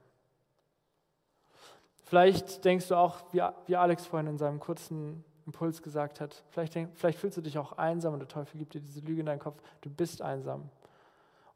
Vielleicht 2.05 2.65
denkst 2.65 2.87
du 2.87 2.95
auch, 2.95 3.17
wie 3.31 3.75
Alex 3.75 4.07
vorhin 4.07 4.27
in 4.27 4.37
seinem 4.37 4.59
kurzen 4.59 5.23
Impuls 5.45 5.81
gesagt 5.83 6.21
hat. 6.21 6.43
Vielleicht, 6.49 6.77
vielleicht 6.95 7.19
fühlst 7.19 7.37
du 7.37 7.41
dich 7.41 7.57
auch 7.57 7.73
einsam 7.73 8.13
und 8.13 8.19
der 8.19 8.27
Teufel 8.27 8.57
gibt 8.57 8.73
dir 8.73 8.81
diese 8.81 9.01
Lüge 9.01 9.19
in 9.19 9.25
deinen 9.25 9.39
Kopf, 9.39 9.61
du 9.81 9.89
bist 9.89 10.21
einsam. 10.21 10.69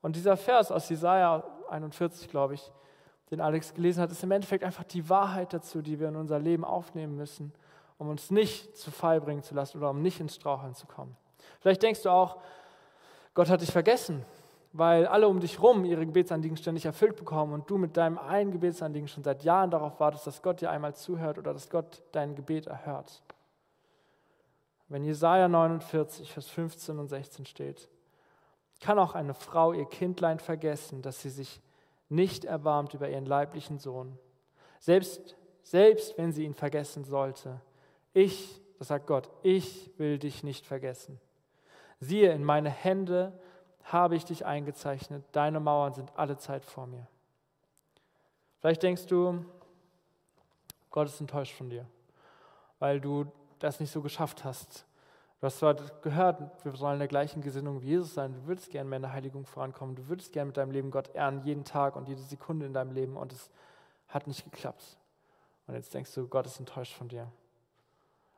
Und 0.02 0.16
dieser 0.16 0.36
Vers 0.36 0.72
aus 0.72 0.90
Jesaja 0.90 1.44
41, 1.70 2.30
glaube 2.30 2.56
ich, 2.56 2.72
den 3.32 3.40
Alex 3.40 3.74
gelesen 3.74 4.02
hat, 4.02 4.12
ist 4.12 4.24
im 4.24 4.32
Endeffekt 4.32 4.64
einfach 4.64 4.84
die 4.84 5.10
Wahrheit 5.10 5.54
dazu, 5.54 5.82
die 5.82 6.00
wir 6.00 6.10
in 6.10 6.16
unser 6.16 6.38
Leben 6.38 6.66
aufnehmen 6.66 7.16
müssen, 7.16 7.54
um 7.98 8.10
uns 8.10 8.30
nicht 8.30 8.78
zu 8.78 8.92
Fall 8.92 9.22
bringen 9.22 9.42
zu 9.42 9.56
lassen 9.56 9.78
oder 9.78 9.90
um 9.90 10.02
nicht 10.02 10.20
ins 10.20 10.36
Straucheln 10.36 10.76
zu 10.76 10.86
kommen. 10.86 11.16
Vielleicht 11.62 11.82
denkst 11.82 12.04
du 12.04 12.10
auch, 12.10 12.38
Gott 13.34 13.50
hat 13.50 13.62
dich 13.62 13.72
vergessen, 13.72 14.26
weil 14.74 15.08
alle 15.08 15.28
um 15.28 15.40
dich 15.40 15.62
rum 15.62 15.86
ihre 15.86 16.06
Gebetsanliegen 16.06 16.58
ständig 16.58 16.86
erfüllt 16.86 17.16
bekommen 17.16 17.54
und 17.54 17.70
du 17.70 17.78
mit 17.78 17.98
deinem 17.98 18.18
einen 18.18 18.52
Gebetsanliegen 18.52 19.08
schon 19.08 19.24
seit 19.24 19.44
Jahren 19.44 19.72
darauf 19.72 20.00
wartest, 20.00 20.28
dass 20.28 20.42
Gott 20.42 20.62
dir 20.62 20.72
einmal 20.72 20.96
zuhört 20.96 21.38
oder 21.38 21.54
dass 21.54 21.70
Gott 21.70 22.04
dein 22.12 22.36
Gebet 22.36 22.68
erhört. 22.68 23.24
Wenn 24.88 25.04
Jesaja 25.04 25.48
49, 25.48 26.32
Vers 26.32 26.48
15 26.50 27.00
und 27.00 27.08
16 27.08 27.46
steht, 27.46 27.90
kann 28.80 29.00
auch 29.00 29.16
eine 29.16 29.34
Frau 29.34 29.74
ihr 29.74 29.86
Kindlein 29.86 30.40
vergessen, 30.40 31.02
dass 31.02 31.22
sie 31.22 31.30
sich 31.30 31.62
nicht 32.10 32.46
erbarmt 32.46 32.94
über 32.94 33.10
ihren 33.10 33.26
leiblichen 33.26 33.80
Sohn. 33.80 34.18
Selbst, 34.80 35.36
selbst 35.64 36.18
wenn 36.18 36.34
sie 36.34 36.44
ihn 36.44 36.54
vergessen 36.54 37.06
sollte. 37.06 37.62
Ich, 38.14 38.62
das 38.78 38.90
sagt 38.90 39.08
Gott, 39.08 39.30
ich 39.42 39.90
will 39.98 40.20
dich 40.20 40.44
nicht 40.44 40.66
vergessen. 40.66 41.20
Siehe, 42.04 42.32
in 42.32 42.44
meine 42.44 42.70
Hände 42.70 43.34
habe 43.84 44.16
ich 44.16 44.26
dich 44.26 44.46
eingezeichnet, 44.46 45.24
deine 45.32 45.60
Mauern 45.60 45.94
sind 45.94 46.12
alle 46.16 46.38
Zeit 46.38 46.66
vor 46.66 46.88
mir. 46.88 47.08
Vielleicht 48.60 48.84
denkst 48.84 49.08
du, 49.08 49.44
Gott 50.90 51.08
ist 51.08 51.20
enttäuscht 51.20 51.56
von 51.56 51.70
dir, 51.70 51.86
weil 52.80 53.02
du 53.02 53.26
das 53.60 53.80
nicht 53.80 53.92
so 53.92 54.02
geschafft 54.02 54.44
hast. 54.44 54.86
Du 55.42 55.48
hast 55.48 55.60
zwar 55.60 55.74
gehört, 55.74 56.64
wir 56.64 56.74
sollen 56.76 56.94
in 56.94 57.00
der 57.00 57.08
gleichen 57.10 57.42
Gesinnung 57.42 57.82
wie 57.82 57.88
Jesus 57.88 58.14
sein, 58.14 58.34
du 58.34 58.48
würdest 58.48 58.70
gerne 58.70 58.90
mehr 58.90 58.98
in 58.98 59.04
der 59.04 59.12
Heiligung 59.12 59.46
vorankommen, 59.46 59.96
du 59.96 60.08
würdest 60.08 60.32
gerne 60.32 60.48
mit 60.48 60.58
deinem 60.58 60.72
Leben 60.72 60.92
Gott 60.92 61.14
ehren, 61.14 61.44
jeden 61.44 61.66
Tag 61.66 61.98
und 61.98 62.08
jede 62.08 62.22
Sekunde 62.22 62.66
in 62.66 62.74
deinem 62.74 62.94
Leben 62.94 63.18
und 63.18 63.34
es 63.34 63.50
hat 64.08 64.28
nicht 64.28 64.46
geklappt. 64.46 64.98
Und 65.68 65.74
jetzt 65.76 65.94
denkst 65.94 66.14
du, 66.14 66.28
Gott 66.28 66.46
ist 66.46 66.60
enttäuscht 66.60 66.94
von 66.94 67.10
dir. 67.10 67.30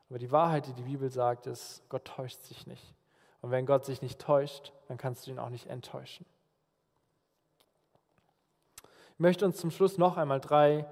Aber 0.10 0.20
die 0.20 0.32
Wahrheit, 0.32 0.68
die 0.68 0.74
die 0.74 0.84
Bibel 0.84 1.10
sagt, 1.12 1.48
ist, 1.48 1.84
Gott 1.90 2.06
täuscht 2.06 2.42
sich 2.42 2.66
nicht. 2.66 2.94
Und 3.46 3.52
wenn 3.52 3.68
Gott 3.68 3.86
sich 3.86 4.02
nicht 4.02 4.18
täuscht, 4.18 4.74
dann 4.88 4.98
kannst 4.98 5.28
du 5.28 5.30
ihn 5.30 5.38
auch 5.38 5.52
nicht 5.52 5.68
enttäuschen. 5.68 6.26
Ich 9.14 9.20
möchte 9.20 9.46
uns 9.46 9.58
zum 9.58 9.70
Schluss 9.70 10.00
noch 10.00 10.18
einmal 10.18 10.40
drei 10.42 10.88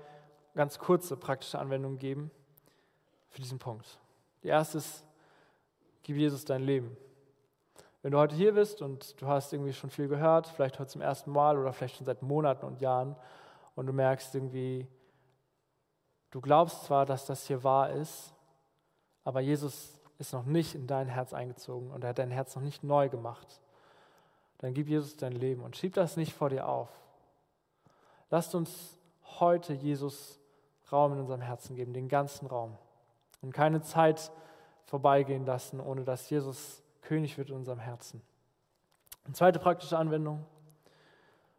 ganz 0.53 0.77
kurze 0.77 1.17
praktische 1.17 1.57
Anwendungen 1.57 1.97
geben 1.97 2.29
für 3.31 3.41
diesen 3.41 3.57
Punkt. 3.57 3.97
Die 4.43 4.49
erste 4.49 4.77
ist, 4.77 5.03
gib 6.03 6.15
Jesus 6.15 6.45
dein 6.45 6.61
Leben. 6.61 6.95
Wenn 8.03 8.11
du 8.11 8.19
heute 8.19 8.35
hier 8.35 8.53
bist 8.53 8.83
und 8.83 9.19
du 9.19 9.25
hast 9.25 9.51
irgendwie 9.51 9.73
schon 9.73 9.89
viel 9.89 10.07
gehört, 10.07 10.45
vielleicht 10.45 10.77
heute 10.77 10.91
zum 10.91 11.01
ersten 11.01 11.31
Mal 11.31 11.57
oder 11.57 11.73
vielleicht 11.73 11.95
schon 11.95 12.05
seit 12.05 12.21
Monaten 12.21 12.67
und 12.67 12.81
Jahren 12.81 13.15
und 13.73 13.87
du 13.87 13.93
merkst 13.93 14.35
irgendwie, 14.35 14.87
du 16.29 16.39
glaubst 16.39 16.83
zwar, 16.83 17.07
dass 17.07 17.25
das 17.25 17.47
hier 17.47 17.63
wahr 17.63 17.89
ist, 17.89 18.31
aber 19.23 19.39
Jesus 19.39 20.02
ist 20.19 20.33
noch 20.33 20.45
nicht 20.45 20.75
in 20.75 20.87
dein 20.87 21.07
Herz 21.07 21.33
eingezogen 21.33 21.91
und 21.91 22.03
er 22.03 22.09
hat 22.09 22.19
dein 22.19 22.31
Herz 22.31 22.55
noch 22.55 22.63
nicht 22.63 22.83
neu 22.83 23.09
gemacht, 23.09 23.61
dann 24.59 24.73
gib 24.73 24.87
Jesus 24.87 25.17
dein 25.17 25.33
Leben 25.33 25.61
und 25.63 25.75
schieb 25.75 25.93
das 25.93 26.15
nicht 26.15 26.33
vor 26.33 26.49
dir 26.49 26.67
auf. 26.67 26.89
Lasst 28.29 28.55
uns 28.55 28.97
heute 29.39 29.73
Jesus 29.73 30.39
Raum 30.91 31.13
in 31.13 31.19
unserem 31.19 31.41
Herzen 31.41 31.75
geben, 31.75 31.93
den 31.93 32.07
ganzen 32.07 32.45
Raum 32.47 32.77
und 33.41 33.51
keine 33.51 33.81
Zeit 33.81 34.31
vorbeigehen 34.85 35.45
lassen, 35.45 35.79
ohne 35.79 36.03
dass 36.03 36.29
Jesus 36.29 36.83
König 37.01 37.37
wird 37.37 37.49
in 37.49 37.55
unserem 37.55 37.79
Herzen. 37.79 38.21
Eine 39.25 39.33
zweite 39.33 39.59
praktische 39.59 39.97
Anwendung. 39.97 40.45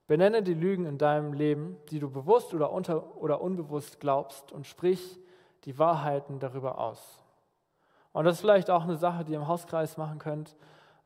Benenne 0.07 0.43
die 0.43 0.55
Lügen 0.55 0.87
in 0.87 0.99
deinem 0.99 1.33
Leben, 1.33 1.77
die 1.91 1.99
du 1.99 2.11
bewusst 2.11 2.53
oder, 2.53 2.71
unter, 2.71 3.17
oder 3.17 3.41
unbewusst 3.41 4.01
glaubst 4.01 4.53
und 4.53 4.67
sprich 4.67 5.19
die 5.65 5.79
Wahrheiten 5.79 6.41
darüber 6.41 6.79
aus. 6.79 7.24
Und 8.15 8.25
das 8.25 8.37
ist 8.37 8.41
vielleicht 8.41 8.71
auch 8.71 8.85
eine 8.85 8.97
Sache, 8.97 9.25
die 9.25 9.33
ihr 9.33 9.39
im 9.39 9.49
Hauskreis 9.49 9.97
machen 9.97 10.19
könnt. 10.19 10.57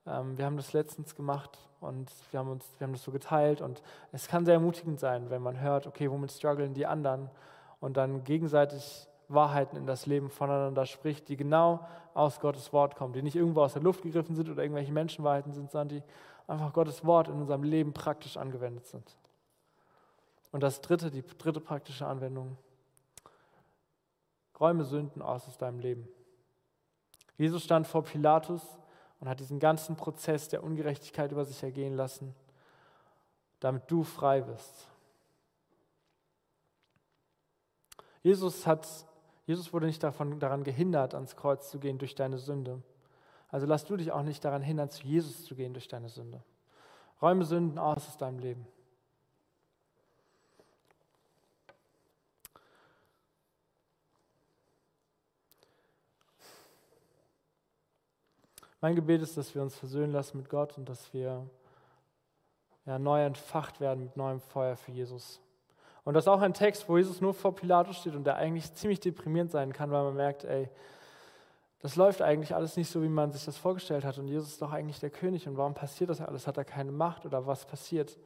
Ähm, 0.07 0.37
wir 0.37 0.45
haben 0.45 0.59
das 0.59 0.75
letztens 0.75 1.17
gemacht 1.17 1.59
und 1.81 2.13
wir 2.31 2.39
haben, 2.39 2.51
uns, 2.51 2.67
wir 2.79 2.87
haben 2.87 2.93
das 2.93 3.03
so 3.03 3.11
geteilt 3.11 3.63
und 3.63 3.83
es 4.13 4.29
kann 4.29 4.45
sehr 4.45 4.55
ermutigend 4.55 5.01
sein, 5.01 5.31
wenn 5.31 5.43
man 5.43 5.59
hört, 5.59 5.87
okay, 5.87 6.11
womit 6.11 6.31
strugglen 6.31 6.75
die 6.75 6.87
anderen 6.87 7.31
und 7.81 7.97
dann 7.97 8.25
gegenseitig 8.25 9.09
Wahrheiten 9.29 9.77
in 9.77 9.87
das 9.87 10.05
Leben 10.05 10.29
voneinander 10.29 10.85
spricht, 10.85 11.29
die 11.29 11.37
genau 11.37 11.81
aus 12.13 12.41
Gottes 12.41 12.75
Wort 12.75 12.95
kommen, 12.95 13.15
die 13.15 13.23
nicht 13.23 13.37
irgendwo 13.37 13.63
aus 13.63 13.73
der 13.73 13.83
Luft 13.83 14.03
gegriffen 14.03 14.37
sind 14.37 14.51
oder 14.51 14.63
irgendwelche 14.63 14.93
Menschenwahrheiten 14.93 15.55
sind, 15.55 15.71
sondern 15.71 15.89
die 15.89 16.03
einfach 16.47 16.75
Gottes 16.75 17.07
Wort 17.07 17.29
in 17.29 17.35
unserem 17.35 17.63
Leben 17.63 17.95
praktisch 17.95 18.37
angewendet 18.37 18.87
sind. 18.87 19.17
Und 20.53 20.63
das 20.63 20.83
dritte, 20.83 21.11
die 21.11 21.25
dritte 21.39 21.61
praktische 21.61 22.07
Anwendung, 22.07 22.59
räume 24.61 24.85
Sünden 24.85 25.23
aus 25.23 25.47
aus 25.49 25.57
deinem 25.57 25.79
Leben. 25.79 26.07
Jesus 27.39 27.65
stand 27.65 27.87
vor 27.87 28.05
Pilatus 28.05 28.63
und 29.21 29.29
hat 29.29 29.41
diesen 29.41 29.59
ganzen 29.59 29.97
Prozess 29.97 30.49
der 30.49 30.63
Ungerechtigkeit 30.63 31.33
über 31.33 31.45
sich 31.47 31.63
ergehen 31.63 31.95
lassen, 31.95 32.35
damit 33.61 33.91
du 33.91 34.03
frei 34.03 34.47
wirst. 34.47 34.89
Jesus 38.23 38.67
hat 38.67 38.87
Jesus 39.49 39.73
wurde 39.73 39.87
nicht 39.87 40.03
davon, 40.03 40.39
daran 40.41 40.63
gehindert, 40.63 41.15
ans 41.15 41.35
Kreuz 41.35 41.71
zu 41.71 41.79
gehen 41.79 41.97
durch 41.97 42.15
deine 42.15 42.37
Sünde. 42.37 42.83
Also 43.49 43.67
lass 43.67 43.87
du 43.87 43.97
dich 43.97 44.13
auch 44.13 44.23
nicht 44.23 44.45
daran 44.45 44.61
hindern, 44.61 44.91
zu 44.91 45.07
Jesus 45.07 45.47
zu 45.47 45.55
gehen 45.55 45.73
durch 45.73 45.89
deine 45.89 46.11
Sünde. 46.11 46.43
Räume 47.23 47.47
Sünden 47.47 47.79
aus 47.79 48.07
aus 48.09 48.19
deinem 48.19 48.41
Leben. 48.41 48.67
Mein 58.81 58.95
Gebet 58.95 59.23
ist, 59.23 59.37
dass 59.37 59.55
wir 59.55 59.63
uns 59.63 59.77
versöhnen 59.77 60.13
lassen 60.13 60.37
mit 60.37 60.49
Gott 60.49 60.79
und 60.79 60.89
dass 60.89 61.13
wir 61.13 61.45
ja, 62.87 62.99
neu 62.99 63.25
entfacht 63.25 63.81
werden 63.81 64.05
mit 64.05 64.17
neuem 64.17 64.41
Feuer 64.41 64.77
für 64.77 64.93
Jesus. 64.93 65.41
Und 66.05 66.15
das 66.15 66.25
ist 66.25 66.29
auch 66.29 66.41
ein 66.41 66.55
Text, 66.55 66.89
wo 66.89 66.97
Jesus 66.97 67.21
nur 67.21 67.35
vor 67.35 67.55
Pilatus 67.55 67.99
steht 67.99 68.15
und 68.15 68.25
der 68.25 68.37
eigentlich 68.37 68.73
ziemlich 68.75 69.01
deprimierend 69.01 69.51
sein 69.51 69.73
kann, 69.73 69.91
weil 69.91 70.05
man 70.05 70.15
merkt, 70.15 70.45
ey, 70.45 70.71
das 71.81 71.97
läuft 71.97 72.23
eigentlich 72.23 72.55
alles 72.55 72.77
nicht 72.77 72.91
so, 72.91 73.03
wie 73.03 73.09
man 73.09 73.31
sich 73.31 73.45
das 73.45 73.57
vorgestellt 73.57 74.05
hat. 74.05 74.19
Und 74.19 74.29
Jesus 74.29 74.49
ist 74.49 74.63
doch 74.63 74.73
eigentlich 74.73 75.01
der 75.01 75.11
König. 75.11 75.47
Und 75.47 75.57
warum 75.57 75.75
passiert 75.75 76.11
das 76.11 76.21
alles? 76.21 76.47
Hat 76.47 76.57
er 76.57 76.65
keine 76.65 76.91
Macht 76.91 77.27
oder 77.27 77.47
was 77.47 77.67
passiert? 77.67 78.19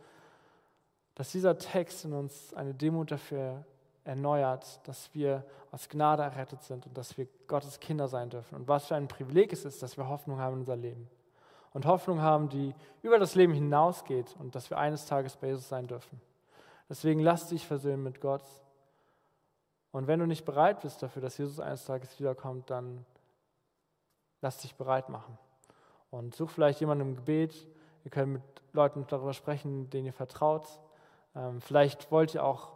Dass 1.14 1.32
dieser 1.32 1.58
Text 1.58 2.04
in 2.04 2.12
uns 2.12 2.54
eine 2.54 2.72
Demut 2.72 3.10
dafür 3.10 3.64
erneuert, 4.04 4.86
dass 4.86 5.14
wir 5.14 5.44
aus 5.70 5.88
Gnade 5.88 6.22
errettet 6.22 6.62
sind 6.62 6.86
und 6.86 6.96
dass 6.98 7.16
wir 7.16 7.26
Gottes 7.46 7.80
Kinder 7.80 8.08
sein 8.08 8.30
dürfen. 8.30 8.56
Und 8.56 8.68
was 8.68 8.86
für 8.86 8.96
ein 8.96 9.08
Privileg 9.08 9.52
es 9.52 9.64
ist, 9.64 9.82
dass 9.82 9.96
wir 9.96 10.08
Hoffnung 10.08 10.38
haben 10.38 10.54
in 10.54 10.60
unser 10.60 10.76
Leben. 10.76 11.08
Und 11.72 11.86
Hoffnung 11.86 12.20
haben, 12.20 12.48
die 12.48 12.74
über 13.02 13.18
das 13.18 13.34
Leben 13.34 13.54
hinausgeht 13.54 14.36
und 14.38 14.54
dass 14.54 14.68
wir 14.70 14.78
eines 14.78 15.06
Tages 15.06 15.36
bei 15.36 15.48
Jesus 15.48 15.68
sein 15.68 15.86
dürfen. 15.86 16.20
Deswegen 16.88 17.20
lass 17.20 17.48
dich 17.48 17.66
versöhnen 17.66 18.02
mit 18.02 18.20
Gott. 18.20 18.42
Und 19.92 20.06
wenn 20.06 20.20
du 20.20 20.26
nicht 20.26 20.44
bereit 20.44 20.80
bist 20.80 21.02
dafür, 21.02 21.22
dass 21.22 21.38
Jesus 21.38 21.60
eines 21.60 21.84
Tages 21.84 22.18
wiederkommt, 22.18 22.68
dann 22.70 23.06
lass 24.42 24.58
dich 24.58 24.74
bereit 24.74 25.08
machen. 25.08 25.38
Und 26.10 26.34
such 26.34 26.50
vielleicht 26.50 26.80
jemanden 26.80 27.08
im 27.08 27.16
Gebet. 27.16 27.66
Ihr 28.04 28.10
könnt 28.10 28.32
mit 28.34 28.42
Leuten 28.72 29.06
darüber 29.08 29.32
sprechen, 29.32 29.88
denen 29.88 30.06
ihr 30.06 30.12
vertraut. 30.12 30.68
Ähm, 31.34 31.60
vielleicht 31.60 32.10
wollt 32.10 32.34
ihr 32.34 32.44
auch 32.44 32.72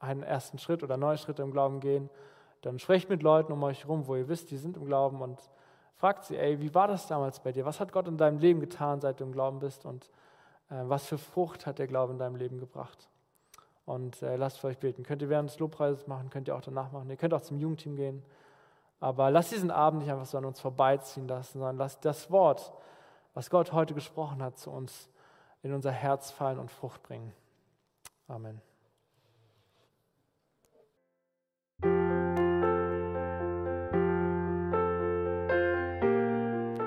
einen 0.00 0.22
ersten 0.22 0.58
Schritt 0.58 0.82
oder 0.82 0.96
neue 0.96 1.18
Schritte 1.18 1.42
im 1.42 1.52
Glauben 1.52 1.80
gehen. 1.80 2.10
dann 2.62 2.78
sprecht 2.78 3.08
mit 3.08 3.22
Leuten 3.22 3.52
um 3.52 3.62
euch 3.62 3.84
herum, 3.84 4.06
wo 4.06 4.16
ihr 4.16 4.28
wisst, 4.28 4.50
die 4.50 4.58
sind 4.58 4.76
im 4.76 4.84
Glauben 4.84 5.22
und 5.22 5.38
fragt 5.96 6.24
sie, 6.24 6.36
ey, 6.36 6.60
wie 6.60 6.74
war 6.74 6.88
das 6.88 7.06
damals 7.06 7.40
bei 7.40 7.52
dir? 7.52 7.64
Was 7.64 7.80
hat 7.80 7.92
Gott 7.92 8.08
in 8.08 8.16
deinem 8.16 8.38
Leben 8.38 8.60
getan, 8.60 9.00
seit 9.00 9.20
du 9.20 9.24
im 9.24 9.32
Glauben 9.32 9.60
bist? 9.60 9.86
Und 9.86 10.10
äh, 10.70 10.74
was 10.84 11.06
für 11.06 11.18
Frucht 11.18 11.66
hat 11.66 11.78
der 11.78 11.86
Glaube 11.86 12.12
in 12.12 12.18
deinem 12.18 12.36
Leben 12.36 12.58
gebracht? 12.58 13.08
Und 13.86 14.22
äh, 14.22 14.36
lasst 14.36 14.58
für 14.58 14.68
euch 14.68 14.78
beten. 14.78 15.02
Könnt 15.02 15.22
ihr 15.22 15.28
während 15.28 15.50
des 15.50 15.58
Lobpreises 15.58 16.06
machen, 16.06 16.30
könnt 16.30 16.48
ihr 16.48 16.56
auch 16.56 16.60
danach 16.60 16.92
machen. 16.92 17.08
Ihr 17.08 17.16
könnt 17.16 17.34
auch 17.34 17.42
zum 17.42 17.58
Jugendteam 17.58 17.96
gehen. 17.96 18.22
Aber 19.00 19.30
lasst 19.30 19.52
diesen 19.52 19.70
Abend 19.70 20.02
nicht 20.02 20.12
einfach 20.12 20.26
so 20.26 20.38
an 20.38 20.44
uns 20.44 20.60
vorbeiziehen 20.60 21.26
lassen, 21.26 21.58
sondern 21.58 21.78
lasst 21.78 22.04
das 22.04 22.30
Wort, 22.30 22.72
was 23.32 23.48
Gott 23.48 23.72
heute 23.72 23.94
gesprochen 23.94 24.42
hat, 24.42 24.58
zu 24.58 24.70
uns 24.70 25.08
in 25.62 25.72
unser 25.72 25.92
Herz 25.92 26.30
fallen 26.30 26.58
und 26.58 26.70
Frucht 26.70 27.02
bringen. 27.02 27.32
Amen. 28.28 28.60